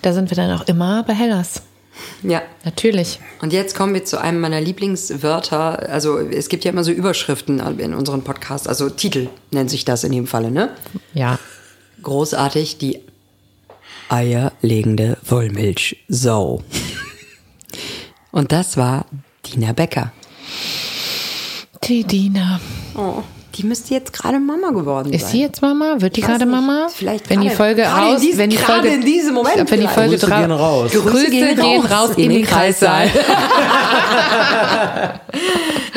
da 0.02 0.12
sind 0.12 0.30
wir 0.30 0.36
dann 0.36 0.52
auch 0.60 0.68
immer 0.68 1.04
bei 1.04 1.14
Hellas. 1.14 1.62
Ja. 2.24 2.42
Natürlich. 2.66 3.20
Und 3.42 3.54
jetzt 3.54 3.76
kommen 3.76 3.94
wir 3.94 4.04
zu 4.04 4.20
einem 4.20 4.42
meiner 4.42 4.60
Lieblingswörter. 4.60 5.90
Also 5.90 6.18
es 6.18 6.50
gibt 6.50 6.66
ja 6.66 6.72
immer 6.72 6.84
so 6.84 6.92
Überschriften 6.92 7.60
in 7.80 7.94
unseren 7.94 8.24
Podcasts, 8.24 8.68
also 8.68 8.90
Titel 8.90 9.30
nennt 9.52 9.70
sich 9.70 9.86
das 9.86 10.04
in 10.04 10.12
dem 10.12 10.28
Falle, 10.28 10.52
ne? 10.52 10.70
Ja. 11.14 11.40
Großartig, 12.04 12.78
die 12.78 13.00
eierlegende 14.10 15.18
Wollmilchsau. 15.24 16.62
Und 18.32 18.52
das 18.52 18.78
war 18.78 19.06
Dina 19.54 19.74
Becker. 19.74 20.12
Die 21.84 22.04
Dina. 22.04 22.60
Oh, 22.96 23.24
die 23.56 23.64
müsste 23.64 23.94
jetzt 23.94 24.14
gerade 24.14 24.40
Mama 24.40 24.70
geworden 24.70 25.06
sein. 25.10 25.14
Ist 25.14 25.30
sie 25.30 25.42
jetzt 25.42 25.62
Mama? 25.62 25.96
Wird 26.00 26.16
die 26.16 26.22
gerade. 26.22 26.46
Mama? 26.46 26.88
Vielleicht 26.94 27.30
wenn 27.30 27.42
die 27.42 27.48
gerade- 27.48 27.58
Folge 27.58 27.82
in 27.82 27.88
raus, 27.90 28.22
diesem- 28.22 28.38
wenn 28.38 28.50
die 28.50 28.56
gerade 28.56 28.74
Folge 28.82 28.88
in 28.96 29.02
diesem 29.02 29.34
Moment 29.34 29.70
wenn 29.72 29.82
die. 29.82 29.88
Folge 29.88 30.12
Grüße 30.18 30.28
gehen 30.28 30.52
raus. 30.52 30.92
Grüße, 30.92 31.30
gehen, 31.30 31.60
raus 31.86 32.12
in 32.18 32.30
den 32.30 32.46
Kreissaal. 32.46 33.10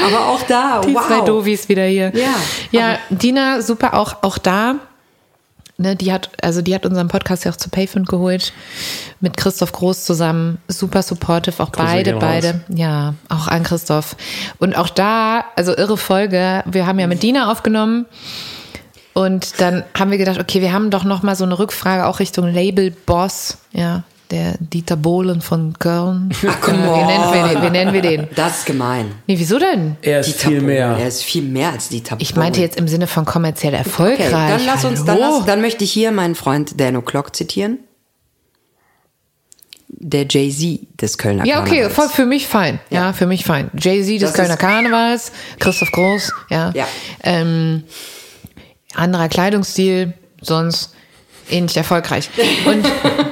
Aber 0.07 0.29
auch 0.29 0.43
da, 0.43 0.81
Die 0.81 0.95
wow. 0.95 1.07
zwei 1.07 1.21
Dovis 1.21 1.69
wieder 1.69 1.85
hier. 1.85 2.13
Ja, 2.15 2.35
Ja, 2.71 2.99
Dina, 3.11 3.63
super, 3.63 3.95
auch, 3.95 4.17
auch 4.23 4.39
da. 4.39 4.77
Ne, 5.77 5.97
die 5.97 6.13
hat, 6.13 6.31
also 6.41 6.63
die 6.63 6.73
hat 6.73 6.87
unseren 6.87 7.09
Podcast 7.09 7.45
ja 7.45 7.51
auch 7.51 7.57
zu 7.57 7.69
Payfund 7.69 8.09
geholt. 8.09 8.53
Mit 9.21 9.37
Christoph 9.37 9.73
Groß 9.73 10.05
zusammen. 10.05 10.59
Super 10.69 11.03
supportive, 11.03 11.61
auch 11.61 11.73
Grüße 11.73 11.89
beide, 11.89 12.15
beide. 12.15 12.61
Ja, 12.69 13.15
auch 13.29 13.49
an 13.49 13.65
Christoph. 13.65 14.17
Und 14.59 14.77
auch 14.77 14.89
da, 14.89 15.45
also 15.57 15.77
irre 15.77 15.97
Folge. 15.97 16.63
Wir 16.67 16.87
haben 16.87 17.01
ja 17.01 17.09
mit 17.09 17.25
Dina 17.25 17.51
aufgenommen. 17.51 18.07
Und 19.15 19.61
dann 19.61 19.85
haben 19.99 20.13
wir 20.13 20.19
gedacht, 20.19 20.39
okay, 20.39 20.61
wir 20.61 20.73
haben 20.73 20.91
doch 20.91 21.05
noch 21.05 21.23
mal 21.23 21.35
so 21.35 21.45
eine 21.45 21.59
Rückfrage 21.59 22.07
auch 22.07 22.21
Richtung 22.21 22.47
Label 22.47 22.93
Boss. 22.93 23.59
Ja, 23.73 24.05
der 24.35 24.57
Dieter 24.59 24.97
Bohlen 24.97 25.41
von 25.41 25.79
Köln. 25.79 26.29
Ach, 26.49 26.61
come 26.61 26.79
wie, 26.79 27.05
nennen 27.05 27.33
wir 27.33 27.49
den? 27.55 27.63
wie 27.63 27.71
nennen 27.71 27.93
wir 27.93 28.03
den? 28.03 28.29
Das 28.35 28.59
ist 28.59 28.67
gemein. 28.67 29.13
Nee, 29.29 29.39
wieso 29.39 29.59
denn? 29.59 29.97
Er 30.03 30.21
ist 30.21 30.27
Dieter 30.29 30.39
viel 30.49 30.51
Bohlen, 30.61 30.67
mehr. 30.67 30.97
Er 30.99 31.07
ist 31.09 31.23
viel 31.23 31.43
mehr 31.43 31.71
als 31.73 31.89
Dieter 31.89 32.17
Ich 32.19 32.35
meinte 32.35 32.61
jetzt 32.61 32.77
im 32.77 32.89
Sinne 32.89 33.07
von 33.07 33.25
kommerziell 33.25 33.75
erfolgreich. 33.75 34.27
Okay, 34.27 34.49
dann 34.49 34.67
lass 34.67 34.85
uns, 34.85 35.05
dann, 35.05 35.19
lass, 35.19 35.45
dann 35.47 35.61
möchte 35.61 35.85
ich 35.85 35.93
hier 35.93 36.11
meinen 36.11 36.35
Freund 36.35 36.81
Dan 36.81 36.97
O'Clock 36.97 37.33
zitieren. 37.35 37.79
Der 39.89 40.27
Jay-Z 40.29 40.81
des 41.01 41.19
Kölner 41.19 41.45
ja, 41.47 41.61
okay, 41.61 41.69
Karnevals. 41.83 41.95
voll 41.95 42.09
für 42.09 42.27
mich 42.27 42.47
fein. 42.49 42.81
Ja, 42.91 43.07
Ja. 43.07 43.13
für 43.13 43.27
mich 43.27 43.45
fein. 43.45 43.71
Jay-Z 43.79 44.21
des 44.21 44.33
Das 44.33 44.35
Kölner 44.35 44.57
Karnevals, 44.57 45.31
Christoph 45.61 45.93
Groß, 45.93 46.33
ja. 46.51 46.73
Ja. 46.75 46.87
Ähm, 47.23 47.85
anderer 48.95 49.29
Kleidungsstil, 49.29 50.15
sonst 50.41 50.95
ähnlich 51.51 51.77
erfolgreich. 51.77 52.31
Und 52.67 52.87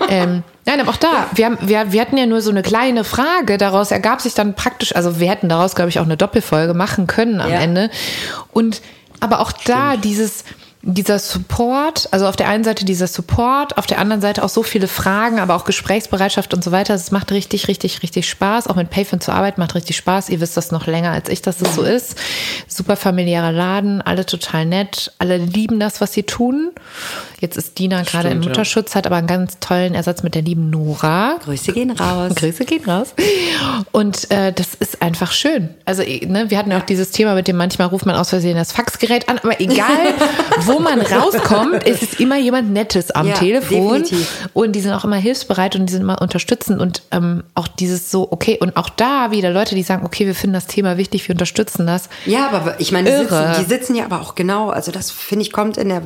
ähm, 0.08 0.42
nein, 0.66 0.80
aber 0.80 0.90
auch 0.90 0.96
da, 0.96 1.26
wir, 1.34 1.46
haben, 1.46 1.58
wir, 1.60 1.92
wir 1.92 2.00
hatten 2.00 2.16
ja 2.16 2.26
nur 2.26 2.40
so 2.40 2.50
eine 2.50 2.62
kleine 2.62 3.04
Frage, 3.04 3.58
daraus 3.58 3.90
ergab 3.90 4.20
sich 4.20 4.34
dann 4.34 4.54
praktisch, 4.54 4.94
also 4.94 5.20
wir 5.20 5.28
hätten 5.28 5.48
daraus, 5.48 5.74
glaube 5.74 5.90
ich, 5.90 5.98
auch 5.98 6.04
eine 6.04 6.16
Doppelfolge 6.16 6.74
machen 6.74 7.06
können 7.06 7.40
am 7.40 7.50
Ja. 7.50 7.60
Ende. 7.60 7.90
Und 8.52 8.82
aber 9.20 9.40
auch 9.40 9.52
da 9.52 9.96
dieses 9.96 10.44
dieser 10.84 11.20
Support, 11.20 12.08
also 12.10 12.26
auf 12.26 12.34
der 12.34 12.48
einen 12.48 12.64
Seite 12.64 12.84
dieser 12.84 13.06
Support, 13.06 13.78
auf 13.78 13.86
der 13.86 13.98
anderen 13.98 14.20
Seite 14.20 14.42
auch 14.42 14.48
so 14.48 14.64
viele 14.64 14.88
Fragen, 14.88 15.38
aber 15.38 15.54
auch 15.54 15.64
Gesprächsbereitschaft 15.64 16.52
und 16.54 16.64
so 16.64 16.72
weiter. 16.72 16.94
Es 16.94 17.12
macht 17.12 17.30
richtig, 17.30 17.68
richtig, 17.68 18.02
richtig 18.02 18.28
Spaß. 18.28 18.66
Auch 18.66 18.74
mit 18.74 18.90
Payfin 18.90 19.20
zu 19.20 19.32
arbeiten 19.32 19.60
macht 19.60 19.76
richtig 19.76 19.96
Spaß. 19.96 20.28
Ihr 20.28 20.40
wisst 20.40 20.56
das 20.56 20.72
noch 20.72 20.88
länger 20.88 21.12
als 21.12 21.28
ich, 21.28 21.40
dass 21.40 21.58
das 21.58 21.76
so 21.76 21.82
ist. 21.82 22.16
Super 22.66 22.96
familiärer 22.96 23.52
Laden, 23.52 24.02
alle 24.02 24.26
total 24.26 24.66
nett, 24.66 25.12
alle 25.18 25.36
lieben 25.36 25.78
das, 25.78 26.00
was 26.00 26.12
sie 26.14 26.24
tun. 26.24 26.72
Jetzt 27.38 27.56
ist 27.56 27.78
Dina 27.78 28.02
gerade 28.02 28.30
im. 28.30 28.40
Mutterschutz, 28.40 28.96
hat 28.96 29.06
aber 29.06 29.16
einen 29.16 29.28
ganz 29.28 29.60
tollen 29.60 29.94
Ersatz 29.94 30.24
mit 30.24 30.34
der 30.34 30.42
lieben 30.42 30.68
Nora. 30.68 31.36
Grüße 31.44 31.72
gehen 31.72 31.92
raus. 31.92 32.34
Grüße 32.34 32.64
gehen 32.64 32.84
raus. 32.84 33.14
Und 33.92 34.28
äh, 34.32 34.52
das 34.52 34.74
ist 34.74 35.00
einfach 35.00 35.30
schön. 35.30 35.68
Also, 35.84 36.02
ne, 36.02 36.50
wir 36.50 36.58
hatten 36.58 36.72
ja 36.72 36.78
auch 36.78 36.86
dieses 36.86 37.12
Thema 37.12 37.34
mit 37.34 37.46
dem, 37.46 37.56
manchmal 37.56 37.86
ruft 37.86 38.04
man 38.04 38.16
aus 38.16 38.30
Versehen 38.30 38.56
das 38.56 38.72
Faxgerät 38.72 39.28
an, 39.28 39.38
aber 39.38 39.60
egal, 39.60 40.14
wo 40.62 40.71
man 40.78 41.00
rauskommt, 41.00 41.86
es 41.86 42.02
ist 42.02 42.20
immer 42.20 42.36
jemand 42.38 42.70
Nettes 42.72 43.10
am 43.10 43.26
Ja, 43.26 43.34
Telefon. 43.34 44.02
definitiv. 44.02 44.48
Und 44.52 44.72
die 44.72 44.80
sind 44.80 44.92
auch 44.92 45.04
immer 45.04 45.16
hilfsbereit 45.16 45.76
und 45.76 45.86
die 45.86 45.92
sind 45.92 46.02
immer 46.02 46.20
unterstützend 46.22 46.80
und 46.80 47.02
ähm, 47.10 47.44
auch 47.54 47.68
dieses 47.68 48.10
so, 48.10 48.30
okay, 48.30 48.58
und 48.60 48.76
auch 48.76 48.88
da 48.88 49.30
wieder 49.30 49.50
Leute, 49.50 49.74
die 49.74 49.82
sagen, 49.82 50.04
okay, 50.04 50.26
wir 50.26 50.34
finden 50.34 50.54
das 50.54 50.66
Thema 50.66 50.96
wichtig, 50.96 51.26
wir 51.28 51.34
unterstützen 51.34 51.86
das. 51.86 52.08
Ja, 52.26 52.48
aber 52.50 52.80
ich 52.80 52.92
meine, 52.92 53.10
die 53.10 53.16
sitzen, 53.16 53.44
die 53.60 53.64
sitzen 53.64 53.94
ja 53.94 54.04
aber 54.04 54.20
auch 54.20 54.34
genau, 54.34 54.70
also 54.70 54.92
das 54.92 55.10
finde 55.10 55.42
ich 55.44 55.52
kommt 55.52 55.76
in 55.76 55.88
der, 55.88 56.02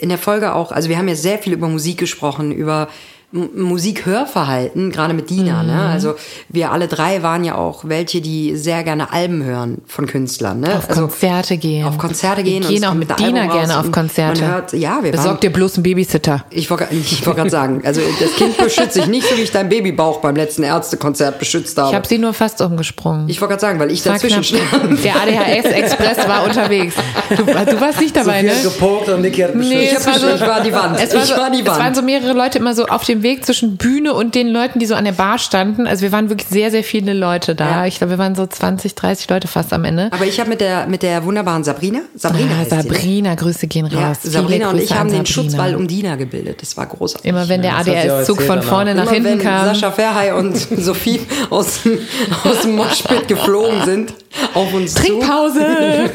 in 0.00 0.08
der 0.08 0.18
Folge 0.18 0.54
auch, 0.54 0.72
also 0.72 0.88
wir 0.88 0.98
haben 0.98 1.08
ja 1.08 1.14
sehr 1.14 1.38
viel 1.38 1.52
über 1.52 1.68
Musik 1.68 1.98
gesprochen, 1.98 2.52
über 2.52 2.88
Musikhörverhalten, 3.30 4.90
gerade 4.90 5.12
mit 5.14 5.28
Dina, 5.30 5.62
Mhm. 5.62 5.68
ne? 5.68 5.80
Also 5.92 6.14
wir 6.48 6.72
alle 6.72 6.88
drei 6.88 7.22
waren 7.22 7.44
ja 7.44 7.56
auch 7.56 7.84
welche, 7.84 8.20
die 8.20 8.56
sehr 8.56 8.82
gerne 8.84 9.12
Alben 9.12 9.42
hören 9.44 9.82
von 9.86 10.06
Künstlern, 10.06 10.60
ne? 10.60 10.76
Auf 10.76 10.88
also, 10.88 11.02
Konzerte 11.02 11.56
gehen. 11.58 11.86
Auf 11.86 11.98
Konzerte 11.98 12.42
gehen. 12.42 12.62
Wir 12.62 12.68
und 12.68 12.74
gehen 12.74 12.82
es 12.82 12.88
auch 12.88 12.94
mit 12.94 13.18
Dina 13.18 13.42
Album 13.42 13.56
gerne 13.58 13.78
auf 13.78 13.92
Konzerte. 13.92 14.40
Man 14.40 14.50
hört, 14.50 14.72
ja, 14.72 14.98
wir 15.02 15.10
Besorg 15.12 15.26
waren, 15.28 15.40
dir 15.40 15.52
bloß 15.52 15.74
einen 15.76 15.82
Babysitter. 15.82 16.44
ich 16.50 16.70
wollte 16.70 16.88
ich 16.90 17.24
wollte 17.26 17.38
gerade 17.38 17.50
sagen, 17.50 17.82
also 17.84 18.00
das 18.18 18.34
Kind 18.36 18.56
beschütze 18.56 19.00
ich 19.00 19.06
nicht, 19.06 19.28
so 19.28 19.36
wie 19.36 19.42
ich 19.42 19.50
deinen 19.52 19.68
Babybauch 19.68 20.20
beim 20.20 20.34
letzten 20.36 20.62
Ärztekonzert 20.62 21.38
beschützt 21.38 21.76
habe. 21.78 21.90
Ich 21.90 21.94
habe 21.94 22.08
sie 22.08 22.18
nur 22.18 22.32
fast 22.32 22.60
umgesprungen. 22.62 23.28
Ich 23.28 23.40
wollte 23.40 23.52
gerade 23.52 23.60
sagen, 23.60 23.78
weil 23.78 23.90
ich 23.90 24.02
dazwischen 24.02 24.42
knapp. 24.42 24.64
stand. 24.70 25.04
Der 25.04 25.14
ADHS-Express 25.16 26.26
war 26.28 26.44
unterwegs. 26.44 26.94
Du, 27.30 27.44
du 27.44 27.80
warst 27.80 28.00
nicht 28.00 28.16
dabei, 28.16 28.42
ne? 28.42 28.50
hat 28.54 28.62
gepokt 28.62 29.08
und 29.10 29.20
Niki 29.20 29.42
hat 29.42 29.54
Nee, 29.54 29.60
beschützt. 29.60 29.82
Ich 29.92 29.98
es 29.98 30.06
hab 30.06 30.14
war, 30.14 30.20
so, 30.20 30.28
ich 30.34 30.40
war 30.40 30.60
die 30.62 30.72
Wand. 30.72 30.98
Es, 31.00 31.14
war 31.14 31.22
Ich 31.22 31.28
so, 31.28 31.36
war 31.36 31.50
die 31.50 31.60
es 31.60 31.66
Wand. 31.66 31.78
waren 31.78 31.94
so 31.94 32.02
mehrere 32.02 32.32
Leute 32.32 32.58
immer 32.58 32.74
so 32.74 32.86
auf 32.86 33.04
dem 33.04 33.17
Weg 33.22 33.44
zwischen 33.44 33.76
Bühne 33.76 34.14
und 34.14 34.34
den 34.34 34.48
Leuten, 34.48 34.78
die 34.78 34.86
so 34.86 34.94
an 34.94 35.04
der 35.04 35.12
Bar 35.12 35.38
standen. 35.38 35.86
Also 35.86 36.02
wir 36.02 36.12
waren 36.12 36.28
wirklich 36.28 36.48
sehr, 36.48 36.70
sehr 36.70 36.84
viele 36.84 37.12
Leute 37.14 37.54
da. 37.54 37.70
Ja. 37.70 37.86
Ich 37.86 37.98
glaube, 37.98 38.12
wir 38.12 38.18
waren 38.18 38.34
so 38.34 38.46
20, 38.46 38.94
30 38.94 39.28
Leute 39.30 39.48
fast 39.48 39.72
am 39.72 39.84
Ende. 39.84 40.08
Aber 40.12 40.24
ich 40.26 40.38
habe 40.40 40.50
mit 40.50 40.60
der, 40.60 40.86
mit 40.86 41.02
der 41.02 41.24
wunderbaren 41.24 41.64
Sabrina, 41.64 42.00
Sabrina, 42.14 42.52
Ah, 42.54 42.58
heißt 42.58 42.70
sie, 42.70 42.76
ne? 42.76 42.82
Sabrina, 42.82 43.34
Grüße 43.34 43.66
gehen 43.66 43.86
raus. 43.86 44.18
Ja, 44.24 44.30
Sabrina 44.30 44.70
und 44.70 44.78
ich 44.80 44.92
haben 44.92 45.10
den. 45.10 45.26
Schutzwall 45.26 45.74
um 45.74 45.86
Dina 45.86 46.16
gebildet. 46.16 46.62
Das 46.62 46.76
war 46.76 46.86
großartig. 46.86 47.28
Immer 47.28 47.48
wenn 47.48 47.62
der 47.62 47.76
ADS-Zug 47.78 48.40
von 48.42 48.62
vorne 48.62 48.94
nach 48.94 49.02
Immer 49.04 49.12
hinten 49.12 49.30
wenn 49.30 49.38
kam. 49.40 49.66
Sascha 49.66 49.90
Verhey 49.90 50.32
und 50.32 50.56
Sophie 50.78 51.20
aus, 51.50 51.82
dem- 51.82 51.98
aus 52.44 52.62
dem 52.62 52.76
Moshpit 52.76 53.28
geflogen 53.28 53.84
sind, 53.84 54.14
auf 54.54 54.72
uns 54.72 54.94
zu. 54.94 55.02
Trinkpause! 55.02 55.60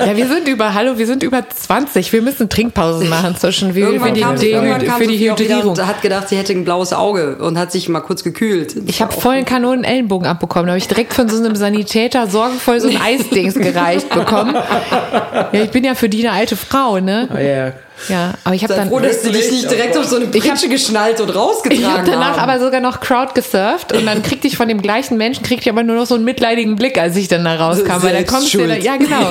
ja, 0.00 0.16
wir 0.16 0.26
sind 0.26 0.48
über, 0.48 0.74
hallo, 0.74 0.98
wir 0.98 1.06
sind 1.06 1.22
über 1.22 1.48
20. 1.48 2.12
Wir 2.12 2.22
müssen 2.22 2.48
Trinkpausen 2.48 3.08
machen 3.08 3.36
zwischen 3.36 3.72
für, 3.72 3.80
Irgendwann 3.80 4.08
für 4.08 4.14
die, 4.14 4.20
kam, 4.20 4.36
die, 4.38 4.50
irgendwann 4.50 4.84
kam 4.84 5.00
für 5.00 5.06
die 5.06 5.18
wieder 5.18 5.32
Hydrierung. 5.32 5.70
und 5.70 5.86
hat 5.86 6.02
gedacht, 6.02 6.28
sie 6.28 6.36
hätte 6.36 6.52
ein 6.52 6.64
blaues 6.64 6.92
Auge 6.92 7.36
und 7.36 7.58
hat 7.58 7.72
sich 7.72 7.88
mal 7.88 8.00
kurz 8.00 8.24
gekühlt. 8.24 8.74
Ich 8.86 9.00
habe 9.00 9.12
vollen 9.12 9.44
Kanonen 9.44 9.84
Ellenbogen 9.84 10.26
abbekommen. 10.26 10.66
Da 10.66 10.72
habe 10.72 10.78
ich 10.78 10.88
direkt 10.88 11.14
von 11.14 11.28
so 11.28 11.36
einem 11.36 11.56
Sanitäter 11.56 12.26
sorgenvoll 12.26 12.80
so 12.80 12.88
ein 12.88 13.00
Eisdings 13.02 13.54
gereicht 13.54 14.08
bekommen. 14.10 14.54
Ja, 14.54 15.62
ich 15.62 15.70
bin 15.70 15.84
ja 15.84 15.94
für 15.94 16.08
die 16.08 16.26
eine 16.26 16.36
alte 16.36 16.56
Frau, 16.56 16.98
ne? 16.98 17.28
Ah, 17.32 17.40
ja, 17.40 17.72
ja. 18.08 18.32
Aber 18.44 18.54
ich 18.54 18.62
habe 18.64 18.74
dann. 18.74 18.88
froh, 18.88 18.98
dass 19.00 19.22
du 19.22 19.30
dich 19.30 19.50
nicht 19.50 19.70
direkt 19.70 19.96
auf 19.96 20.04
so 20.06 20.16
eine 20.16 20.26
Ich 20.26 20.42
hab- 20.42 20.50
Pritsche 20.52 20.68
geschnallt 20.68 21.20
und 21.20 21.30
Ich 21.30 21.36
rausgetragen 21.36 21.92
habe 21.98 22.10
danach 22.10 22.36
haben. 22.38 22.50
aber 22.50 22.60
sogar 22.60 22.80
noch 22.80 23.00
Crowd 23.00 23.32
gesurft 23.34 23.92
und 23.92 24.06
dann 24.06 24.22
kriegte 24.22 24.46
ich 24.48 24.56
von 24.56 24.68
dem 24.68 24.80
gleichen 24.82 25.16
Menschen, 25.16 25.42
kriegte 25.44 25.64
ich 25.64 25.70
aber 25.70 25.82
nur 25.82 25.96
noch 25.96 26.06
so 26.06 26.14
einen 26.14 26.24
mitleidigen 26.24 26.76
Blick, 26.76 26.98
als 26.98 27.16
ich 27.16 27.28
dann 27.28 27.44
da 27.44 27.54
rauskam. 27.56 28.02
Weil 28.02 28.10
da 28.12 28.16
Selbst 28.18 28.32
kommst 28.32 28.54
du 28.54 28.60
ja 28.60 28.96
genau. 28.96 29.30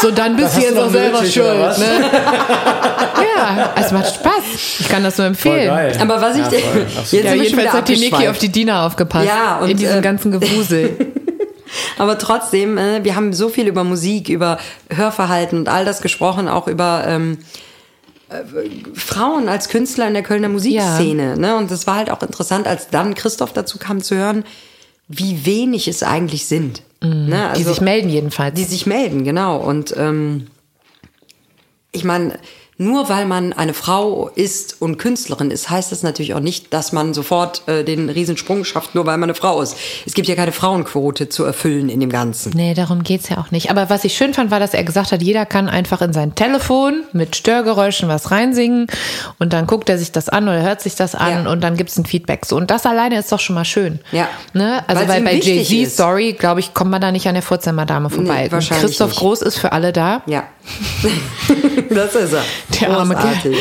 So, 0.00 0.08
so 0.08 0.10
dann 0.14 0.36
bist 0.36 0.56
du 0.56 0.60
jetzt 0.60 0.78
auch 0.78 0.90
selber 0.90 1.18
schuld. 1.24 1.78
Ne? 1.78 2.10
Ja, 3.36 3.72
es 3.76 3.92
macht 3.92 4.14
Spaß. 4.14 4.32
Ich 4.80 4.88
kann 4.88 5.02
das 5.04 5.16
nur 5.18 5.26
Voll 5.34 5.52
empfehlen. 5.58 5.68
geil. 5.74 5.92
Aber 6.00 6.20
was 6.20 6.36
ich 6.36 6.42
ja, 6.42 6.48
dir- 6.48 6.58
voll. 6.60 6.86
jetzt. 7.10 7.12
Ja, 7.12 7.34
jedenfalls 7.34 7.72
hat 7.72 7.88
die 7.88 7.96
Niki 7.96 8.28
auf 8.28 8.38
die 8.38 8.48
Dina 8.50 8.86
aufgepasst. 8.86 9.26
Ja, 9.26 9.58
und, 9.58 9.70
in 9.70 9.76
diesem 9.76 9.98
äh, 9.98 10.02
ganzen 10.02 10.32
Gewusel. 10.32 10.96
Aber 11.98 12.18
trotzdem, 12.18 12.78
äh, 12.78 13.04
wir 13.04 13.16
haben 13.16 13.32
so 13.32 13.48
viel 13.48 13.66
über 13.66 13.84
Musik, 13.84 14.28
über 14.28 14.58
Hörverhalten 14.90 15.58
und 15.58 15.68
all 15.68 15.84
das 15.84 16.00
gesprochen, 16.00 16.48
auch 16.48 16.68
über 16.68 17.04
ähm, 17.06 17.38
äh, 18.28 18.42
Frauen 18.94 19.48
als 19.48 19.68
Künstler 19.68 20.08
in 20.08 20.14
der 20.14 20.22
Kölner 20.22 20.48
Musikszene. 20.48 21.36
Ne? 21.36 21.56
Und 21.56 21.70
das 21.70 21.86
war 21.86 21.96
halt 21.96 22.10
auch 22.10 22.22
interessant, 22.22 22.66
als 22.66 22.88
dann 22.88 23.14
Christoph 23.14 23.52
dazu 23.52 23.78
kam 23.78 24.02
zu 24.02 24.16
hören, 24.16 24.44
wie 25.08 25.46
wenig 25.46 25.88
es 25.88 26.02
eigentlich 26.02 26.46
sind. 26.46 26.82
Ne? 27.02 27.08
Mhm. 27.10 27.26
die 27.30 27.34
Also- 27.36 27.70
sich 27.70 27.80
melden 27.80 28.08
jedenfalls. 28.08 28.54
Die 28.54 28.64
sich 28.64 28.86
melden, 28.86 29.24
genau. 29.24 29.58
Und 29.58 29.94
ähm, 29.96 30.48
ich 31.92 32.04
meine, 32.04 32.38
nur 32.78 33.08
weil 33.08 33.24
man 33.24 33.52
eine 33.54 33.72
Frau 33.72 34.28
ist 34.34 34.82
und 34.82 34.98
Künstlerin 34.98 35.50
ist, 35.50 35.70
heißt 35.70 35.92
das 35.92 36.02
natürlich 36.02 36.34
auch 36.34 36.40
nicht, 36.40 36.74
dass 36.74 36.92
man 36.92 37.14
sofort 37.14 37.66
äh, 37.68 37.84
den 37.84 38.10
Riesensprung 38.10 38.64
schafft, 38.64 38.94
nur 38.94 39.06
weil 39.06 39.16
man 39.16 39.30
eine 39.30 39.34
Frau 39.34 39.62
ist. 39.62 39.76
Es 40.04 40.12
gibt 40.12 40.28
ja 40.28 40.34
keine 40.34 40.52
Frauenquote 40.52 41.30
zu 41.30 41.44
erfüllen 41.44 41.88
in 41.88 42.00
dem 42.00 42.10
Ganzen. 42.10 42.52
Nee, 42.54 42.74
darum 42.74 43.02
geht's 43.02 43.30
ja 43.30 43.38
auch 43.38 43.50
nicht. 43.50 43.70
Aber 43.70 43.88
was 43.88 44.04
ich 44.04 44.14
schön 44.14 44.34
fand, 44.34 44.50
war, 44.50 44.60
dass 44.60 44.74
er 44.74 44.84
gesagt 44.84 45.10
hat, 45.12 45.22
jeder 45.22 45.46
kann 45.46 45.68
einfach 45.70 46.02
in 46.02 46.12
sein 46.12 46.34
Telefon 46.34 47.04
mit 47.12 47.34
Störgeräuschen 47.34 48.08
was 48.10 48.30
reinsingen 48.30 48.88
und 49.38 49.54
dann 49.54 49.66
guckt 49.66 49.88
er 49.88 49.96
sich 49.96 50.12
das 50.12 50.28
an 50.28 50.44
oder 50.44 50.60
hört 50.62 50.82
sich 50.82 50.94
das 50.96 51.14
an 51.14 51.44
Ja. 51.46 51.50
und 51.50 51.62
dann 51.62 51.76
gibt's 51.78 51.96
ein 51.96 52.04
Feedback. 52.04 52.44
So, 52.44 52.56
und 52.56 52.70
das 52.70 52.84
alleine 52.84 53.18
ist 53.18 53.32
doch 53.32 53.40
schon 53.40 53.54
mal 53.54 53.64
schön. 53.64 54.00
Ja. 54.12 54.28
Ne? 54.52 54.84
Also 54.86 55.08
weil 55.08 55.22
bei 55.22 55.34
Jay-Z. 55.36 55.90
Story, 55.90 56.34
glaube 56.38 56.60
ich, 56.60 56.74
kommt 56.74 56.90
man 56.90 57.00
da 57.00 57.10
nicht 57.10 57.26
an 57.26 57.34
der 57.34 57.42
Pforzheimer-Dame 57.42 58.10
vorbei. 58.10 58.44
Nee, 58.44 58.52
wahrscheinlich 58.52 58.86
Christoph 58.86 59.10
nicht. 59.10 59.18
Groß 59.20 59.40
ist 59.42 59.56
für 59.56 59.72
alle 59.72 59.92
da. 59.94 60.22
Ja, 60.26 60.44
das 61.90 62.14
ist 62.14 62.32
er. 62.34 62.44
Der 62.80 62.90
arme 62.90 63.14
Großartig. 63.14 63.56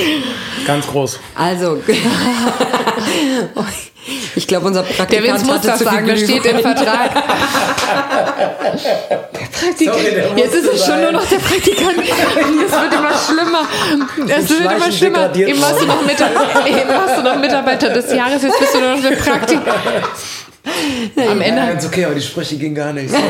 Ganz 0.66 0.88
groß. 0.88 1.20
Also, 1.36 1.82
ich 4.36 4.48
glaube, 4.48 4.68
unser 4.68 4.84
Der 4.84 4.94
Praktikant 4.94 5.28
Vince 5.28 5.46
muss 5.46 5.56
hatte 5.56 5.68
das 5.68 5.78
zu 5.78 5.84
viel 5.86 5.94
sagen, 5.94 6.08
das 6.08 6.20
steht 6.22 6.46
im. 6.46 6.60
Vertrag. 6.60 7.14
Praktikant. 9.52 9.98
Sorry, 10.00 10.12
der 10.16 10.38
Jetzt 10.38 10.56
ist 10.56 10.68
es 10.74 10.86
schon 10.86 11.02
nur 11.02 11.12
noch 11.12 11.26
der 11.28 11.38
Praktikant. 11.38 11.98
Es 12.00 12.08
wird 12.72 12.94
immer 12.94 13.14
schlimmer. 13.18 13.68
Es 14.28 14.50
wird 14.50 14.62
immer 14.62 14.92
schlimmer. 14.92 15.36
Eben 15.36 15.62
warst, 15.62 15.82
du 15.82 15.86
noch 15.86 16.02
eben 16.68 16.90
warst 16.90 17.18
du 17.18 17.22
noch 17.22 17.38
Mitarbeiter 17.38 17.90
des 17.90 18.12
Jahres, 18.14 18.42
jetzt 18.42 18.60
bist 18.60 18.74
du 18.74 18.80
nur 18.80 18.96
noch 18.96 19.02
der 19.02 19.16
Praktikant. 19.16 19.68
Am 21.16 21.40
Ja, 21.42 21.46
Ende. 21.46 21.62
ganz 21.74 21.86
okay, 21.86 22.06
aber 22.06 22.16
die 22.16 22.22
Sprüche 22.22 22.58
gingen 22.58 22.76
gar 22.76 22.94
nicht. 22.94 23.14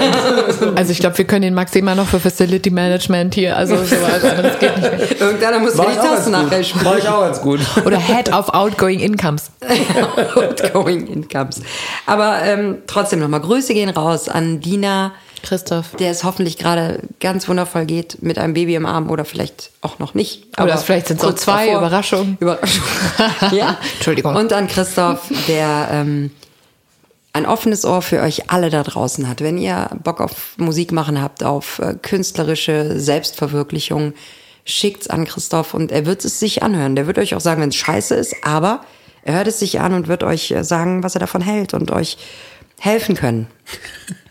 Also 0.76 0.92
ich 0.92 1.00
glaube, 1.00 1.18
wir 1.18 1.26
können 1.26 1.42
den 1.44 1.54
Max 1.54 1.74
immer 1.76 1.96
noch 1.96 2.08
für 2.08 2.20
Facility 2.20 2.70
Management 2.70 3.34
hier. 3.36 3.56
Also 3.56 3.76
sowas 3.78 4.24
anderes 4.24 4.60
geht 4.60 4.76
nicht 4.78 4.92
mehr. 4.92 5.22
Irgendeiner 5.28 5.60
muss 5.60 5.76
Mach 5.76 5.86
die 5.86 5.92
ich 5.92 6.00
auch 6.00 6.04
ganz 6.04 6.26
Tasten 6.32 6.64
spielen. 6.64 6.84
Mach 6.84 6.98
ich 6.98 7.08
auch 7.08 7.22
ganz 7.22 7.42
gut. 7.42 7.60
Oder 7.86 7.98
Head 7.98 8.32
of 8.34 8.50
Outgoing 8.50 9.00
Incomes. 9.00 9.52
Outgoing 10.36 11.08
Incomes. 11.08 11.62
Aber 12.06 12.42
ähm, 12.44 12.80
trotzdem 12.88 13.20
nochmal 13.20 13.42
Grüße 13.42 13.74
gehen 13.74 13.90
raus 13.90 14.30
an 14.30 14.60
Dina, 14.60 15.14
Christoph. 15.44 15.96
der 16.00 16.12
es 16.12 16.24
hoffentlich 16.24 16.58
gerade 16.58 17.00
ganz 17.20 17.48
wundervoll 17.48 17.86
geht 17.86 18.22
mit 18.22 18.38
einem 18.38 18.54
Baby 18.54 18.76
im 18.76 18.86
Arm 18.86 19.10
oder 19.10 19.26
vielleicht 19.26 19.72
auch 19.82 20.00
noch 20.00 20.14
nicht. 20.14 20.44
Oder 20.60 20.78
vielleicht 20.78 21.08
sind's 21.08 21.24
auch 21.24 21.28
kurz 21.30 21.42
zwei, 21.42 21.72
Überraschung. 21.74 22.38
Überraschung. 22.40 22.84
ja. 23.52 23.78
Entschuldigung. 23.96 24.36
Und 24.36 24.54
an 24.54 24.68
Christoph, 24.68 25.22
der 25.48 25.88
ähm, 25.92 26.32
ein 27.36 27.46
offenes 27.46 27.84
Ohr 27.84 28.02
für 28.02 28.22
euch 28.22 28.50
alle 28.50 28.70
da 28.70 28.82
draußen 28.82 29.28
hat. 29.28 29.42
Wenn 29.42 29.58
ihr 29.58 29.90
Bock 30.02 30.22
auf 30.22 30.56
Musik 30.58 30.94
machen 30.94 31.22
habt, 31.22 31.44
auf 31.44 31.80
äh, 31.80 31.96
künstlerische 32.02 32.98
Selbstverwirklichung, 32.98 34.14
schickt's 34.64 35.08
an 35.08 35.26
Christoph 35.26 35.74
und 35.74 35.92
er 35.92 36.06
wird 36.06 36.24
es 36.24 36.40
sich 36.40 36.64
anhören. 36.64 36.96
Der 36.96 37.08
wird 37.08 37.18
euch 37.20 37.36
auch 37.36 37.42
sagen, 37.42 37.62
wenn 37.62 37.70
es 37.70 37.76
scheiße 37.76 38.16
ist, 38.16 38.36
aber 38.44 38.86
er 39.24 39.36
hört 39.36 39.48
es 39.48 39.60
sich 39.60 39.82
an 39.82 39.94
und 39.94 40.08
wird 40.08 40.24
euch 40.24 40.50
äh, 40.52 40.64
sagen, 40.64 41.04
was 41.04 41.16
er 41.16 41.20
davon 41.20 41.42
hält 41.42 41.74
und 41.74 41.92
euch 41.92 42.18
helfen 42.80 43.16
können. 43.16 43.48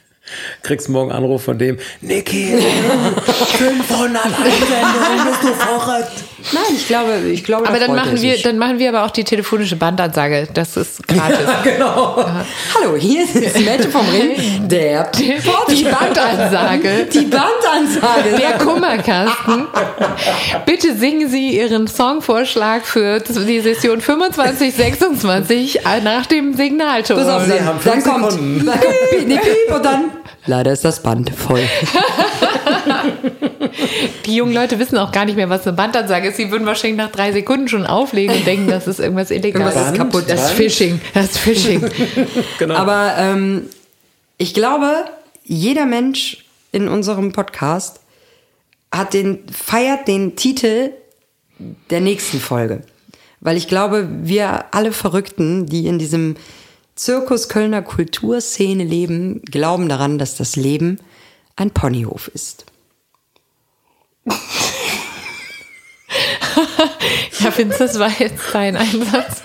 Kriegst 0.62 0.88
morgen 0.88 1.10
einen 1.10 1.24
Anruf 1.24 1.44
von 1.44 1.58
dem, 1.58 1.78
Niki, 2.00 2.54
500 3.58 4.24
Einsendungen, 4.24 5.26
bist 5.30 5.42
du 5.42 5.54
verrückt. 5.54 6.12
Nein, 6.52 6.62
ich 6.76 6.86
glaube, 6.86 7.12
ich 7.32 7.42
glaube, 7.42 7.66
Aber 7.66 7.78
da 7.78 7.86
dann 7.86 7.96
machen, 7.96 8.20
wir, 8.20 8.36
dann 8.42 8.58
machen 8.58 8.78
wir 8.78 8.90
aber 8.90 9.04
auch 9.04 9.10
die 9.10 9.24
telefonische 9.24 9.76
Bandansage. 9.76 10.46
Das 10.52 10.76
ist 10.76 11.06
gratis. 11.08 11.38
Hallo, 11.78 12.96
hier 12.98 13.22
ist 13.24 13.34
Mädchen 13.34 13.90
vom 13.90 14.06
Ring, 14.10 14.68
der 14.68 15.10
Die 15.12 15.84
Bandansage. 15.84 17.06
Die 17.12 17.24
Bandansage. 17.24 18.36
Der 18.38 18.58
Kummerkasten. 18.58 19.66
Bitte 20.66 20.94
singen 20.96 21.30
Sie 21.30 21.56
Ihren 21.56 21.86
Songvorschlag 21.88 22.84
für 22.84 23.20
die 23.20 23.60
Session 23.60 24.00
25, 24.00 24.74
26 24.74 25.80
nach 26.02 26.26
dem 26.26 26.54
Signalton. 26.54 27.16
Pass 27.16 27.28
auf, 27.28 27.48
dann, 27.48 27.64
haben 27.64 27.78
dann 27.84 28.02
kommt 28.02 28.30
piep, 29.10 29.28
piep 29.28 29.74
und 29.74 29.84
dann 29.84 30.10
leider 30.46 30.72
ist 30.72 30.84
das 30.84 31.02
Band 31.02 31.30
voll. 31.30 31.62
Die 34.26 34.36
jungen 34.36 34.54
Leute 34.54 34.78
wissen 34.78 34.98
auch 34.98 35.12
gar 35.12 35.24
nicht 35.24 35.36
mehr, 35.36 35.48
was 35.48 35.66
eine 35.66 35.76
Bandansage 35.76 36.28
ist. 36.28 36.36
Sie 36.36 36.50
würden 36.50 36.66
wahrscheinlich 36.66 36.98
nach 36.98 37.10
drei 37.10 37.32
Sekunden 37.32 37.68
schon 37.68 37.86
auflegen 37.86 38.36
und 38.36 38.46
denken, 38.46 38.68
das 38.68 38.86
ist 38.86 39.00
irgendwas 39.00 39.30
Illegales. 39.30 39.74
Irgendwas 39.74 39.92
ist 39.92 39.98
kaputt. 39.98 40.24
Das 40.28 40.50
ist? 40.50 40.50
Phishing. 40.52 41.00
Das 41.12 41.26
ist 41.26 41.38
Phishing. 41.38 41.84
Genau. 42.58 42.74
Aber 42.74 43.14
ähm, 43.18 43.68
ich 44.38 44.54
glaube, 44.54 45.06
jeder 45.42 45.86
Mensch 45.86 46.44
in 46.72 46.88
unserem 46.88 47.32
Podcast 47.32 48.00
hat 48.92 49.14
den, 49.14 49.40
feiert 49.50 50.08
den 50.08 50.36
Titel 50.36 50.90
der 51.90 52.00
nächsten 52.00 52.40
Folge. 52.40 52.82
Weil 53.40 53.56
ich 53.56 53.68
glaube, 53.68 54.08
wir 54.22 54.66
alle 54.72 54.92
Verrückten, 54.92 55.66
die 55.66 55.86
in 55.86 55.98
diesem 55.98 56.36
Zirkus 56.96 57.48
Kölner 57.48 57.82
Kulturszene 57.82 58.84
leben, 58.84 59.42
glauben 59.42 59.88
daran, 59.88 60.18
dass 60.18 60.36
das 60.36 60.56
Leben 60.56 61.00
ein 61.56 61.70
Ponyhof 61.70 62.28
ist. 62.28 62.66
Ja, 67.40 67.56
Vince, 67.58 67.78
das 67.78 67.98
war 67.98 68.10
jetzt 68.20 68.42
dein 68.54 68.76
Einsatz. 68.76 69.42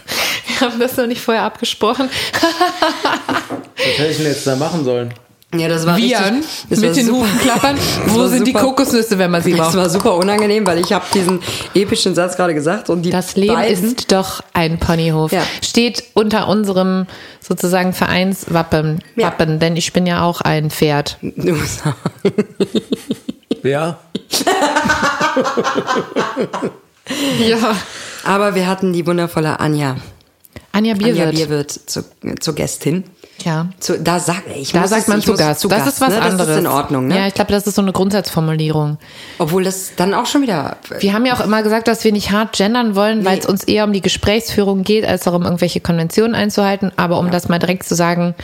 Wir 0.47 0.61
haben 0.61 0.79
das 0.79 0.95
noch 0.95 1.07
nicht 1.07 1.21
vorher 1.21 1.43
abgesprochen. 1.43 2.09
Was 2.39 3.85
hätte 3.97 4.11
ich 4.11 4.17
denn 4.17 4.27
jetzt 4.27 4.47
da 4.47 4.55
machen 4.55 4.85
sollen? 4.85 5.13
Ja, 5.55 5.67
das 5.67 5.85
war 5.87 5.97
Wiehern, 5.97 6.35
richtig. 6.35 6.65
das 6.69 6.79
mit 6.79 6.89
war 6.89 6.95
den 6.95 7.05
super. 7.07 7.19
Hufen 7.21 7.39
klappern. 7.39 7.77
Das 8.05 8.13
Wo 8.15 8.27
sind 8.27 8.45
die 8.45 8.51
super. 8.51 8.63
Kokosnüsse, 8.65 9.17
wenn 9.17 9.31
man 9.31 9.41
sie 9.41 9.51
Das 9.53 9.59
braucht? 9.59 9.75
war 9.77 9.89
super 9.89 10.15
unangenehm, 10.15 10.65
weil 10.67 10.79
ich 10.79 10.93
habe 10.93 11.05
diesen 11.13 11.39
epischen 11.73 12.13
Satz 12.13 12.35
gerade 12.35 12.53
gesagt 12.53 12.89
und 12.91 13.01
die 13.01 13.09
Das 13.09 13.35
Leben 13.35 13.55
beiden, 13.55 13.83
ist 13.95 14.11
doch 14.11 14.41
ein 14.53 14.77
Ponyhof. 14.77 15.31
Ja. 15.31 15.41
Steht 15.63 16.03
unter 16.13 16.47
unserem 16.49 17.07
sozusagen 17.39 17.93
Vereinswappen, 17.93 18.99
Ja. 19.15 19.27
Wappen, 19.27 19.57
denn 19.59 19.75
ich 19.75 19.91
bin 19.91 20.05
ja 20.05 20.21
auch 20.21 20.41
ein 20.41 20.69
Pferd. 20.69 21.17
Du- 21.21 21.57
Ja. 23.63 23.97
Ja. 27.39 27.75
Aber 28.23 28.55
wir 28.55 28.67
hatten 28.67 28.93
die 28.93 29.05
wundervolle 29.07 29.59
Anja. 29.59 29.95
Anja 30.71 30.93
Bierwirt. 30.93 31.29
Anja 31.29 31.31
Bierwirt 31.31 31.71
zu, 31.71 32.03
zur 32.39 32.55
Gästin. 32.55 33.03
Ja. 33.45 33.67
Zu, 33.79 33.99
da 33.99 34.19
sagt, 34.19 34.43
ich 34.55 34.71
Da 34.71 34.81
muss 34.81 34.89
sagt 34.89 35.03
es- 35.03 35.07
man 35.07 35.19
ich 35.19 35.25
zu 35.25 35.33
Gast. 35.35 35.61
Zu 35.61 35.67
das 35.67 35.79
Gast, 35.79 35.93
ist 35.95 36.01
was 36.01 36.09
ne? 36.09 36.21
anderes. 36.21 36.37
Das 36.47 36.49
ist 36.49 36.57
in 36.57 36.67
Ordnung, 36.67 37.07
ne? 37.07 37.17
Ja, 37.17 37.27
ich 37.27 37.33
glaube, 37.33 37.51
das 37.51 37.65
ist 37.67 37.75
so 37.75 37.81
eine 37.81 37.91
Grundsatzformulierung. 37.91 38.97
Obwohl 39.37 39.63
das 39.63 39.91
dann 39.95 40.13
auch 40.13 40.25
schon 40.25 40.41
wieder. 40.41 40.77
Wir 40.99 41.13
haben 41.13 41.25
ja 41.25 41.33
auch 41.35 41.39
immer 41.43 41.63
gesagt, 41.63 41.87
dass 41.87 42.03
wir 42.03 42.11
nicht 42.11 42.31
hart 42.31 42.55
gendern 42.57 42.95
wollen, 42.95 43.25
weil 43.25 43.39
es 43.39 43.45
uns 43.45 43.63
eher 43.63 43.83
um 43.85 43.93
die 43.93 44.01
Gesprächsführung 44.01 44.83
geht, 44.83 45.05
als 45.05 45.23
darum, 45.23 45.43
irgendwelche 45.43 45.79
Konventionen 45.79 46.35
einzuhalten. 46.35 46.91
Aber 46.97 47.19
um 47.19 47.31
das 47.31 47.47
mal 47.49 47.59
direkt 47.59 47.83
zu 47.83 47.95
sagen, 47.95 48.35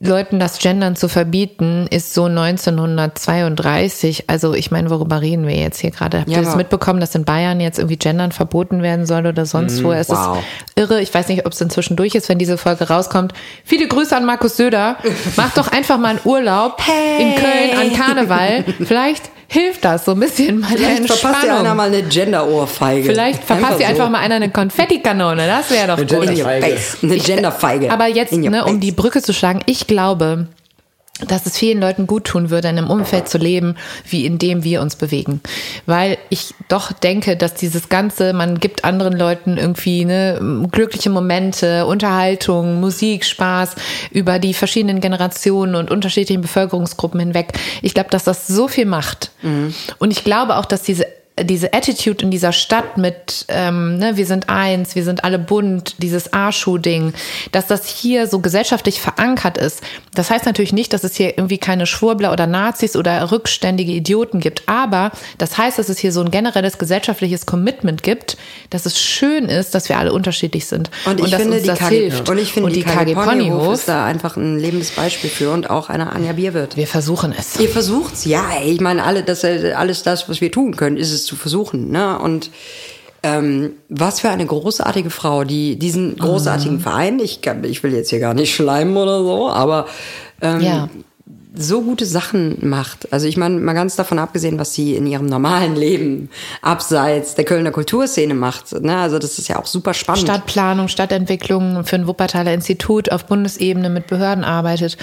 Leuten 0.00 0.38
das 0.38 0.58
Gendern 0.58 0.96
zu 0.96 1.08
verbieten, 1.08 1.86
ist 1.90 2.12
so 2.12 2.24
1932. 2.24 4.28
Also 4.28 4.52
ich 4.52 4.70
meine, 4.70 4.90
worüber 4.90 5.20
reden 5.20 5.46
wir 5.46 5.54
jetzt 5.54 5.80
hier 5.80 5.90
gerade? 5.90 6.20
Habt 6.20 6.28
Ja, 6.28 6.38
ihr 6.38 6.44
das 6.44 6.56
mitbekommen, 6.56 7.00
dass 7.00 7.14
in 7.14 7.24
Bayern 7.24 7.60
jetzt 7.60 7.78
irgendwie 7.78 7.96
Gendern 7.96 8.32
verboten 8.32 8.82
werden 8.82 9.06
soll 9.06 9.26
oder 9.26 9.46
sonst 9.46 9.82
wo? 9.82 9.92
Es 9.92 10.08
wow. 10.08 10.38
ist 10.38 10.44
irre. 10.76 11.00
Ich 11.00 11.14
weiß 11.14 11.28
nicht, 11.28 11.46
ob 11.46 11.52
es 11.52 11.60
inzwischen 11.60 11.96
durch 11.96 12.14
ist, 12.14 12.28
wenn 12.28 12.38
diese 12.38 12.58
Folge 12.58 12.88
rauskommt. 12.88 13.32
Viele 13.64 13.88
Grüße 13.88 14.16
an 14.16 14.24
Markus 14.24 14.56
Söder. 14.56 14.96
Mach 15.36 15.54
doch 15.54 15.68
einfach 15.68 15.98
mal 15.98 16.10
einen 16.10 16.20
Urlaub 16.24 16.82
in 17.18 17.34
Köln 17.36 17.78
an 17.78 17.92
Karneval. 17.92 18.64
Vielleicht 18.84 19.30
hilft 19.48 19.84
das 19.84 20.04
so 20.04 20.12
ein 20.12 20.20
bisschen 20.20 20.60
mal 20.60 20.70
der 20.70 20.78
Vielleicht 20.78 21.06
verpasst 21.06 21.44
dir 21.44 21.48
einer 21.50 21.58
Entspannung. 21.58 21.76
mal 21.76 21.88
eine 21.88 22.02
Gender-Ohrfeige. 22.02 23.04
Vielleicht 23.08 23.44
verpasst 23.44 23.80
dir 23.80 23.84
so. 23.84 23.90
einfach 23.90 24.10
mal 24.10 24.18
einer 24.18 24.36
eine 24.36 24.50
Konfettikanone. 24.50 25.46
Das 25.46 25.70
wäre 25.70 25.88
doch 25.88 25.98
Eine 25.98 26.06
gut. 26.34 26.38
Face. 26.40 26.98
Eine 27.02 27.16
Gender-Feige. 27.16 27.90
Aber 27.92 28.06
jetzt, 28.06 28.32
ne, 28.32 28.64
um 28.64 28.80
die 28.80 28.92
Brücke 28.92 29.22
zu 29.22 29.32
schlagen, 29.32 29.60
ich 29.66 29.86
glaube, 29.86 30.48
dass 31.26 31.46
es 31.46 31.56
vielen 31.56 31.80
Leuten 31.80 32.06
gut 32.06 32.24
tun 32.24 32.50
würde, 32.50 32.68
in 32.68 32.76
einem 32.76 32.90
Umfeld 32.90 33.28
zu 33.28 33.38
leben, 33.38 33.76
wie 34.08 34.26
in 34.26 34.38
dem 34.38 34.64
wir 34.64 34.82
uns 34.82 34.96
bewegen. 34.96 35.40
Weil 35.86 36.18
ich 36.28 36.54
doch 36.68 36.92
denke, 36.92 37.36
dass 37.36 37.54
dieses 37.54 37.88
Ganze, 37.88 38.32
man 38.32 38.60
gibt 38.60 38.84
anderen 38.84 39.14
Leuten 39.16 39.56
irgendwie 39.56 40.04
ne, 40.04 40.66
glückliche 40.70 41.08
Momente, 41.08 41.86
Unterhaltung, 41.86 42.80
Musik, 42.80 43.24
Spaß 43.24 43.76
über 44.10 44.38
die 44.38 44.52
verschiedenen 44.52 45.00
Generationen 45.00 45.74
und 45.74 45.90
unterschiedlichen 45.90 46.42
Bevölkerungsgruppen 46.42 47.20
hinweg. 47.20 47.52
Ich 47.80 47.94
glaube, 47.94 48.10
dass 48.10 48.24
das 48.24 48.46
so 48.46 48.68
viel 48.68 48.86
macht. 48.86 49.30
Und 49.98 50.10
ich 50.10 50.24
glaube 50.24 50.56
auch, 50.56 50.66
dass 50.66 50.82
diese 50.82 51.06
diese 51.42 51.74
Attitude 51.74 52.24
in 52.24 52.30
dieser 52.30 52.52
Stadt 52.52 52.96
mit, 52.96 53.44
ähm, 53.48 53.98
ne, 53.98 54.16
wir 54.16 54.24
sind 54.24 54.48
eins, 54.48 54.94
wir 54.94 55.04
sind 55.04 55.22
alle 55.22 55.38
bunt, 55.38 55.96
dieses 55.98 56.32
A-Schuh-Ding, 56.32 57.12
dass 57.52 57.66
das 57.66 57.86
hier 57.86 58.26
so 58.26 58.38
gesellschaftlich 58.38 59.00
verankert 59.00 59.58
ist. 59.58 59.82
Das 60.14 60.30
heißt 60.30 60.46
natürlich 60.46 60.72
nicht, 60.72 60.94
dass 60.94 61.04
es 61.04 61.14
hier 61.14 61.36
irgendwie 61.36 61.58
keine 61.58 61.84
Schwurbler 61.86 62.32
oder 62.32 62.46
Nazis 62.46 62.96
oder 62.96 63.30
rückständige 63.30 63.92
Idioten 63.92 64.40
gibt, 64.40 64.62
aber 64.66 65.12
das 65.36 65.58
heißt, 65.58 65.78
dass 65.78 65.90
es 65.90 65.98
hier 65.98 66.10
so 66.10 66.22
ein 66.22 66.30
generelles 66.30 66.78
gesellschaftliches 66.78 67.44
Commitment 67.44 68.02
gibt, 68.02 68.38
dass 68.70 68.86
es 68.86 68.98
schön 68.98 69.44
ist, 69.44 69.74
dass 69.74 69.90
wir 69.90 69.98
alle 69.98 70.14
unterschiedlich 70.14 70.64
sind 70.64 70.90
Und 71.04 71.20
ich 71.20 71.30
dass 71.30 71.42
finde, 71.42 71.56
uns 71.56 71.64
die 71.64 71.68
das 71.68 71.78
KG, 71.78 71.96
hilft. 71.96 72.30
Und 72.30 72.38
ich 72.38 72.52
finde, 72.52 72.68
und 72.68 72.76
die, 72.76 72.82
KG, 72.82 73.12
Ponyhof 73.12 73.24
Ponyhof, 73.26 73.74
ist 73.74 73.88
da 73.88 74.06
einfach 74.06 74.38
ein 74.38 74.58
lebendes 74.58 74.92
Beispiel 74.92 75.28
für 75.28 75.50
und 75.50 75.68
auch 75.68 75.90
eine 75.90 76.12
Anja 76.12 76.32
Bierwirt. 76.32 76.78
wir 76.78 76.86
versuchen 76.86 77.34
es. 77.38 77.60
Ihr 77.60 77.68
versucht's, 77.68 78.24
ja, 78.24 78.44
ich 78.64 78.80
meine, 78.80 79.04
alle, 79.04 79.22
das, 79.22 79.44
äh, 79.44 79.74
alles 79.76 80.02
das, 80.02 80.30
was 80.30 80.40
wir 80.40 80.50
tun 80.50 80.76
können, 80.76 80.96
ist 80.96 81.12
es 81.12 81.25
zu 81.26 81.36
versuchen, 81.36 81.90
ne? 81.90 82.18
Und 82.18 82.50
ähm, 83.22 83.72
was 83.88 84.20
für 84.20 84.30
eine 84.30 84.46
großartige 84.46 85.10
Frau, 85.10 85.44
die 85.44 85.76
diesen 85.76 86.16
großartigen 86.16 86.80
Verein, 86.80 87.18
ich, 87.18 87.40
ich 87.64 87.82
will 87.82 87.92
jetzt 87.92 88.10
hier 88.10 88.20
gar 88.20 88.34
nicht 88.34 88.54
schleimen 88.54 88.96
oder 88.96 89.22
so, 89.22 89.48
aber 89.50 89.86
ähm, 90.40 90.60
Ja. 90.60 90.88
So 91.56 91.82
gute 91.82 92.06
Sachen 92.06 92.68
macht. 92.68 93.12
Also 93.12 93.26
ich 93.26 93.36
meine, 93.36 93.58
mal 93.60 93.72
ganz 93.72 93.96
davon 93.96 94.18
abgesehen, 94.18 94.58
was 94.58 94.74
sie 94.74 94.94
in 94.94 95.06
ihrem 95.06 95.26
normalen 95.26 95.74
Leben 95.74 96.28
abseits 96.62 97.34
der 97.34 97.44
Kölner 97.44 97.70
Kulturszene 97.70 98.34
macht. 98.34 98.72
Ne? 98.82 98.96
Also 98.96 99.18
das 99.18 99.38
ist 99.38 99.48
ja 99.48 99.58
auch 99.58 99.66
super 99.66 99.94
spannend. 99.94 100.22
Stadtplanung, 100.22 100.88
Stadtentwicklung 100.88 101.84
für 101.84 101.96
ein 101.96 102.06
Wuppertaler 102.06 102.52
Institut 102.54 103.10
auf 103.10 103.24
Bundesebene 103.26 103.88
mit 103.90 104.06
Behörden 104.06 104.44
arbeitet. 104.44 104.96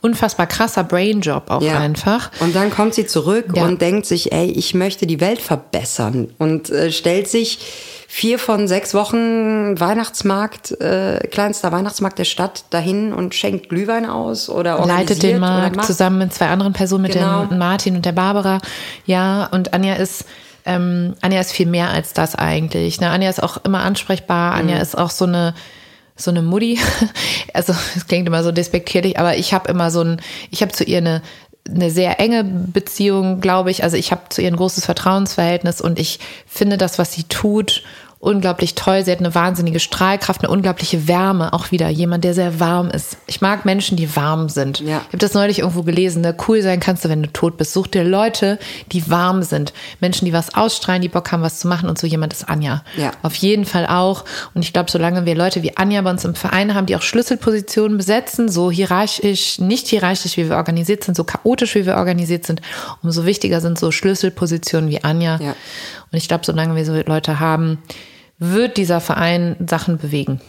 Unfassbar 0.00 0.46
krasser 0.46 0.84
Brainjob 0.84 1.50
auch 1.50 1.62
einfach. 1.62 2.30
Und 2.40 2.54
dann 2.54 2.70
kommt 2.70 2.94
sie 2.94 3.06
zurück 3.06 3.46
Ja. 3.54 3.64
und 3.64 3.80
denkt 3.82 4.06
sich, 4.06 4.32
ey, 4.32 4.50
ich 4.50 4.74
möchte 4.74 5.06
die 5.06 5.20
Welt 5.20 5.40
verbessern 5.40 6.28
und 6.38 6.70
äh, 6.70 6.90
stellt 6.90 7.28
sich 7.28 7.58
vier 8.10 8.38
von 8.38 8.66
sechs 8.66 8.94
Wochen 8.94 9.78
Weihnachtsmarkt, 9.78 10.72
äh, 10.80 11.18
kleinster 11.30 11.70
Weihnachtsmarkt 11.72 12.18
der 12.18 12.24
Stadt 12.24 12.64
dahin 12.70 13.12
und 13.12 13.34
schenkt 13.34 13.68
Glühwein 13.68 14.06
aus 14.06 14.48
oder 14.48 14.84
leitet 14.86 15.22
den 15.22 15.38
Markt 15.38 15.84
zusammen 15.84 16.16
mit 16.18 16.32
zwei 16.32 16.46
anderen 16.48 16.72
Personen, 16.72 17.02
mit 17.02 17.12
Genau. 17.12 17.44
dem 17.44 17.58
Martin 17.58 17.96
und 17.96 18.06
der 18.06 18.12
Barbara. 18.12 18.60
Ja, 19.04 19.44
und 19.52 19.74
Anja 19.74 19.94
ist, 19.96 20.24
ähm, 20.64 21.16
Anja 21.20 21.38
ist 21.40 21.52
viel 21.52 21.66
mehr 21.66 21.90
als 21.90 22.14
das 22.14 22.34
eigentlich. 22.34 22.98
Ne? 22.98 23.10
Anja 23.10 23.28
ist 23.28 23.42
auch 23.42 23.58
immer 23.64 23.80
ansprechbar. 23.82 24.54
Anja 24.54 24.76
Mhm. 24.76 24.80
ist 24.82 24.96
auch 24.96 25.10
so 25.10 25.26
eine 25.26 25.54
so 26.20 26.30
eine 26.32 26.42
Mutti. 26.42 26.78
Also 27.54 27.74
es 27.96 28.06
klingt 28.06 28.26
immer 28.26 28.42
so 28.42 28.52
despektierlich, 28.52 29.18
aber 29.18 29.36
ich 29.36 29.52
habe 29.54 29.70
immer 29.70 29.90
so 29.90 30.00
ein, 30.02 30.20
ich 30.50 30.62
habe 30.62 30.72
zu 30.72 30.82
ihr 30.84 30.98
eine 30.98 31.22
eine 31.68 31.90
sehr 31.90 32.18
enge 32.20 32.44
Beziehung, 32.44 33.40
glaube 33.40 33.70
ich. 33.70 33.82
Also 33.82 33.96
ich 33.96 34.10
habe 34.10 34.22
zu 34.30 34.42
ihr 34.42 34.48
ein 34.48 34.56
großes 34.56 34.84
Vertrauensverhältnis 34.84 35.80
und 35.80 35.98
ich 35.98 36.18
finde 36.46 36.78
das, 36.78 36.98
was 36.98 37.12
sie 37.12 37.24
tut, 37.24 37.82
unglaublich 38.20 38.74
toll. 38.74 39.04
Sie 39.04 39.12
hat 39.12 39.20
eine 39.20 39.34
wahnsinnige 39.34 39.78
Strahlkraft, 39.78 40.42
eine 40.42 40.50
unglaubliche 40.50 41.06
Wärme. 41.06 41.52
Auch 41.52 41.70
wieder 41.70 41.88
jemand, 41.88 42.24
der 42.24 42.34
sehr 42.34 42.58
warm 42.58 42.90
ist. 42.90 43.16
Ich 43.26 43.40
mag 43.40 43.64
Menschen, 43.64 43.96
die 43.96 44.16
warm 44.16 44.48
sind. 44.48 44.80
Ja. 44.80 44.98
Ich 45.02 45.08
habe 45.08 45.18
das 45.18 45.34
neulich 45.34 45.60
irgendwo 45.60 45.84
gelesen. 45.84 46.22
Ne? 46.22 46.34
Cool 46.48 46.60
sein 46.62 46.80
kannst 46.80 47.04
du, 47.04 47.08
wenn 47.08 47.22
du 47.22 47.32
tot 47.32 47.56
bist. 47.56 47.72
Such 47.72 47.86
dir 47.86 48.02
Leute, 48.02 48.58
die 48.90 49.08
warm 49.08 49.44
sind. 49.44 49.72
Menschen, 50.00 50.24
die 50.24 50.32
was 50.32 50.54
ausstrahlen, 50.54 51.00
die 51.00 51.08
Bock 51.08 51.30
haben, 51.30 51.42
was 51.42 51.60
zu 51.60 51.68
machen. 51.68 51.88
Und 51.88 51.98
so 51.98 52.08
jemand 52.08 52.32
ist 52.32 52.48
Anja. 52.48 52.82
Ja. 52.96 53.12
Auf 53.22 53.36
jeden 53.36 53.64
Fall 53.64 53.86
auch. 53.86 54.24
Und 54.52 54.64
ich 54.64 54.72
glaube, 54.72 54.90
solange 54.90 55.24
wir 55.24 55.36
Leute 55.36 55.62
wie 55.62 55.76
Anja 55.76 56.02
bei 56.02 56.10
uns 56.10 56.24
im 56.24 56.34
Verein 56.34 56.74
haben, 56.74 56.86
die 56.86 56.96
auch 56.96 57.02
Schlüsselpositionen 57.02 57.96
besetzen, 57.98 58.48
so 58.48 58.70
hierarchisch, 58.70 59.60
nicht 59.60 59.86
hierarchisch, 59.86 60.36
wie 60.36 60.48
wir 60.48 60.56
organisiert 60.56 61.04
sind, 61.04 61.16
so 61.16 61.22
chaotisch, 61.22 61.76
wie 61.76 61.86
wir 61.86 61.96
organisiert 61.96 62.44
sind, 62.44 62.62
umso 63.02 63.26
wichtiger 63.26 63.60
sind 63.60 63.78
so 63.78 63.92
Schlüsselpositionen 63.92 64.90
wie 64.90 65.04
Anja. 65.04 65.38
Ja. 65.40 65.54
Und 66.10 66.16
ich 66.16 66.28
glaube, 66.28 66.44
solange 66.44 66.74
wir 66.74 66.84
so 66.84 66.94
Leute 67.06 67.38
haben, 67.38 67.78
wird 68.38 68.76
dieser 68.76 69.00
Verein 69.00 69.56
Sachen 69.66 69.98
bewegen. 69.98 70.40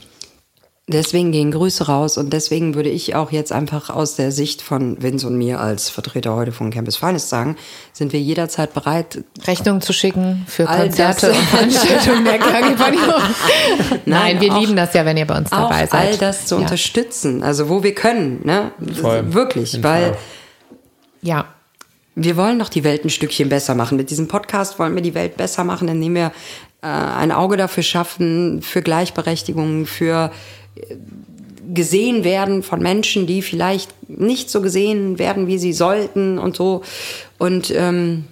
Deswegen 0.91 1.31
gehen 1.31 1.51
Grüße 1.51 1.85
raus 1.85 2.17
und 2.17 2.33
deswegen 2.33 2.73
würde 2.73 2.89
ich 2.89 3.13
auch 3.13 3.31
jetzt 3.31 3.51
einfach 3.51 3.91
aus 3.91 4.15
der 4.15 4.31
Sicht 4.31 4.63
von 4.63 4.99
Vince 5.03 5.27
und 5.27 5.37
mir 5.37 5.59
als 5.59 5.87
Vertreter 5.91 6.33
heute 6.33 6.51
von 6.51 6.71
Campus 6.71 6.97
Finest 6.97 7.29
sagen, 7.29 7.57
sind 7.93 8.11
wir 8.11 8.19
jederzeit 8.19 8.73
bereit, 8.73 9.23
Rechnungen 9.45 9.81
zu 9.81 9.93
schicken 9.93 10.45
für 10.47 10.67
All 10.67 10.85
Konzerte 10.87 11.27
das- 11.27 11.37
und 11.37 11.43
Veranstaltungen 11.45 12.25
der 12.25 12.39
KG 12.39 12.75
Nein, 12.79 13.99
Nein, 14.05 14.41
wir 14.41 14.51
auch- 14.51 14.59
lieben 14.61 14.75
das 14.75 14.95
ja, 14.95 15.05
wenn 15.05 15.17
ihr 15.17 15.27
bei 15.27 15.37
uns 15.37 15.51
auch 15.51 15.69
dabei 15.69 15.85
seid. 15.85 15.93
all 15.93 16.17
das 16.17 16.47
zu 16.47 16.55
ja. 16.55 16.61
unterstützen, 16.61 17.43
also 17.43 17.69
wo 17.69 17.83
wir 17.83 17.93
können, 17.93 18.41
ne? 18.43 18.71
Voll. 18.99 19.31
Wirklich, 19.31 19.83
weil 19.83 20.05
Fall. 20.13 20.17
Ja, 21.21 21.45
wir 22.15 22.35
wollen 22.35 22.57
doch 22.57 22.69
die 22.69 22.83
Welt 22.83 23.05
ein 23.05 23.09
Stückchen 23.11 23.47
besser 23.47 23.75
machen. 23.75 23.95
Mit 23.95 24.09
diesem 24.09 24.27
Podcast 24.27 24.79
wollen 24.79 24.95
wir 24.95 25.03
die 25.03 25.13
Welt 25.13 25.37
besser 25.37 25.63
machen, 25.63 25.87
indem 25.87 26.15
wir 26.15 26.31
äh, 26.81 26.87
ein 26.87 27.31
Auge 27.31 27.57
dafür 27.57 27.83
schaffen, 27.83 28.61
für 28.61 28.81
Gleichberechtigung, 28.81 29.85
für 29.85 30.31
äh, 30.75 30.95
gesehen 31.73 32.23
werden 32.23 32.63
von 32.63 32.81
Menschen, 32.81 33.27
die 33.27 33.41
vielleicht 33.41 33.93
nicht 34.07 34.49
so 34.49 34.61
gesehen 34.61 35.19
werden, 35.19 35.47
wie 35.47 35.57
sie 35.57 35.73
sollten 35.73 36.39
und 36.39 36.55
so. 36.55 36.83
Und 37.37 37.71
ähm, 37.71 38.25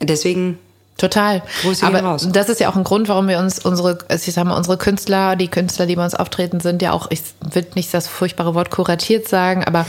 deswegen 0.00 0.58
Total. 0.96 1.42
Aber 1.82 2.16
das 2.28 2.48
ist 2.48 2.60
ja 2.60 2.68
auch 2.68 2.76
ein 2.76 2.84
Grund, 2.84 3.08
warum 3.08 3.26
wir 3.26 3.40
uns 3.40 3.58
unsere, 3.58 3.98
ich 4.08 4.32
sag 4.32 4.44
mal, 4.44 4.56
unsere 4.56 4.78
Künstler, 4.78 5.34
die 5.34 5.48
Künstler, 5.48 5.86
die 5.86 5.96
bei 5.96 6.04
uns 6.04 6.14
auftreten, 6.14 6.60
sind 6.60 6.82
ja 6.82 6.92
auch, 6.92 7.10
ich 7.10 7.20
will 7.40 7.66
nicht 7.74 7.92
das 7.92 8.06
furchtbare 8.06 8.54
Wort 8.54 8.70
kuratiert 8.70 9.26
sagen, 9.26 9.64
aber 9.64 9.86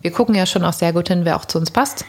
wir 0.00 0.10
gucken 0.10 0.34
ja 0.34 0.46
schon 0.46 0.64
auch 0.64 0.72
sehr 0.72 0.94
gut 0.94 1.08
hin, 1.08 1.24
wer 1.24 1.36
auch 1.36 1.44
zu 1.44 1.58
uns 1.58 1.70
passt. 1.70 2.06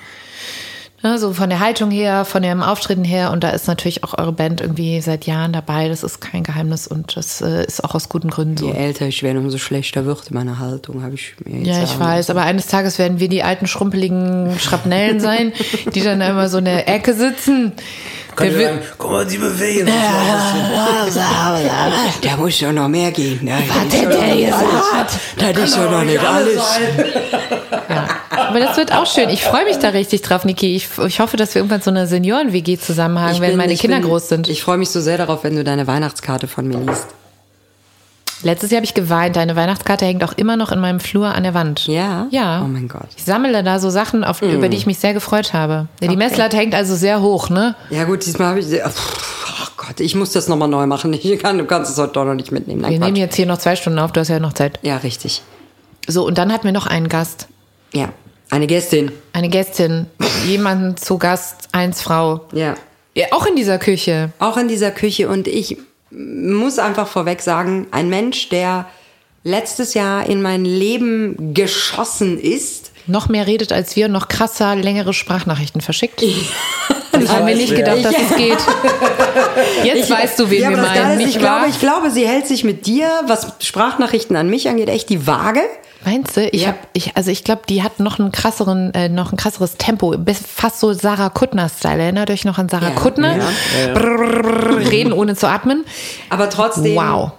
Ne, 1.03 1.17
so 1.17 1.33
von 1.33 1.49
der 1.49 1.59
Haltung 1.59 1.89
her, 1.89 2.25
von 2.25 2.43
dem 2.43 2.61
Auftreten 2.61 3.03
her 3.03 3.31
und 3.31 3.43
da 3.43 3.49
ist 3.49 3.67
natürlich 3.67 4.03
auch 4.03 4.19
eure 4.19 4.33
Band 4.33 4.61
irgendwie 4.61 5.01
seit 5.01 5.25
Jahren 5.25 5.51
dabei. 5.51 5.89
Das 5.89 6.03
ist 6.03 6.21
kein 6.21 6.43
Geheimnis 6.43 6.85
und 6.85 7.17
das 7.17 7.41
äh, 7.41 7.65
ist 7.65 7.83
auch 7.83 7.95
aus 7.95 8.07
guten 8.07 8.29
Gründen 8.29 8.57
so. 8.57 8.67
je 8.67 8.73
älter 8.73 9.07
ich 9.07 9.23
werde, 9.23 9.39
umso 9.39 9.57
schlechter 9.57 10.05
wird 10.05 10.29
meine 10.29 10.59
Haltung, 10.59 11.01
habe 11.01 11.15
ich 11.15 11.33
mir 11.43 11.57
jetzt 11.57 11.67
Ja, 11.67 11.83
ich 11.83 11.99
weiß, 11.99 12.29
aber 12.29 12.43
eines 12.43 12.67
Tages 12.67 12.99
werden 12.99 13.19
wir 13.19 13.29
die 13.29 13.41
alten 13.41 13.65
schrumpeligen 13.65 14.59
Schrapnellen 14.59 15.19
sein, 15.19 15.53
die 15.95 16.01
dann 16.01 16.21
immer 16.21 16.49
so 16.49 16.59
in 16.59 16.65
der 16.65 16.87
Ecke 16.87 17.15
sitzen. 17.15 17.71
Könnt 18.35 18.53
ihr 18.53 18.63
sagen, 18.65 18.79
guck 18.97 19.11
mal, 19.11 19.25
die 19.25 19.37
bewegen. 19.37 19.87
Da 22.21 22.37
muss 22.37 22.59
doch 22.59 22.71
noch 22.71 22.87
mehr 22.87 23.11
gehen. 23.11 23.43
Ne? 23.43 23.57
Was 23.67 23.79
hat 23.79 23.91
der 23.93 24.35
gesagt? 24.45 25.19
Das 25.37 25.57
ist 25.69 25.77
doch 25.77 25.91
noch 25.91 26.03
nicht 26.03 26.19
alles. 26.19 26.61
Ja. 27.89 28.07
Aber 28.29 28.59
das 28.59 28.77
wird 28.77 28.93
auch 28.93 29.05
schön. 29.05 29.29
Ich 29.29 29.43
freue 29.43 29.65
mich 29.65 29.77
da 29.77 29.89
richtig 29.89 30.21
drauf, 30.21 30.45
Niki. 30.45 30.75
Ich, 30.75 30.87
ich 31.05 31.19
hoffe, 31.19 31.37
dass 31.37 31.53
wir 31.55 31.59
irgendwann 31.59 31.81
so 31.81 31.89
eine 31.91 32.07
Senioren-WG 32.07 32.77
zusammen 32.77 33.19
haben, 33.19 33.33
wenn 33.41 33.49
bin- 33.51 33.57
meine 33.57 33.75
Kinder 33.75 33.99
bin- 33.99 34.07
groß 34.07 34.29
sind. 34.29 34.47
Ich 34.49 34.61
freue 34.63 34.77
mich 34.77 34.89
so 34.89 35.01
sehr 35.01 35.17
darauf, 35.17 35.43
wenn 35.43 35.55
du 35.55 35.63
deine 35.63 35.87
Weihnachtskarte 35.87 36.47
von 36.47 36.67
mir 36.67 36.77
liest. 36.77 37.07
Letztes 38.43 38.71
Jahr 38.71 38.77
habe 38.77 38.85
ich 38.85 38.93
geweint. 38.93 39.35
Deine 39.35 39.55
Weihnachtskarte 39.55 40.05
hängt 40.05 40.23
auch 40.23 40.33
immer 40.33 40.57
noch 40.57 40.71
in 40.71 40.79
meinem 40.79 40.99
Flur 40.99 41.27
an 41.33 41.43
der 41.43 41.53
Wand. 41.53 41.87
Ja? 41.87 42.27
Ja. 42.31 42.61
Oh 42.63 42.67
mein 42.67 42.87
Gott. 42.87 43.07
Ich 43.17 43.23
sammle 43.23 43.63
da 43.63 43.79
so 43.79 43.89
Sachen, 43.89 44.23
auf, 44.23 44.41
über 44.41 44.69
die 44.69 44.77
ich 44.77 44.85
mich 44.85 44.99
sehr 44.99 45.13
gefreut 45.13 45.53
habe. 45.53 45.87
Ja, 46.01 46.07
Die 46.07 46.17
Messlatte 46.17 46.57
hängt 46.57 46.73
also 46.75 46.95
sehr 46.95 47.21
hoch, 47.21 47.49
ne? 47.49 47.75
Ja 47.89 48.03
gut, 48.05 48.25
diesmal 48.25 48.47
habe 48.49 48.59
ich... 48.59 48.65
Oh 48.83 49.67
Gott, 49.77 49.99
ich 49.99 50.15
muss 50.15 50.31
das 50.31 50.47
nochmal 50.47 50.67
neu 50.67 50.85
machen. 50.87 51.13
Ich 51.13 51.39
kann, 51.39 51.57
du 51.57 51.65
kannst 51.65 51.91
es 51.91 51.97
heute 51.97 52.13
doch 52.13 52.25
noch 52.25 52.33
nicht 52.35 52.51
mitnehmen. 52.51 52.81
Nein, 52.81 52.91
Wir 52.91 52.97
Quatsch. 52.99 53.05
nehmen 53.07 53.17
jetzt 53.17 53.35
hier 53.35 53.45
noch 53.45 53.57
zwei 53.57 53.75
Stunden 53.75 53.99
auf, 53.99 54.11
du 54.11 54.19
hast 54.19 54.29
ja 54.29 54.39
noch 54.39 54.53
Zeit. 54.53 54.79
Ja, 54.81 54.97
richtig. 54.97 55.41
So, 56.07 56.25
und 56.25 56.37
dann 56.37 56.51
hatten 56.51 56.63
wir 56.65 56.71
noch 56.71 56.87
einen 56.87 57.09
Gast. 57.09 57.47
Ja. 57.93 58.09
Eine 58.49 58.67
Gästin. 58.67 59.11
Eine 59.33 59.49
Gästin. 59.49 60.07
Jemanden 60.47 60.97
zu 60.97 61.17
Gast, 61.17 61.69
eins 61.71 62.01
Frau. 62.01 62.41
Ja. 62.53 62.75
Ja, 63.15 63.27
auch 63.31 63.45
in 63.45 63.55
dieser 63.55 63.77
Küche. 63.77 64.31
Auch 64.39 64.57
in 64.57 64.67
dieser 64.67 64.91
Küche. 64.91 65.27
Und 65.29 65.47
ich 65.47 65.77
muss 66.11 66.79
einfach 66.79 67.07
vorweg 67.07 67.41
sagen, 67.41 67.87
ein 67.91 68.09
Mensch, 68.09 68.49
der 68.49 68.85
letztes 69.43 69.93
Jahr 69.93 70.27
in 70.27 70.41
mein 70.41 70.65
Leben 70.65 71.53
geschossen 71.53 72.39
ist. 72.39 72.91
Noch 73.07 73.29
mehr 73.29 73.47
redet 73.47 73.71
als 73.71 73.95
wir, 73.95 74.07
noch 74.07 74.27
krasser, 74.27 74.75
längere 74.75 75.13
Sprachnachrichten 75.13 75.81
verschickt. 75.81 76.23
Das 77.11 77.29
haben 77.29 77.47
wir 77.47 77.55
nicht 77.55 77.75
gedacht, 77.75 78.05
dass 78.05 78.13
es 78.13 78.35
geht. 78.37 78.59
Jetzt 79.83 80.09
weißt 80.09 80.39
du, 80.39 80.49
wen 80.49 80.61
Ja, 80.61 80.69
wir 80.69 80.77
meinen, 80.77 81.19
ist, 81.19 81.29
ich 81.29 81.39
glaube, 81.39 81.67
ich 81.69 81.79
glaube, 81.79 82.11
sie 82.11 82.27
hält 82.27 82.47
sich 82.47 82.63
mit 82.63 82.85
dir, 82.85 83.09
was 83.25 83.53
Sprachnachrichten 83.59 84.35
an 84.35 84.47
mich 84.47 84.69
angeht, 84.69 84.89
echt 84.89 85.09
die 85.09 85.25
Waage. 85.25 85.61
Meinst 86.03 86.35
du? 86.35 86.47
Ich 86.49 86.63
Ja. 86.63 86.69
hab, 86.69 86.75
ich, 86.93 87.15
also 87.15 87.29
ich 87.31 87.43
glaube, 87.43 87.61
die 87.69 87.83
hat 87.83 87.99
noch 87.99 88.19
einen 88.19 88.31
krasseren, 88.31 88.93
äh, 88.93 89.07
noch 89.09 89.31
ein 89.31 89.37
krasseres 89.37 89.75
Tempo. 89.77 90.11
Bis- 90.17 90.41
Fast 90.45 90.79
so 90.79 90.93
Sarah 90.93 91.29
Kuttner-Style. 91.29 92.01
Erinnert 92.01 92.29
euch 92.31 92.43
noch 92.45 92.57
an 92.57 92.69
Sarah 92.69 92.89
Ja, 92.89 92.95
Kuttner? 92.95 93.37
ja. 93.37 93.93
Brrrr, 93.93 94.77
reden 94.89 95.13
ohne 95.13 95.35
zu 95.35 95.47
atmen. 95.47 95.85
Aber 96.29 96.49
trotzdem 96.49 96.95
Wow. 96.95 97.31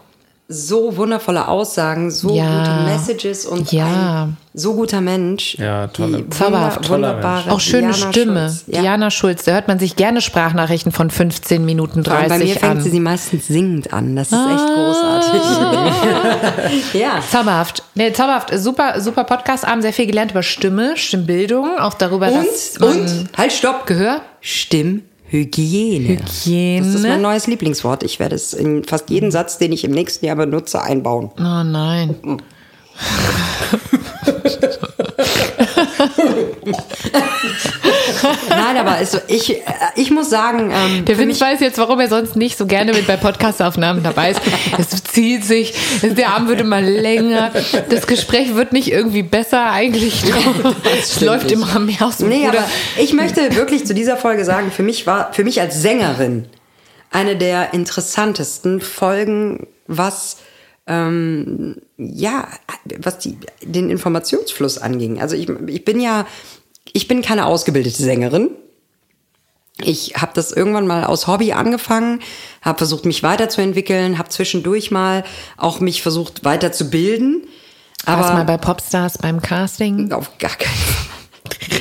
So 0.52 0.96
wundervolle 0.96 1.48
Aussagen, 1.48 2.10
so 2.10 2.34
Ja. 2.34 2.58
gute 2.58 2.84
Messages 2.92 3.46
und 3.46 3.72
Ja. 3.72 4.24
ein 4.24 4.36
so 4.54 4.74
guter 4.74 5.00
Mensch. 5.00 5.56
Ja, 5.58 5.86
tolle- 5.86 6.18
Die 6.22 6.28
Zauberhaft. 6.30 6.84
Toller 6.84 7.08
wunderbare 7.14 7.50
Auch 7.50 7.60
schöne 7.60 7.92
Diana 7.92 8.12
Stimme. 8.12 8.48
Schulz. 8.48 8.64
Ja. 8.66 8.80
Diana 8.82 9.10
Schulz. 9.10 9.44
Da 9.44 9.52
hört 9.52 9.66
man 9.68 9.78
sich 9.78 9.96
gerne 9.96 10.20
Sprachnachrichten 10.20 10.92
von 10.92 11.10
15 11.10 11.64
Minuten 11.64 12.04
Vor 12.04 12.14
allem 12.14 12.28
30 12.28 12.38
Bei 12.48 12.54
mir 12.54 12.60
fängt 12.60 12.76
an. 12.76 12.80
sie 12.82 12.90
sie 12.90 13.00
meistens 13.00 13.46
singend 13.46 13.92
an. 13.94 14.14
Das 14.14 14.28
ist 14.28 14.34
echt 14.34 14.42
Ah. 14.60 15.20
großartig. 15.22 15.42
ja. 17.00 17.20
Zauberhaft. 17.30 17.82
Nee, 17.94 18.12
zauberhaft. 18.12 18.50
Super, 18.58 19.00
super 19.00 19.24
Podcast-Abend. 19.24 19.82
Sehr 19.82 19.92
viel 19.92 20.06
gelernt 20.06 20.32
über 20.32 20.42
Stimme, 20.42 20.96
Stimmbildung. 20.96 21.78
Auch 21.78 21.94
darüber, 21.94 22.26
dass 22.28 22.76
Und, 22.78 22.80
man 22.80 22.90
und, 23.00 23.28
halt, 23.36 23.52
stopp. 23.52 23.86
Gehör. 23.86 24.20
Stimmhygiene. 24.40 25.02
Hygiene. 25.32 26.16
Das 26.16 26.46
ist 26.46 27.02
mein 27.02 27.22
neues 27.22 27.46
Lieblingswort. 27.46 28.02
Ich 28.02 28.20
werde 28.20 28.36
es 28.36 28.52
in 28.52 28.84
fast 28.84 29.08
jeden 29.08 29.30
Satz, 29.30 29.56
den 29.58 29.72
ich 29.72 29.84
im 29.84 29.92
nächsten 29.92 30.26
Jahr 30.26 30.36
benutze, 30.36 30.82
einbauen. 30.82 31.30
Oh 31.38 31.62
nein. 31.64 32.16
Nein, 38.48 38.76
aber 38.76 38.92
also 38.92 39.18
ich, 39.28 39.50
äh, 39.50 39.62
ich 39.96 40.10
muss 40.10 40.30
sagen, 40.30 40.70
ähm, 40.72 41.04
Der 41.04 41.18
Vince 41.18 41.40
weiß 41.40 41.60
jetzt, 41.60 41.78
warum 41.78 42.00
er 42.00 42.08
sonst 42.08 42.36
nicht 42.36 42.58
so 42.58 42.66
gerne 42.66 42.92
mit 42.92 43.06
bei 43.06 43.16
Podcastaufnahmen 43.16 44.02
dabei 44.02 44.30
ist. 44.30 44.40
Es 44.78 45.04
zieht 45.04 45.44
sich, 45.44 45.74
der 46.02 46.28
Arm 46.28 46.48
wird 46.48 46.60
immer 46.60 46.80
länger, 46.80 47.50
das 47.88 48.06
Gespräch 48.06 48.54
wird 48.54 48.72
nicht 48.72 48.90
irgendwie 48.90 49.22
besser 49.22 49.70
eigentlich. 49.70 50.22
Es 50.98 51.20
läuft 51.20 51.44
nicht. 51.44 51.54
immer 51.54 51.78
mehr 51.78 52.02
aus 52.02 52.18
dem 52.18 52.28
Nee, 52.28 52.46
aber 52.46 52.64
ich 52.98 53.12
möchte 53.12 53.54
wirklich 53.54 53.86
zu 53.86 53.94
dieser 53.94 54.16
Folge 54.16 54.44
sagen, 54.44 54.70
für 54.70 54.82
mich 54.82 55.06
war, 55.06 55.32
für 55.32 55.44
mich 55.44 55.60
als 55.60 55.80
Sängerin 55.80 56.46
eine 57.10 57.36
der 57.36 57.74
interessantesten 57.74 58.80
Folgen, 58.80 59.66
was 59.86 60.38
ähm, 60.86 61.76
ja, 61.96 62.48
was 62.98 63.18
die, 63.18 63.38
den 63.62 63.90
Informationsfluss 63.90 64.78
anging. 64.78 65.20
Also 65.20 65.36
ich, 65.36 65.48
ich 65.66 65.84
bin 65.84 66.00
ja, 66.00 66.26
ich 66.92 67.08
bin 67.08 67.22
keine 67.22 67.46
ausgebildete 67.46 68.02
Sängerin. 68.02 68.50
Ich 69.80 70.14
habe 70.16 70.32
das 70.34 70.52
irgendwann 70.52 70.86
mal 70.86 71.04
aus 71.04 71.26
Hobby 71.26 71.52
angefangen, 71.52 72.20
habe 72.60 72.78
versucht, 72.78 73.06
mich 73.06 73.22
weiterzuentwickeln, 73.22 74.18
habe 74.18 74.28
zwischendurch 74.28 74.90
mal 74.90 75.24
auch 75.56 75.80
mich 75.80 76.02
versucht 76.02 76.44
weiterzubilden. 76.44 77.46
Warst 78.04 78.28
Aber 78.30 78.34
mal 78.34 78.44
bei 78.44 78.58
Popstars 78.58 79.18
beim 79.18 79.40
Casting? 79.40 80.12
auf 80.12 80.38
gar 80.38 80.50
keinen 80.56 80.74
Fall. 80.74 81.80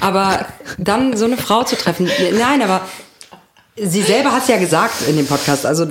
Aber 0.00 0.46
dann 0.78 1.16
so 1.16 1.24
eine 1.24 1.36
Frau 1.36 1.64
zu 1.64 1.76
treffen, 1.76 2.08
nein, 2.38 2.62
aber 2.62 2.82
sie 3.76 4.02
selber 4.02 4.32
hat 4.32 4.42
es 4.42 4.48
ja 4.48 4.56
gesagt 4.56 5.02
in 5.08 5.16
dem 5.16 5.26
Podcast, 5.26 5.66
also 5.66 5.86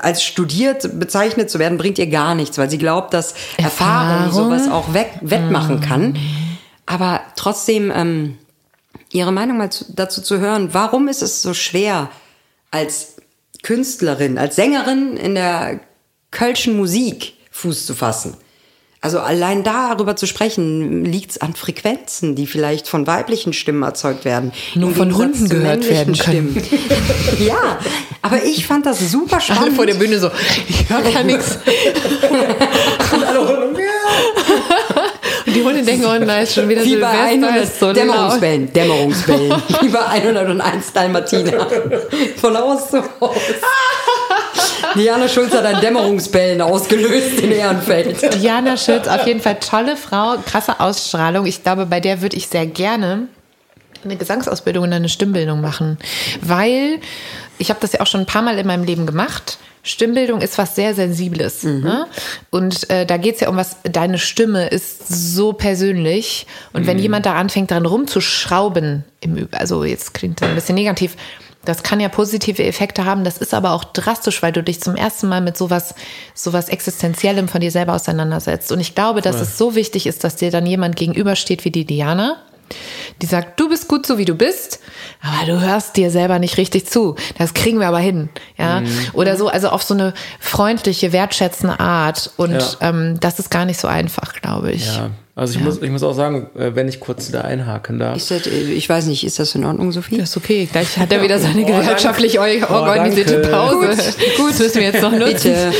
als 0.00 0.22
studiert 0.22 0.98
bezeichnet 0.98 1.50
zu 1.50 1.58
werden, 1.58 1.78
bringt 1.78 1.98
ihr 1.98 2.08
gar 2.08 2.34
nichts, 2.34 2.58
weil 2.58 2.70
sie 2.70 2.78
glaubt, 2.78 3.14
dass 3.14 3.34
Erfahrung, 3.56 4.26
Erfahrung? 4.26 4.32
sowas 4.32 4.70
auch 4.70 4.92
weg, 4.92 5.10
wettmachen 5.22 5.80
kann. 5.80 6.16
Aber 6.88 7.20
trotzdem 7.36 7.92
ähm, 7.94 8.38
ihre 9.12 9.30
Meinung 9.30 9.58
mal 9.58 9.70
zu, 9.70 9.84
dazu 9.94 10.22
zu 10.22 10.38
hören, 10.40 10.70
warum 10.72 11.06
ist 11.08 11.22
es 11.22 11.42
so 11.42 11.52
schwer 11.52 12.10
als 12.70 13.16
Künstlerin, 13.62 14.38
als 14.38 14.56
Sängerin 14.56 15.18
in 15.18 15.34
der 15.34 15.80
kölschen 16.30 16.78
Musik 16.78 17.34
Fuß 17.50 17.84
zu 17.84 17.94
fassen? 17.94 18.38
Also 19.00 19.20
allein 19.20 19.62
darüber 19.62 20.16
zu 20.16 20.26
sprechen, 20.26 21.04
liegt 21.04 21.32
es 21.32 21.40
an 21.40 21.54
Frequenzen, 21.54 22.34
die 22.34 22.48
vielleicht 22.48 22.88
von 22.88 23.06
weiblichen 23.06 23.52
Stimmen 23.52 23.84
erzeugt 23.84 24.24
werden. 24.24 24.50
Nur 24.74 24.92
von 24.92 25.14
Hunden 25.14 25.48
gehört 25.48 25.88
werden 25.88 26.16
können. 26.16 26.58
Stimmen. 26.58 26.80
ja, 27.46 27.78
aber 28.22 28.42
ich 28.42 28.66
fand 28.66 28.86
das 28.86 28.98
super 29.10 29.34
Alle 29.34 29.42
spannend. 29.42 29.76
vor 29.76 29.86
der 29.86 29.94
Bühne 29.94 30.18
so, 30.18 30.30
ich 30.68 30.88
höre 30.88 31.02
gar 31.02 31.22
nichts. 31.22 31.58
Und 33.12 33.22
die 35.58 35.64
Hunde 35.64 35.82
denken, 35.82 36.06
oh 36.06 36.24
nein, 36.24 36.42
ist 36.42 36.54
schon 36.54 36.68
wieder 36.68 36.84
Wie 36.84 36.96
bei 36.96 37.30
Silvester, 37.30 37.48
100 37.48 37.56
ist 37.62 37.80
so 37.80 37.86
laut. 37.86 37.96
Dämmerungsbällen, 37.96 38.72
Dämmerungsbällen. 38.72 39.62
Wie 39.80 39.88
bei 39.88 40.06
101 40.06 40.92
Dalmatiner. 40.92 41.66
Von 42.36 42.56
Haus 42.56 42.90
zu 42.90 43.02
Haus. 43.20 43.36
Diana 44.94 45.28
Schulz 45.28 45.52
hat 45.52 45.64
ein 45.64 45.80
Dämmerungsbällen 45.80 46.60
ausgelöst 46.60 47.40
in 47.40 47.52
Ehrenfeld. 47.52 48.34
Diana 48.34 48.76
Schütz, 48.76 49.06
auf 49.06 49.26
jeden 49.26 49.40
Fall 49.40 49.58
tolle 49.60 49.96
Frau, 49.96 50.36
krasse 50.44 50.80
Ausstrahlung. 50.80 51.46
Ich 51.46 51.62
glaube, 51.62 51.86
bei 51.86 52.00
der 52.00 52.22
würde 52.22 52.36
ich 52.36 52.48
sehr 52.48 52.66
gerne 52.66 53.28
eine 54.04 54.16
Gesangsausbildung 54.16 54.84
und 54.84 54.92
eine 54.92 55.08
Stimmbildung 55.08 55.60
machen, 55.60 55.98
weil 56.40 57.00
ich 57.58 57.70
habe 57.70 57.80
das 57.80 57.92
ja 57.92 58.00
auch 58.00 58.06
schon 58.06 58.20
ein 58.20 58.26
paar 58.26 58.42
Mal 58.42 58.58
in 58.58 58.66
meinem 58.66 58.84
Leben 58.84 59.06
gemacht. 59.06 59.58
Stimmbildung 59.82 60.40
ist 60.40 60.58
was 60.58 60.74
sehr 60.74 60.94
Sensibles. 60.94 61.62
Ne? 61.62 62.06
Und 62.50 62.88
äh, 62.90 63.06
da 63.06 63.16
geht's 63.16 63.40
ja 63.40 63.48
um 63.48 63.56
was, 63.56 63.76
deine 63.84 64.18
Stimme 64.18 64.68
ist 64.68 65.08
so 65.08 65.52
persönlich. 65.52 66.46
Und 66.72 66.86
wenn 66.86 66.98
jemand 66.98 67.26
da 67.26 67.34
anfängt, 67.34 67.70
dran 67.70 67.86
rumzuschrauben, 67.86 69.04
im, 69.20 69.48
also 69.52 69.84
jetzt 69.84 70.14
klingt 70.14 70.40
das 70.40 70.48
ein 70.48 70.54
bisschen 70.54 70.74
negativ, 70.74 71.16
das 71.64 71.82
kann 71.82 72.00
ja 72.00 72.08
positive 72.08 72.64
Effekte 72.64 73.04
haben. 73.04 73.24
Das 73.24 73.38
ist 73.38 73.52
aber 73.52 73.72
auch 73.72 73.84
drastisch, 73.84 74.42
weil 74.42 74.52
du 74.52 74.62
dich 74.62 74.80
zum 74.80 74.96
ersten 74.96 75.28
Mal 75.28 75.40
mit 75.40 75.56
sowas, 75.56 75.94
sowas 76.34 76.68
Existenziellem 76.68 77.48
von 77.48 77.60
dir 77.60 77.70
selber 77.70 77.94
auseinandersetzt. 77.94 78.72
Und 78.72 78.80
ich 78.80 78.94
glaube, 78.94 79.20
dass 79.20 79.40
es 79.40 79.58
so 79.58 79.74
wichtig 79.74 80.06
ist, 80.06 80.24
dass 80.24 80.36
dir 80.36 80.50
dann 80.50 80.66
jemand 80.66 80.96
gegenübersteht 80.96 81.64
wie 81.64 81.70
die 81.70 81.84
Diana, 81.84 82.36
die 83.22 83.26
sagt, 83.26 83.58
du 83.58 83.68
bist 83.68 83.88
gut 83.88 84.06
so 84.06 84.18
wie 84.18 84.24
du 84.24 84.34
bist, 84.34 84.80
aber 85.22 85.46
du 85.46 85.60
hörst 85.60 85.96
dir 85.96 86.10
selber 86.10 86.38
nicht 86.38 86.56
richtig 86.56 86.86
zu. 86.86 87.16
Das 87.38 87.54
kriegen 87.54 87.80
wir 87.80 87.88
aber 87.88 87.98
hin, 87.98 88.28
ja. 88.56 88.82
Oder 89.12 89.36
so, 89.36 89.48
also 89.48 89.68
auf 89.70 89.82
so 89.82 89.94
eine 89.94 90.14
freundliche, 90.40 91.12
wertschätzende 91.12 91.80
Art. 91.80 92.30
Und 92.36 92.52
Ja. 92.52 92.62
ähm, 92.80 93.18
das 93.20 93.38
ist 93.38 93.50
gar 93.50 93.64
nicht 93.64 93.80
so 93.80 93.88
einfach, 93.88 94.32
glaube 94.34 94.72
ich. 94.72 94.86
Ja, 94.86 95.10
also 95.38 95.58
ich, 95.58 95.64
Muss, 95.64 95.80
ich 95.80 95.90
muss 95.90 96.02
auch 96.02 96.12
sagen, 96.14 96.48
äh, 96.58 96.72
wenn 96.74 96.88
ich 96.88 97.00
kurz 97.00 97.30
da 97.30 97.40
einhaken 97.42 97.98
darf. 97.98 98.16
Ist 98.16 98.30
das, 98.30 98.46
äh, 98.46 98.50
ich 98.50 98.88
weiß 98.88 99.06
nicht, 99.06 99.24
ist 99.24 99.38
das 99.38 99.54
in 99.54 99.64
Ordnung, 99.64 99.92
Sophie? 99.92 100.18
Das 100.18 100.30
ist 100.30 100.36
okay. 100.36 100.68
Gleich 100.70 100.98
hat 100.98 101.12
er 101.12 101.22
wieder 101.22 101.38
seine 101.38 101.62
danke. 101.64 101.80
gewerkschaftlich 101.80 102.38
or- 102.38 102.46
Oh, 102.68 102.72
organisierte 102.74 103.34
danke. 103.40 103.48
Pause. 103.48 103.86
Gut. 104.36 104.50
Das 104.50 104.58
müssen 104.58 104.74
wir 104.76 104.82
jetzt 104.82 105.02
noch 105.02 105.12
nutzen. 105.12 105.32
Bitte. 105.32 105.72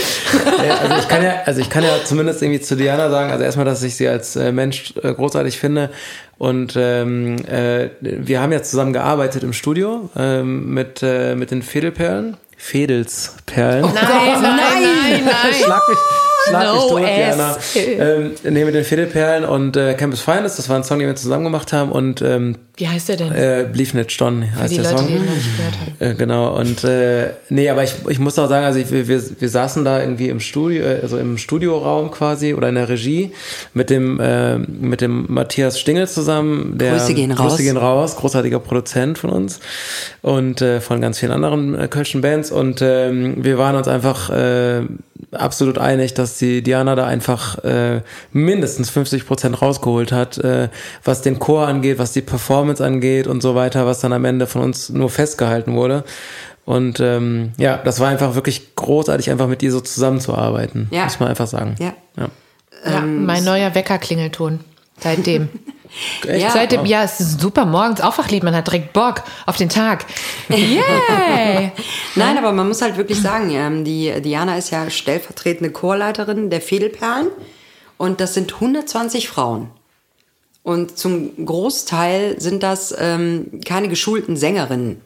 Ja, 0.66 0.74
also 0.78 0.94
ich 1.00 1.08
kann 1.08 1.22
ja, 1.22 1.34
also 1.44 1.60
ich 1.60 1.68
kann 1.70 1.84
ja 1.84 1.90
zumindest 2.04 2.40
irgendwie 2.42 2.60
zu 2.60 2.76
Diana 2.76 3.10
sagen, 3.10 3.30
also 3.30 3.44
erstmal, 3.44 3.64
dass 3.66 3.82
ich 3.82 3.96
sie 3.96 4.08
als 4.08 4.36
äh, 4.36 4.52
Mensch 4.52 4.94
großartig 4.94 5.58
finde. 5.58 5.90
Und 6.38 6.74
ähm, 6.76 7.36
äh, 7.46 7.88
wir 8.00 8.40
haben 8.40 8.52
ja 8.52 8.62
zusammen 8.62 8.92
gearbeitet 8.92 9.42
im 9.42 9.52
Studio 9.52 10.08
ähm, 10.16 10.72
mit, 10.72 11.02
äh, 11.02 11.34
mit 11.34 11.50
den 11.50 11.62
Fädelperlen. 11.62 12.36
Fädelsperlen. 12.56 13.82
Nein, 13.82 13.94
nein, 14.42 14.56
nein, 14.56 15.20
nein. 15.24 15.54
Schlag 15.64 15.82
mich, 15.88 15.98
schlag 16.46 16.74
mich 16.74 16.82
tot. 16.82 17.00
Diana. 17.00 17.56
Ähm, 17.74 18.34
nee, 18.44 18.64
mit 18.64 18.74
den 18.74 18.84
Fädelperlen 18.84 19.44
und 19.44 19.76
äh, 19.76 19.94
Campus 19.94 20.20
Finest, 20.20 20.58
das 20.58 20.68
war 20.68 20.76
ein 20.76 20.84
Song, 20.84 20.98
den 20.98 21.08
wir 21.08 21.16
zusammen 21.16 21.44
gemacht 21.44 21.72
haben 21.72 21.90
und 21.90 22.22
ähm, 22.22 22.56
Wie 22.78 22.88
heißt 22.88 23.08
der 23.08 23.16
denn? 23.16 23.32
äh, 23.32 23.66
Blief 23.70 23.92
nicht 23.92 24.12
Stonn 24.12 24.44
Für 24.54 24.60
heißt 24.62 24.72
die 24.72 24.76
der 24.78 24.84
Leute, 24.92 24.98
Song. 24.98 25.06
die 25.08 25.14
ihn 25.14 25.24
noch 25.26 25.34
nicht 25.34 25.56
gehört 25.56 25.74
haben. 25.80 26.12
Äh, 26.12 26.14
genau, 26.14 26.56
und 26.56 26.84
äh, 26.84 27.30
nee, 27.48 27.68
aber 27.68 27.82
ich, 27.84 27.94
ich 28.08 28.18
muss 28.18 28.38
auch 28.38 28.48
sagen, 28.48 28.64
also 28.64 28.78
ich, 28.78 28.90
wir, 28.90 29.08
wir, 29.08 29.22
wir 29.40 29.48
saßen 29.48 29.84
da 29.84 30.00
irgendwie 30.00 30.28
im 30.28 30.40
Studio, 30.40 30.84
äh, 30.84 31.00
also 31.02 31.18
im 31.18 31.38
Studioraum 31.38 32.10
quasi 32.10 32.54
oder 32.54 32.68
in 32.68 32.76
der 32.76 32.88
Regie 32.88 33.32
mit 33.74 33.90
dem, 33.90 34.20
äh, 34.20 34.58
mit 34.58 35.00
dem 35.00 35.26
Matthias 35.28 35.80
Stingel 35.80 36.08
zusammen. 36.08 36.78
Der, 36.78 36.92
Grüße 36.92 37.14
gehen 37.14 37.32
raus. 37.32 37.52
Grüße 37.52 37.62
gehen 37.64 37.76
raus, 37.76 38.16
großartiger 38.16 38.60
Produzent 38.60 39.18
von 39.18 39.30
uns 39.30 39.60
und 40.22 40.62
äh, 40.62 40.80
von 40.80 41.00
ganz 41.00 41.18
vielen 41.18 41.32
anderen 41.32 41.74
äh, 41.74 41.88
Kölschen 41.88 42.20
Bands. 42.20 42.50
Und 42.50 42.80
ähm, 42.80 43.42
wir 43.44 43.58
waren 43.58 43.74
uns 43.74 43.88
einfach 43.88 44.30
äh, 44.30 44.82
absolut 45.32 45.78
einig, 45.78 46.14
dass 46.14 46.38
die 46.38 46.62
Diana 46.62 46.94
da 46.94 47.06
einfach 47.06 47.62
äh, 47.64 48.02
mindestens 48.32 48.90
50 48.90 49.26
Prozent 49.26 49.60
rausgeholt 49.60 50.12
hat, 50.12 50.38
äh, 50.38 50.68
was 51.04 51.22
den 51.22 51.38
Chor 51.38 51.66
angeht, 51.66 51.98
was 51.98 52.12
die 52.12 52.22
Performance 52.22 52.67
angeht 52.80 53.26
und 53.26 53.42
so 53.42 53.54
weiter, 53.54 53.86
was 53.86 54.00
dann 54.00 54.12
am 54.12 54.24
Ende 54.24 54.46
von 54.46 54.62
uns 54.62 54.88
nur 54.90 55.10
festgehalten 55.10 55.74
wurde. 55.74 56.04
Und 56.64 57.00
ähm, 57.00 57.52
ja, 57.56 57.78
das 57.78 57.98
war 57.98 58.08
einfach 58.08 58.34
wirklich 58.34 58.74
großartig, 58.76 59.30
einfach 59.30 59.48
mit 59.48 59.62
ihr 59.62 59.72
so 59.72 59.80
zusammenzuarbeiten, 59.80 60.88
Ja. 60.90 61.04
muss 61.04 61.18
man 61.18 61.30
einfach 61.30 61.46
sagen. 61.46 61.76
Ja. 61.78 61.94
ja. 62.16 62.28
Ja, 62.84 63.00
mein 63.00 63.42
neuer 63.44 63.74
Wecker-Klingelton. 63.74 64.60
Seitdem. 64.98 65.48
Ja. 66.26 66.50
Seitdem, 66.50 66.84
ja, 66.84 67.02
es 67.02 67.18
ist 67.18 67.36
ein 67.36 67.38
super 67.38 67.64
morgens 67.64 68.02
Aufwachlied, 68.02 68.42
man 68.42 68.54
hat 68.54 68.66
direkt 68.66 68.92
Bock 68.92 69.22
auf 69.46 69.56
den 69.56 69.70
Tag. 69.70 70.04
Yay! 70.50 71.72
Nein, 72.14 72.36
aber 72.36 72.52
man 72.52 72.68
muss 72.68 72.82
halt 72.82 72.98
wirklich 72.98 73.18
sagen, 73.22 73.50
ähm, 73.52 73.84
die 73.84 74.12
Diana 74.20 74.58
ist 74.58 74.70
ja 74.70 74.90
stellvertretende 74.90 75.72
Chorleiterin 75.72 76.50
der 76.50 76.60
Fädelperlen 76.60 77.28
und 77.96 78.20
das 78.20 78.34
sind 78.34 78.52
120 78.52 79.28
Frauen. 79.30 79.70
Und 80.62 80.98
zum 80.98 81.44
Großteil 81.44 82.40
sind 82.40 82.62
das 82.62 82.94
ähm, 82.98 83.60
keine 83.64 83.88
geschulten 83.88 84.36
Sängerinnen. 84.36 85.00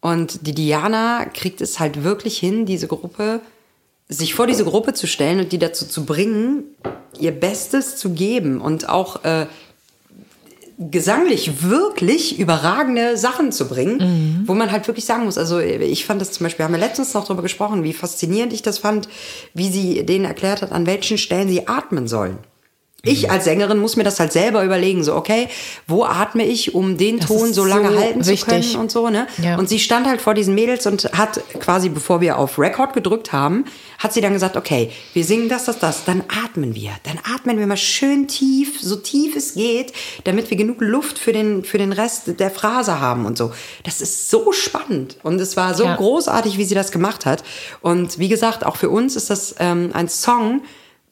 Und 0.00 0.46
die 0.46 0.54
Diana 0.54 1.26
kriegt 1.26 1.60
es 1.60 1.78
halt 1.80 2.04
wirklich 2.04 2.38
hin, 2.38 2.66
diese 2.66 2.86
Gruppe, 2.86 3.40
sich 4.08 4.34
vor 4.34 4.46
diese 4.46 4.64
Gruppe 4.64 4.94
zu 4.94 5.06
stellen 5.06 5.40
und 5.40 5.52
die 5.52 5.58
dazu 5.58 5.86
zu 5.86 6.04
bringen, 6.04 6.64
ihr 7.18 7.32
Bestes 7.32 7.96
zu 7.96 8.10
geben 8.10 8.60
und 8.60 8.88
auch 8.88 9.24
äh, 9.24 9.46
gesanglich 10.78 11.62
wirklich 11.62 12.38
überragende 12.38 13.16
Sachen 13.16 13.50
zu 13.50 13.68
bringen, 13.68 14.44
wo 14.46 14.54
man 14.54 14.70
halt 14.70 14.86
wirklich 14.86 15.04
sagen 15.04 15.24
muss, 15.24 15.36
also 15.36 15.58
ich 15.58 16.06
fand 16.06 16.20
das 16.20 16.30
zum 16.30 16.44
Beispiel, 16.44 16.64
haben 16.64 16.72
wir 16.72 16.78
letztens 16.78 17.14
noch 17.14 17.24
darüber 17.24 17.42
gesprochen, 17.42 17.82
wie 17.82 17.92
faszinierend 17.92 18.52
ich 18.52 18.62
das 18.62 18.78
fand, 18.78 19.08
wie 19.54 19.68
sie 19.68 20.06
denen 20.06 20.24
erklärt 20.24 20.62
hat, 20.62 20.70
an 20.70 20.86
welchen 20.86 21.18
Stellen 21.18 21.48
sie 21.48 21.66
atmen 21.66 22.06
sollen. 22.06 22.38
Ich 23.08 23.30
als 23.30 23.44
Sängerin 23.44 23.78
muss 23.78 23.96
mir 23.96 24.04
das 24.04 24.20
halt 24.20 24.32
selber 24.32 24.64
überlegen, 24.64 25.02
so 25.04 25.14
okay, 25.14 25.48
wo 25.86 26.04
atme 26.04 26.44
ich, 26.46 26.74
um 26.74 26.96
den 26.96 27.18
Das 27.18 27.26
Ton 27.28 27.52
so 27.52 27.64
lange 27.64 27.90
so 27.92 27.98
halten 27.98 28.20
wichtig. 28.26 28.40
zu 28.40 28.46
können 28.46 28.76
und 28.76 28.90
so, 28.90 29.08
ne? 29.10 29.26
Ja. 29.42 29.56
Und 29.58 29.68
sie 29.68 29.78
stand 29.78 30.06
halt 30.06 30.20
vor 30.20 30.34
diesen 30.34 30.54
Mädels 30.54 30.86
und 30.86 31.04
hat 31.12 31.40
quasi, 31.60 31.88
bevor 31.88 32.20
wir 32.20 32.38
auf 32.38 32.58
Record 32.58 32.92
gedrückt 32.92 33.32
haben, 33.32 33.64
hat 33.98 34.12
sie 34.12 34.20
dann 34.20 34.32
gesagt, 34.32 34.56
okay, 34.56 34.90
wir 35.14 35.24
singen 35.24 35.48
das, 35.48 35.64
das, 35.64 35.78
das, 35.78 36.04
dann 36.04 36.22
atmen 36.44 36.74
wir. 36.74 36.92
Dann 37.04 37.18
atmen 37.34 37.58
wir 37.58 37.66
mal 37.66 37.76
schön 37.76 38.28
tief, 38.28 38.80
so 38.80 38.96
tief 38.96 39.34
es 39.36 39.54
geht, 39.54 39.92
damit 40.24 40.50
wir 40.50 40.56
genug 40.56 40.76
Luft 40.80 41.18
für 41.18 41.32
den, 41.32 41.64
für 41.64 41.78
den 41.78 41.92
Rest 41.92 42.38
der 42.38 42.50
Phrase 42.50 43.00
haben 43.00 43.26
und 43.26 43.36
so. 43.36 43.52
Das 43.84 44.00
ist 44.00 44.30
so 44.30 44.52
spannend 44.52 45.16
und 45.22 45.40
es 45.40 45.56
war 45.56 45.74
so 45.74 45.84
Ja. 45.84 45.96
großartig, 45.96 46.58
wie 46.58 46.64
sie 46.64 46.74
das 46.74 46.92
gemacht 46.92 47.26
hat. 47.26 47.42
Und 47.80 48.18
wie 48.18 48.28
gesagt, 48.28 48.64
auch 48.64 48.76
für 48.76 48.90
uns 48.90 49.16
ist 49.16 49.30
das 49.30 49.54
ähm, 49.58 49.90
ein 49.94 50.08
Song, 50.08 50.62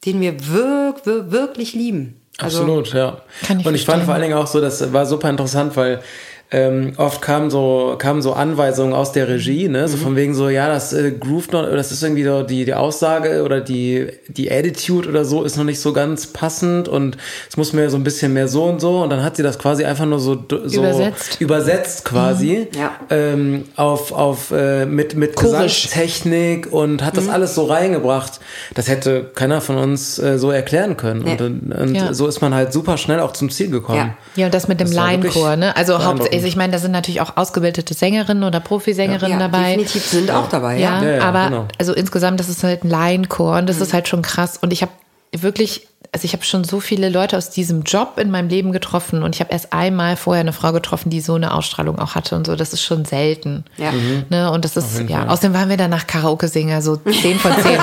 den 0.07 0.21
wir 0.21 0.47
wirk, 0.47 1.05
wir 1.05 1.31
wirklich 1.31 1.73
lieben. 1.73 2.19
Also, 2.39 2.59
Absolut, 2.59 2.93
ja. 2.93 3.21
Kann 3.43 3.59
ich 3.59 3.65
und 3.65 3.75
ich 3.75 3.85
fand 3.85 3.97
verstehen. 3.97 4.05
vor 4.05 4.13
allen 4.13 4.23
Dingen 4.23 4.35
auch 4.35 4.47
so, 4.47 4.61
das 4.61 4.93
war 4.93 5.05
super 5.05 5.29
interessant, 5.29 5.75
weil 5.75 6.01
ähm, 6.49 6.93
oft 6.97 7.21
kamen 7.21 7.49
so, 7.49 7.95
kamen 7.97 8.21
so 8.21 8.31
Anweisungen 8.33 8.93
aus 8.93 9.11
der 9.11 9.27
Regie, 9.27 9.67
ne? 9.67 9.81
Mhm. 9.83 9.87
So 9.87 9.97
von 9.97 10.15
wegen 10.15 10.33
so, 10.33 10.47
ja, 10.47 10.67
das 10.69 10.93
äh, 10.93 11.11
groovt 11.11 11.51
noch, 11.51 11.63
das 11.69 11.91
ist 11.91 12.01
irgendwie 12.03 12.23
so 12.23 12.43
die, 12.43 12.63
die 12.63 12.73
Aussage 12.73 13.43
oder 13.43 13.59
die, 13.59 14.07
die 14.29 14.49
Attitude 14.51 15.09
oder 15.09 15.25
so 15.25 15.43
ist 15.43 15.57
noch 15.57 15.65
nicht 15.65 15.79
so 15.81 15.91
ganz 15.91 16.27
passend 16.27 16.87
und 16.87 17.17
es 17.49 17.57
muss 17.57 17.73
mir 17.73 17.89
so 17.89 17.97
ein 17.97 18.03
bisschen 18.03 18.33
mehr 18.33 18.47
so 18.47 18.63
und 18.63 18.79
so. 18.79 18.99
Und 19.03 19.09
dann 19.09 19.23
hat 19.23 19.35
sie 19.35 19.43
das 19.43 19.59
quasi 19.59 19.83
einfach 19.83 20.05
nur 20.05 20.19
so, 20.19 20.37
so 20.65 20.79
Übersetzt. 20.81 21.41
übersetzt 21.41 22.05
quasi 22.05 22.67
Ja. 22.77 22.91
ähm, 23.09 23.65
auf, 23.75 24.11
auf 24.13 24.51
äh, 24.51 24.85
mit, 24.85 25.15
mit. 25.15 25.35
Gesangstechnik 25.35 26.71
und 26.71 27.03
hat 27.03 27.17
das 27.17 27.29
alles 27.29 27.55
so 27.55 27.65
reingebracht. 27.65 28.39
Das 28.73 28.87
hätte 28.87 29.31
keiner 29.35 29.61
von 29.61 29.77
uns 29.77 30.17
äh, 30.19 30.37
so 30.39 30.51
erklären 30.51 30.97
können. 30.97 31.23
Nee. 31.23 31.37
Und, 31.43 31.71
und 31.73 31.95
Ja. 31.95 32.13
so 32.13 32.27
ist 32.27 32.41
man 32.41 32.53
halt 32.53 32.73
super 32.73 32.97
schnell 32.97 33.19
auch 33.19 33.33
zum 33.33 33.49
Ziel 33.49 33.69
gekommen. 33.69 33.97
Ja. 33.97 34.17
Ja, 34.35 34.45
und 34.45 34.53
das 34.53 34.67
mit 34.67 34.79
dem 34.79 34.87
Das 34.87 34.95
Laienchor, 34.95 35.55
ne? 35.55 35.75
Also 35.75 35.97
beeindruckend. 35.97 36.36
Hauptsächlich, 36.37 36.53
ich 36.53 36.57
meine, 36.57 36.73
da 36.73 36.79
sind 36.79 36.91
natürlich 36.91 37.21
auch 37.21 37.37
ausgebildete 37.37 37.93
Sängerinnen 37.93 38.43
oder 38.43 38.59
Profisängerinnen 38.59 39.39
ja, 39.39 39.47
dabei. 39.47 39.69
definitiv 39.75 40.05
sind 40.05 40.31
auch 40.31 40.49
dabei, 40.49 40.77
ja. 40.77 41.01
Ja, 41.01 41.03
Ja, 41.09 41.15
ja, 41.17 41.23
aber 41.23 41.45
genau. 41.49 41.67
also 41.77 41.93
insgesamt, 41.93 42.39
das 42.39 42.49
ist 42.49 42.63
halt 42.63 42.83
ein 42.83 42.89
Laienchor 42.89 43.57
und 43.57 43.67
das 43.67 43.77
Mhm. 43.77 43.83
ist 43.83 43.93
halt 43.93 44.07
schon 44.07 44.21
krass. 44.21 44.57
Und 44.57 44.71
ich 44.73 44.81
habe 44.81 44.91
wirklich, 45.33 45.87
also 46.13 46.23
ich 46.25 46.33
habe 46.33 46.43
schon 46.45 46.63
so 46.63 46.79
viele 46.79 47.09
Leute 47.09 47.37
aus 47.37 47.49
diesem 47.49 47.83
Job 47.83 48.17
in 48.17 48.31
meinem 48.31 48.47
Leben 48.47 48.71
getroffen 48.71 49.23
und 49.23 49.35
ich 49.35 49.41
habe 49.41 49.51
erst 49.51 49.73
einmal 49.73 50.15
vorher 50.15 50.39
eine 50.41 50.53
Frau 50.53 50.71
getroffen, 50.71 51.09
die 51.09 51.19
so 51.19 51.35
eine 51.35 51.53
Ausstrahlung 51.53 51.99
auch 51.99 52.15
hatte 52.15 52.35
und 52.35 52.47
so. 52.47 52.55
Das 52.55 52.71
ist 52.73 52.81
schon 52.81 53.03
selten. 53.05 53.65
Ja. 53.75 53.91
Ne? 54.29 54.49
Und 54.51 54.63
das 54.65 54.77
ist, 54.77 55.01
ja, 55.09 55.27
außerdem 55.27 55.53
waren 55.53 55.69
wir 55.69 55.77
danach 55.77 56.07
Karaoke-Singer, 56.07 56.81
so 56.81 56.95
10 56.95 57.39
von 57.39 57.51
10. 57.61 57.71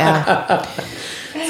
ja, 0.00 0.62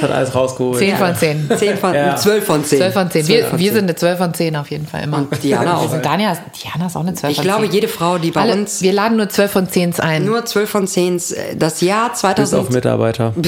Das 0.00 0.10
hat 0.10 0.16
alles 0.16 0.34
rausgeholt. 0.34 0.78
10 0.78 0.96
von 0.96 1.14
10. 1.14 1.50
10 1.56 1.76
von, 1.78 1.94
Ja. 1.94 2.16
12 2.16 2.44
von 2.44 2.64
10. 2.64 2.78
12 2.78 2.92
von 2.94 3.10
10. 3.10 3.24
12 3.24 3.28
Wir, 3.38 3.44
von 3.46 3.58
wir 3.58 3.66
10. 3.66 3.74
sind 3.74 3.84
eine 3.84 3.94
12 3.94 4.18
von 4.18 4.34
10 4.34 4.56
auf 4.56 4.70
jeden 4.70 4.86
Fall 4.86 5.04
immer. 5.04 5.18
Und 5.18 5.42
Diana 5.42 5.76
auch. 5.76 5.96
Dania, 6.02 6.36
Diana 6.62 6.86
ist 6.86 6.96
auch 6.96 7.00
eine 7.00 7.14
12 7.14 7.30
Ich 7.30 7.36
von 7.38 7.44
glaube, 7.44 7.64
10. 7.64 7.72
jede 7.72 7.88
Frau, 7.88 8.18
die 8.18 8.30
bei 8.30 8.40
Alle, 8.42 8.52
uns 8.54 8.82
wir 8.82 8.92
laden 8.92 9.16
nur 9.16 9.28
12 9.28 9.50
von 9.50 9.68
10 9.68 10.00
ein. 10.00 10.24
nur 10.24 10.44
12 10.44 10.68
von 10.70 10.86
10, 10.86 11.20
das 11.56 11.80
Jahr 11.80 12.10
Bis 12.10 12.20
2000. 12.20 12.60
auf 12.62 12.70
Mitarbeiter. 12.70 13.32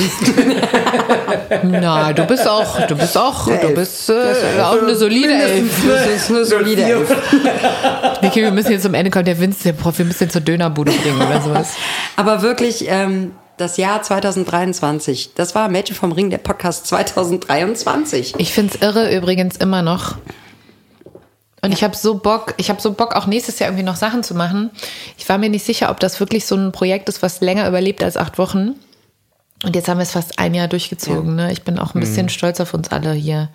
Na, 1.63 2.13
du 2.13 2.25
bist 2.25 2.47
auch, 2.49 2.81
du 2.87 2.97
bist 2.97 3.17
auch, 3.17 3.47
du 3.47 3.69
bist 3.75 4.11
äh, 4.11 4.61
auch 4.63 4.81
eine 4.83 4.95
solide 4.95 5.33
Elf. 5.33 5.83
Das 5.89 6.07
ist 6.23 6.31
eine 6.31 6.45
solide 6.45 6.83
Elf. 6.83 7.11
Niki, 8.23 8.43
wir 8.43 8.51
müssen 8.53 8.73
jetzt 8.73 8.83
zum 8.83 8.95
Ende 8.95 9.11
kommen. 9.11 9.25
Der 9.25 9.39
Vince, 9.41 9.63
der 9.65 9.73
Prof, 9.73 9.99
wir 9.99 10.05
müssen 10.05 10.21
den 10.25 10.31
zur 10.31 10.41
Dönerbude 10.41 10.93
bringen 10.93 11.17
oder 11.21 11.41
sowas. 11.43 11.75
Aber 12.17 12.43
wirklich, 12.43 12.87
ähm, 12.89 13.33
das 13.57 13.77
Jahr 13.77 14.03
2023, 14.03 15.35
das 15.35 15.55
war 15.55 15.69
Mädchen 15.69 15.97
vom 15.97 16.13
Ring, 16.13 16.31
der 16.31 16.39
Podcast 16.39 16.87
2023. 16.87 18.35
Ich 18.39 18.53
find's 18.53 18.77
irre 18.77 19.15
übrigens 19.15 19.57
immer 19.57 19.83
noch. 19.83 20.17
Und 21.63 21.73
ich 21.73 21.83
habe 21.83 21.97
so 21.97 22.17
Bock, 22.19 22.55
ich 22.59 22.69
habe 22.69 22.81
so 22.81 22.93
Bock, 22.93 23.17
auch 23.17 23.27
nächstes 23.27 23.59
Jahr 23.59 23.71
irgendwie 23.71 23.85
noch 23.85 23.97
Sachen 23.97 24.23
zu 24.23 24.35
machen. 24.35 24.71
Ich 25.19 25.29
war 25.29 25.39
mir 25.39 25.49
nicht 25.49 25.65
sicher, 25.65 25.91
ob 25.91 25.99
das 26.01 26.21
wirklich 26.21 26.47
so 26.47 26.55
ein 26.55 26.71
Projekt 26.71 27.09
ist, 27.09 27.23
was 27.23 27.41
länger 27.41 27.67
überlebt 27.67 28.03
als 28.03 28.17
acht 28.17 28.39
Wochen. 28.39 28.75
Und 29.65 29.75
jetzt 29.75 29.89
haben 29.89 29.99
wir 29.99 30.03
es 30.03 30.13
fast 30.13 30.39
ein 30.39 30.55
Jahr 30.55 30.69
durchgezogen. 30.69 31.35
Ne? 31.35 31.51
Ich 31.51 31.63
bin 31.63 31.79
auch 31.79 31.95
ein 31.95 32.01
bisschen 32.01 32.29
stolz 32.29 32.61
auf 32.61 32.75
uns 32.75 32.91
alle 32.91 33.13
hier. 33.13 33.49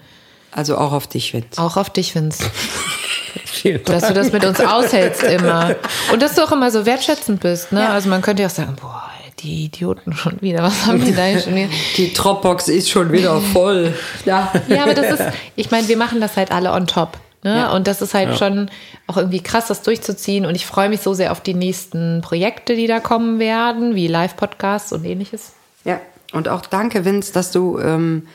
Also 0.51 0.77
auch 0.77 0.91
auf 0.91 1.07
dich, 1.07 1.33
Vince. 1.33 1.61
Auch 1.61 1.77
auf 1.77 1.89
dich, 1.89 2.13
Vince. 2.15 2.43
Vielen 3.45 3.83
Dass 3.85 4.07
du 4.07 4.13
das 4.13 4.33
mit 4.33 4.43
uns 4.43 4.59
aushältst 4.59 5.23
immer. 5.23 5.75
Und 6.11 6.21
dass 6.21 6.35
du 6.35 6.43
auch 6.43 6.51
immer 6.51 6.71
so 6.71 6.85
wertschätzend 6.85 7.39
bist. 7.39 7.71
Ne? 7.71 7.87
Also 7.87 8.09
man 8.09 8.21
könnte 8.21 8.41
ja 8.41 8.49
auch 8.49 8.53
sagen, 8.53 8.75
boah, 8.81 9.10
die 9.43 9.65
Idioten 9.65 10.13
schon 10.13 10.41
wieder. 10.41 10.63
Was 10.63 10.85
haben 10.85 11.03
die 11.03 11.13
da 11.13 11.23
hier 11.23 11.39
schon 11.39 11.55
wieder? 11.55 11.69
Die 11.97 12.13
Dropbox 12.13 12.67
ist 12.67 12.89
schon 12.89 13.11
wieder 13.11 13.39
voll. 13.39 13.93
Ja. 14.25 14.51
Ja, 14.67 14.83
aber 14.83 14.93
das 14.93 15.19
ist, 15.19 15.23
ich 15.55 15.71
meine, 15.71 15.87
wir 15.87 15.97
machen 15.97 16.21
das 16.21 16.37
halt 16.37 16.51
alle 16.51 16.71
on 16.71 16.87
top. 16.87 17.17
Ne? 17.43 17.57
Ja. 17.57 17.71
Und 17.73 17.87
das 17.87 18.01
ist 18.01 18.13
halt 18.13 18.37
schon 18.37 18.69
auch 19.07 19.17
irgendwie 19.17 19.41
krass, 19.41 19.67
das 19.67 19.81
durchzuziehen. 19.81 20.45
Und 20.45 20.55
ich 20.55 20.65
freue 20.65 20.89
mich 20.89 21.01
so 21.01 21.13
sehr 21.13 21.31
auf 21.31 21.41
die 21.41 21.55
nächsten 21.55 22.21
Projekte, 22.21 22.75
die 22.75 22.87
da 22.87 22.99
kommen 22.99 23.39
werden, 23.39 23.95
wie 23.95 24.07
Live-Podcasts 24.07 24.93
und 24.93 25.05
ähnliches. 25.05 25.53
Ja. 25.83 25.99
Und 26.33 26.47
auch 26.47 26.61
danke, 26.61 27.03
Vince, 27.03 27.33
dass 27.33 27.51
du 27.51 27.79
ähm, 27.79 28.27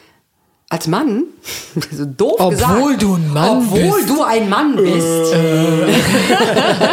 als 0.68 0.88
Mann, 0.88 1.24
so 1.92 2.04
doof 2.04 2.34
Obwohl 2.38 2.96
gesagt, 2.96 3.02
du 3.02 3.14
ein 3.14 3.32
Mann 3.32 3.58
obwohl 3.58 3.96
bist. 3.98 4.08
du 4.08 4.22
ein 4.22 4.48
Mann 4.48 4.74
bist. 4.76 5.32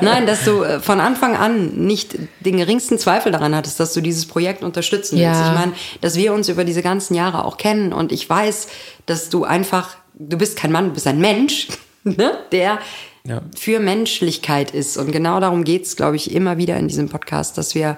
Nein, 0.00 0.26
dass 0.26 0.44
du 0.44 0.62
äh, 0.62 0.80
von 0.80 1.00
Anfang 1.00 1.36
an 1.36 1.74
nicht 1.86 2.16
den 2.40 2.56
geringsten 2.56 2.98
Zweifel 2.98 3.30
daran 3.32 3.54
hattest, 3.54 3.78
dass 3.80 3.92
du 3.94 4.00
dieses 4.00 4.26
Projekt 4.26 4.62
unterstützen 4.64 5.18
willst. 5.18 5.40
Ja. 5.40 5.52
Ich 5.52 5.58
meine, 5.58 5.72
dass 6.00 6.16
wir 6.16 6.32
uns 6.32 6.48
über 6.48 6.64
diese 6.64 6.82
ganzen 6.82 7.14
Jahre 7.14 7.44
auch 7.44 7.56
kennen 7.56 7.92
und 7.92 8.12
ich 8.12 8.28
weiß, 8.28 8.68
dass 9.06 9.30
du 9.30 9.44
einfach, 9.44 9.96
du 10.14 10.36
bist 10.36 10.56
kein 10.56 10.72
Mann, 10.72 10.86
du 10.88 10.94
bist 10.94 11.06
ein 11.06 11.20
Mensch, 11.20 11.68
ne? 12.04 12.32
der 12.52 12.78
Ja. 13.24 13.42
für 13.56 13.80
Menschlichkeit 13.80 14.72
ist. 14.72 14.96
Und 14.96 15.12
genau 15.12 15.40
darum 15.40 15.64
geht's, 15.64 15.96
glaube 15.96 16.16
ich, 16.16 16.32
immer 16.34 16.56
wieder 16.56 16.76
in 16.76 16.88
diesem 16.88 17.08
Podcast, 17.08 17.58
dass 17.58 17.74
wir 17.74 17.96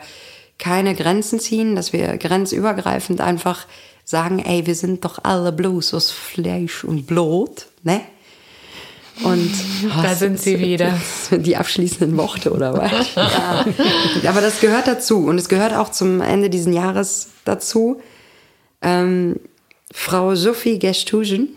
keine 0.59 0.94
Grenzen 0.94 1.40
ziehen, 1.40 1.74
dass 1.74 1.92
wir 1.94 2.18
grenzübergreifend 2.18 3.22
einfach 3.22 3.66
sagen, 4.11 4.40
ey, 4.40 4.66
wir 4.66 4.74
sind 4.74 5.04
doch 5.04 5.20
alle 5.22 5.52
bloß 5.52 5.94
aus 5.94 6.11
Fleisch 6.11 6.82
und 6.82 7.06
Blut, 7.06 7.66
ne? 7.84 8.00
Und 9.22 9.52
Da 10.02 10.14
sind 10.14 10.40
sie 10.40 10.58
wieder. 10.58 10.98
Die 11.30 11.56
abschließenden 11.56 12.16
Worte 12.16 12.52
oder 12.52 12.76
was? 12.76 13.14
ja. 13.14 13.64
Aber 14.28 14.40
das 14.40 14.61
gehört 14.61 14.88
dazu 14.88 15.26
und 15.26 15.38
es 15.38 15.48
gehört 15.48 15.74
auch 15.74 15.90
zum 15.90 16.22
Ende 16.22 16.50
dieses 16.50 16.74
Jahres 16.74 17.28
dazu. 17.44 18.00
Ähm, 18.82 19.38
Frau 19.92 20.34
Sophie 20.34 20.78
Gestugen 20.78 21.50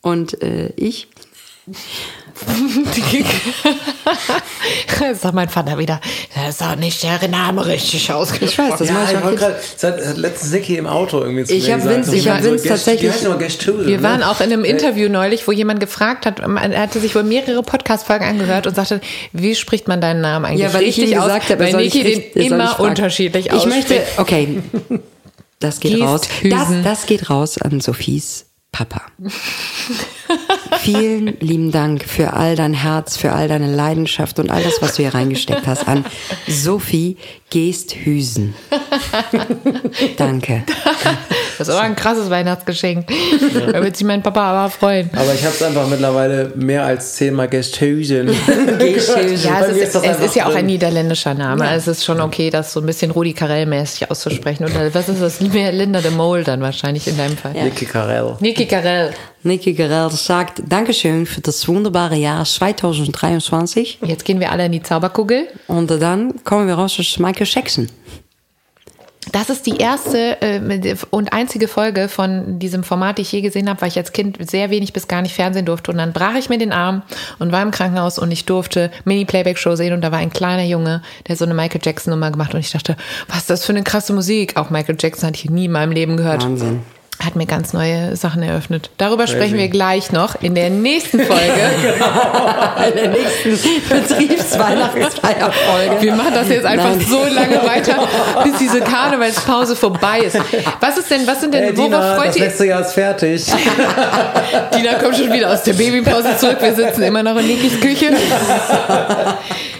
und 0.00 0.42
äh, 0.42 0.72
ich 0.74 1.08
Das 5.00 5.20
sagt 5.22 5.34
mein 5.34 5.48
Vater 5.48 5.78
wieder. 5.78 6.00
Das 6.34 6.56
ist 6.56 6.62
auch 6.62 6.76
nicht 6.76 7.02
der 7.02 7.28
Name 7.28 7.64
richtig 7.66 8.10
ausgesprochen. 8.12 8.48
Ich 8.48 8.58
weiß, 8.72 8.78
das 8.78 8.88
ja, 8.88 8.94
mache 8.94 9.12
ich 9.12 9.32
ich 9.32 9.38
gerade, 9.38 9.56
das 9.80 9.82
hat, 9.84 10.16
letztens 10.16 10.52
Niki 10.52 10.76
im 10.76 10.86
Auto 10.86 11.20
irgendwie 11.20 11.44
zu 11.44 11.54
Ich 11.54 11.66
mir 11.66 11.74
hab 11.74 11.82
gesagt. 11.82 12.06
Vince- 12.06 12.14
ich 12.16 12.28
hab 12.28 12.42
so, 12.42 12.50
Vince 12.50 12.68
tatsächlich- 12.68 13.12
Wir 13.22 13.96
ne? 13.98 14.02
waren 14.02 14.22
auch 14.22 14.40
in 14.40 14.52
einem 14.52 14.64
Interview 14.64 15.08
neulich, 15.08 15.46
wo 15.46 15.52
jemand 15.52 15.80
gefragt 15.80 16.26
hat, 16.26 16.40
er 16.40 16.80
hatte 16.80 17.00
sich 17.00 17.14
wohl 17.14 17.22
mehrere 17.22 17.62
Podcast-Folgen 17.62 18.24
angehört 18.26 18.66
und 18.66 18.74
sagte, 18.74 19.00
wie 19.32 19.54
spricht 19.54 19.88
man 19.88 20.00
deinen 20.00 20.20
Namen 20.20 20.44
eigentlich 20.46 20.60
Ja, 20.62 20.74
weil 20.74 20.82
ich 20.82 20.96
richtig 20.98 21.12
ihm 21.12 21.18
aus? 21.18 21.26
gesagt 21.26 21.50
habe, 21.50 21.64
er 21.66 21.72
weil 21.72 21.84
Niki 21.84 22.02
ich 22.02 22.14
den 22.14 22.22
er 22.34 22.40
ich 22.42 22.46
immer 22.50 22.80
unterschiedlich 22.80 23.46
Ich 23.46 23.52
ausspricht. 23.52 23.88
möchte, 23.90 24.02
okay, 24.18 24.62
das 25.60 25.80
geht 25.80 26.00
raus. 26.00 26.22
Das, 26.44 26.68
das 26.84 27.06
geht 27.06 27.30
raus 27.30 27.58
an 27.60 27.80
Sophies 27.80 28.46
Papa. 28.72 29.02
Vielen 30.80 31.38
lieben 31.40 31.70
Dank 31.70 32.04
für 32.04 32.32
all 32.34 32.56
dein 32.56 32.74
Herz, 32.74 33.16
für 33.16 33.32
all 33.32 33.48
deine 33.48 33.74
Leidenschaft 33.74 34.38
und 34.38 34.50
all 34.50 34.62
das, 34.62 34.80
was 34.80 34.96
du 34.96 35.02
hier 35.02 35.14
reingesteckt 35.14 35.66
hast 35.66 35.88
an 35.88 36.04
Sophie 36.46 37.16
Geesthüsen. 37.50 38.54
Danke. 40.16 40.64
Das 41.56 41.68
ist 41.68 41.74
aber 41.74 41.82
ein 41.82 41.96
krasses 41.96 42.28
Weihnachtsgeschenk. 42.28 43.06
Da 43.72 43.82
wird 43.82 43.96
sich 43.96 44.06
mein 44.06 44.22
Papa 44.22 44.42
aber 44.42 44.70
freuen. 44.70 45.10
Aber 45.14 45.32
ich 45.34 45.42
habe 45.44 45.54
es 45.54 45.62
einfach 45.62 45.88
mittlerweile 45.88 46.52
mehr 46.56 46.84
als 46.84 47.14
zehnmal 47.14 47.48
gestoßen. 47.48 48.28
Ja, 48.38 49.60
Bei 49.60 49.66
es 49.66 49.76
ist, 49.76 49.82
ist 49.82 49.94
das 49.94 50.04
es 50.04 50.20
ist 50.20 50.36
ja 50.36 50.46
auch 50.46 50.54
ein 50.54 50.66
niederländischer 50.66 51.34
Name. 51.34 51.66
Also 51.66 51.90
es 51.90 51.98
ist 51.98 52.04
schon 52.04 52.20
okay, 52.20 52.50
das 52.50 52.72
so 52.72 52.80
ein 52.80 52.86
bisschen 52.86 53.10
Rudi 53.10 53.32
Carell-mäßig 53.32 54.10
auszusprechen. 54.10 54.64
Oder 54.64 54.92
was 54.92 55.08
ist 55.08 55.20
das? 55.20 55.40
Mehr 55.40 55.72
Linda 55.72 56.00
de 56.00 56.10
Mol 56.10 56.44
dann 56.44 56.60
wahrscheinlich 56.60 57.06
in 57.06 57.16
deinem 57.16 57.36
Fall. 57.36 57.52
Niki 57.52 57.84
Karel. 57.86 58.36
Niki 58.40 58.66
Carell. 58.66 59.12
Niki 59.44 59.72
Gerald 59.72 60.12
sagt, 60.12 60.62
Dankeschön 60.68 61.24
für 61.24 61.40
das 61.40 61.66
wunderbare 61.68 62.16
Jahr 62.16 62.44
2023. 62.44 64.00
Jetzt 64.04 64.24
gehen 64.24 64.40
wir 64.40 64.50
alle 64.50 64.66
in 64.66 64.72
die 64.72 64.82
Zauberkugel. 64.82 65.46
Und 65.68 65.90
dann 65.90 66.42
kommen 66.42 66.66
wir 66.66 66.74
raus 66.74 66.98
aus 66.98 67.06
Michael 67.38 67.46
Jackson. 67.46 67.88
Das 69.30 69.50
ist 69.50 69.66
die 69.66 69.76
erste 69.76 70.40
äh, 70.40 70.96
und 71.10 71.34
einzige 71.34 71.68
Folge 71.68 72.08
von 72.08 72.58
diesem 72.58 72.82
Format, 72.82 73.18
die 73.18 73.22
ich 73.22 73.32
je 73.32 73.42
gesehen 73.42 73.68
habe, 73.68 73.80
weil 73.82 73.88
ich 73.88 73.98
als 73.98 74.12
Kind 74.12 74.38
sehr 74.48 74.70
wenig 74.70 74.94
bis 74.94 75.06
gar 75.06 75.20
nicht 75.20 75.34
Fernsehen 75.34 75.66
durfte. 75.66 75.90
Und 75.90 75.98
dann 75.98 76.14
brach 76.14 76.34
ich 76.36 76.48
mir 76.48 76.56
den 76.56 76.72
Arm 76.72 77.02
und 77.38 77.52
war 77.52 77.62
im 77.62 77.70
Krankenhaus 77.70 78.18
und 78.18 78.30
ich 78.30 78.46
durfte 78.46 78.90
Mini-Playback-Show 79.04 79.76
sehen 79.76 79.92
und 79.92 80.00
da 80.00 80.12
war 80.12 80.18
ein 80.18 80.30
kleiner 80.30 80.64
Junge, 80.64 81.02
der 81.26 81.36
so 81.36 81.44
eine 81.44 81.52
Michael 81.52 81.82
Jackson-Nummer 81.84 82.30
gemacht 82.30 82.54
und 82.54 82.60
ich 82.60 82.70
dachte, 82.70 82.96
was 83.28 83.38
ist 83.40 83.50
das 83.50 83.66
für 83.66 83.72
eine 83.72 83.82
krasse 83.82 84.14
Musik? 84.14 84.56
Auch 84.56 84.70
Michael 84.70 84.96
Jackson 84.98 85.28
hatte 85.28 85.38
ich 85.44 85.50
nie 85.50 85.66
in 85.66 85.72
meinem 85.72 85.92
Leben 85.92 86.16
gehört. 86.16 86.44
Wahnsinn. 86.44 86.80
Hat 87.24 87.34
mir 87.34 87.46
ganz 87.46 87.72
neue 87.72 88.14
Sachen 88.14 88.44
eröffnet. 88.44 88.90
Darüber 88.96 89.26
sprechen 89.26 89.58
wir 89.58 89.66
gleich 89.68 90.12
noch 90.12 90.40
in 90.40 90.54
der 90.54 90.70
nächsten 90.70 91.18
Folge. 91.18 91.42
In 92.88 92.94
der 92.94 93.08
nächsten 93.08 93.58
Betriebsweihnachtsfeierfolge. 93.88 96.00
Wir 96.00 96.14
machen 96.14 96.32
das 96.32 96.48
jetzt 96.48 96.64
einfach 96.64 96.90
Nein. 96.90 97.04
so 97.08 97.24
lange 97.24 97.60
weiter, 97.66 98.06
bis 98.44 98.56
diese 98.58 98.80
Karnevalspause 98.80 99.74
vorbei 99.74 100.20
ist. 100.20 100.38
Was 100.80 100.96
ist 100.96 101.10
denn, 101.10 101.26
was 101.26 101.40
sind 101.40 101.52
denn, 101.54 101.64
Hey, 101.64 101.76
worauf 101.76 101.88
Dina, 101.90 102.14
freut 102.16 102.28
das 102.28 102.36
ihr? 102.36 102.44
letzte 102.44 102.66
Jahr 102.66 102.80
ist 102.82 102.92
fertig. 102.92 103.46
Dina 104.76 104.94
kommt 104.94 105.16
schon 105.16 105.32
wieder 105.32 105.52
aus 105.52 105.64
der 105.64 105.72
Babypause 105.72 106.36
zurück. 106.38 106.58
Wir 106.60 106.72
sitzen 106.74 107.02
immer 107.02 107.24
noch 107.24 107.36
in 107.36 107.48
Nikis 107.48 107.80
Küche. 107.80 108.10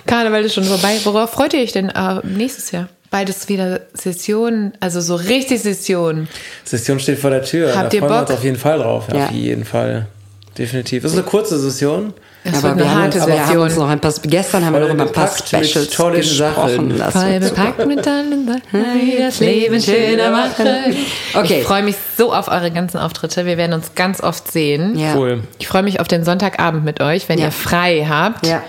Karneval 0.07 0.45
ist 0.45 0.55
schon 0.55 0.65
vorbei. 0.65 0.99
Worauf 1.05 1.31
freut 1.31 1.55
ihr 1.55 1.61
euch 1.61 1.71
denn 1.73 1.91
äh, 1.91 2.17
nächstes 2.25 2.73
Jahr? 2.73 2.89
Bald 3.11 3.29
ist 3.31 3.49
wieder 3.49 3.81
Session, 3.95 4.73
also 4.81 5.01
so 5.01 5.15
richtig 5.15 5.63
Session. 5.63 6.29
Session 6.65 7.01
steht 7.01 7.19
vor 7.19 7.31
der 7.31 7.43
Tür. 7.43 7.75
Habt 7.77 7.93
da 7.93 7.97
ihr 7.97 8.01
freuen 8.01 8.13
wir 8.13 8.19
Bock? 8.21 8.29
uns 8.29 8.39
auf 8.39 8.45
jeden 8.45 8.59
Fall 8.59 8.79
drauf. 8.79 9.05
Ja. 9.13 9.25
Auf 9.27 9.31
jeden 9.31 9.65
Fall. 9.65 10.07
Definitiv. 10.59 11.03
Das 11.05 11.13
ist 11.13 11.19
eine 11.19 11.27
kurze 11.27 11.59
Session. 11.59 12.13
Es 12.45 12.63
Aber 12.65 12.77
wir 12.77 12.91
haben, 12.91 13.13
wir 13.15 13.47
haben 13.47 13.59
uns 13.59 13.73
Session. 13.73 13.75
noch 13.85 13.89
ein 13.91 14.01
paar, 14.01 14.13
gestern 14.23 14.65
haben 14.65 14.73
wir 14.75 14.81
Voll 14.81 14.89
noch 14.89 14.95
über 14.95 15.05
ein 15.07 15.13
paar 15.13 15.29
Specials 15.37 15.91
tollen 15.91 16.17
gesprochen. 16.17 16.97
Sachen. 16.97 16.99
Das 16.99 17.13
Voll 17.13 17.41
bepackt 17.41 17.87
mit 17.87 18.07
allen 18.09 18.47
Sachen, 18.47 18.85
die 19.01 19.19
das 19.19 19.41
Leben 19.41 19.81
schöner 19.81 20.31
machen. 20.31 20.67
Okay. 21.35 21.61
Ich 21.61 21.65
freue 21.67 21.83
mich 21.83 21.97
so 22.17 22.33
auf 22.35 22.49
eure 22.49 22.71
ganzen 22.71 22.99
Auftritte. 22.99 23.47
Wir 23.47 23.57
werden 23.57 23.73
uns 23.73 23.95
ganz 23.95 24.21
oft 24.23 24.51
sehen. 24.51 24.99
Ja. 24.99 25.15
Cool. 25.17 25.43
Ich 25.59 25.69
freue 25.69 25.83
mich 25.83 26.01
auf 26.01 26.09
den 26.09 26.25
Sonntagabend 26.25 26.85
mit 26.85 27.01
euch, 27.01 27.29
wenn 27.29 27.39
Ja. 27.39 27.47
ihr 27.47 27.53
frei 27.53 28.07
habt. 28.09 28.47
Ja. 28.47 28.63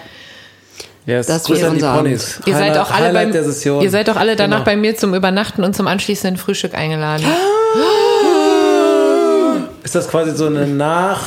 Ja, 1.05 1.17
es 1.17 1.27
Das 1.27 1.49
an 1.49 1.55
die 1.57 1.63
unser 1.65 1.95
Ponys. 1.95 2.39
Ihr 2.45 2.55
seid 2.55 2.77
auch 2.77 2.91
alle 2.91 3.11
beim, 3.13 3.33
ihr 3.33 3.89
seid 3.89 4.07
doch 4.07 4.15
alle 4.15 4.35
danach 4.35 4.57
Genau. 4.59 4.65
bei 4.65 4.75
mir 4.75 4.95
zum 4.95 5.15
Übernachten 5.15 5.63
und 5.63 5.75
zum 5.75 5.87
anschließenden 5.87 6.37
Frühstück 6.37 6.75
eingeladen. 6.75 7.25
Ist 9.83 9.95
das 9.95 10.07
quasi 10.09 10.35
so 10.35 10.45
eine 10.47 10.67
Nach... 10.67 11.21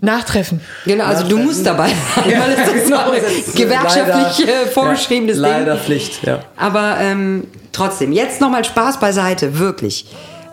Nachtreffen. 0.00 0.60
Genau, 0.84 1.04
also 1.04 1.26
du 1.26 1.38
musst 1.38 1.64
dabei 1.64 1.88
sein, 1.88 2.24
weil 2.26 2.52
es 2.52 2.68
ist 2.82 2.90
noch 2.90 3.10
ist 3.14 3.56
gewerkschaftlich 3.56 4.46
leider- 4.46 4.62
äh, 4.64 4.66
vorgeschriebenes 4.66 5.36
ja, 5.38 5.42
Leider 5.42 5.74
Ding. 5.76 5.82
Pflicht, 5.84 6.22
ja. 6.24 6.40
Aber 6.58 6.98
ähm, 7.00 7.46
trotzdem, 7.72 8.12
jetzt 8.12 8.38
nochmal 8.42 8.66
Spaß 8.66 9.00
beiseite, 9.00 9.58
wirklich. 9.58 10.04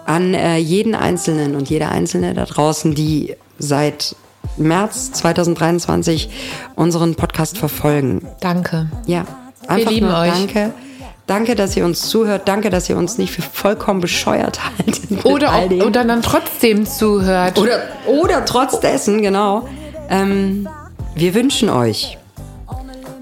An 0.06 0.34
äh, 0.34 0.56
jeden 0.56 0.96
Einzelnen 0.96 1.58
und 1.58 1.70
jede 1.70 1.90
Einzelne 1.90 2.34
da 2.34 2.46
draußen, 2.46 2.96
die 2.96 3.36
seit 3.60 4.16
März 4.58 5.12
2023 5.14 6.30
unseren 6.76 7.16
Podcast 7.16 7.58
verfolgen. 7.58 8.28
Danke. 8.40 8.88
Ja, 9.06 9.26
einfach 9.68 9.92
lieben 9.92 10.08
nur 10.08 10.18
euch. 10.20 10.32
danke. 10.32 10.74
Danke, 11.28 11.56
dass 11.56 11.78
ihr 11.78 11.86
uns 11.86 12.10
zuhört. 12.10 12.48
Danke, 12.48 12.70
dass 12.70 12.90
ihr 12.90 12.98
uns 12.98 13.18
nicht 13.18 13.32
für 13.32 13.42
vollkommen 13.42 14.02
bescheuert 14.02 14.60
haltet. 14.78 15.24
Oder, 15.26 15.54
auch, 15.54 15.72
oder 15.72 16.04
dann 16.04 16.22
trotzdem 16.22 16.86
zuhört. 16.86 17.58
Oder, 17.58 17.80
oder 18.08 18.44
trotz 18.44 18.80
dessen, 18.82 19.22
genau. 19.22 19.68
Ähm, 20.10 20.68
wir 21.16 21.34
wünschen 21.34 21.70
euch 21.70 22.18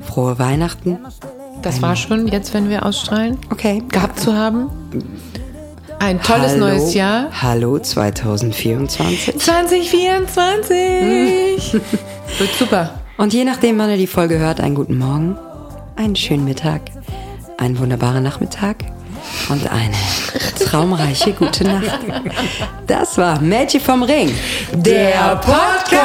frohe 0.07 0.39
Weihnachten. 0.39 0.97
das 1.61 1.82
war 1.84 1.95
schon, 1.95 2.27
jetzt 2.30 2.53
wenn 2.55 2.69
wir 2.69 2.84
ausstrahlen, 2.86 3.38
Okay. 3.51 3.84
gehabt 3.89 4.19
zu 4.19 4.34
haben. 4.36 4.69
Ein 5.99 6.21
tolles 6.21 6.53
Hallo, 6.53 6.67
neues 6.67 6.93
Jahr. 6.93 7.27
Hallo 7.41 7.77
2024. 7.77 9.37
2024. 9.37 11.73
Wird 11.73 12.55
super. 12.57 12.91
Und 13.17 13.33
je 13.33 13.43
nachdem, 13.43 13.77
wann 13.77 13.89
ihr 13.89 13.97
die 13.97 14.07
Folge 14.07 14.39
hört, 14.39 14.61
einen 14.61 14.75
guten 14.75 14.97
Morgen, 14.97 15.37
einen 15.97 16.15
schönen 16.15 16.45
Mittag, 16.45 16.83
einen 17.57 17.77
wunderbaren 17.77 18.23
Nachmittag 18.23 18.77
und 19.49 19.69
eine 19.69 19.93
traumreiche 20.65 21.33
gute 21.33 21.65
Nacht. 21.65 21.99
Das 22.87 23.17
war 23.17 23.41
Mädchen 23.41 23.81
vom 23.81 24.03
Ring, 24.03 24.33
der 24.71 25.35
Podcast. 25.35 25.97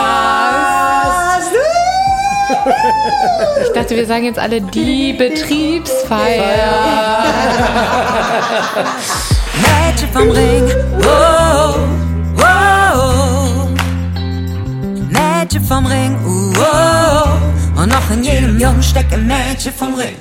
Ich 3.62 3.68
dachte, 3.72 3.94
wir 3.96 4.06
sagen 4.06 4.24
jetzt 4.24 4.40
alle 4.40 4.60
die 4.60 5.12
Betriebsfeier. 5.18 6.42
Mädchen 9.94 10.08
vom 10.12 10.30
Ring. 10.30 10.64
Oh, 11.04 11.74
oh. 12.38 13.68
Mädchen 15.08 15.62
vom 15.62 15.86
Ring. 15.86 16.16
Oh, 16.26 16.52
oh. 16.58 17.80
Und 17.80 17.90
noch 17.90 18.10
in 18.10 18.24
jedem 18.24 18.58
Jungen 18.58 18.82
steckt 18.82 19.12
ein 19.12 19.24
Mädchen 19.24 19.72
vom 19.72 19.94
Ring. 19.94 20.16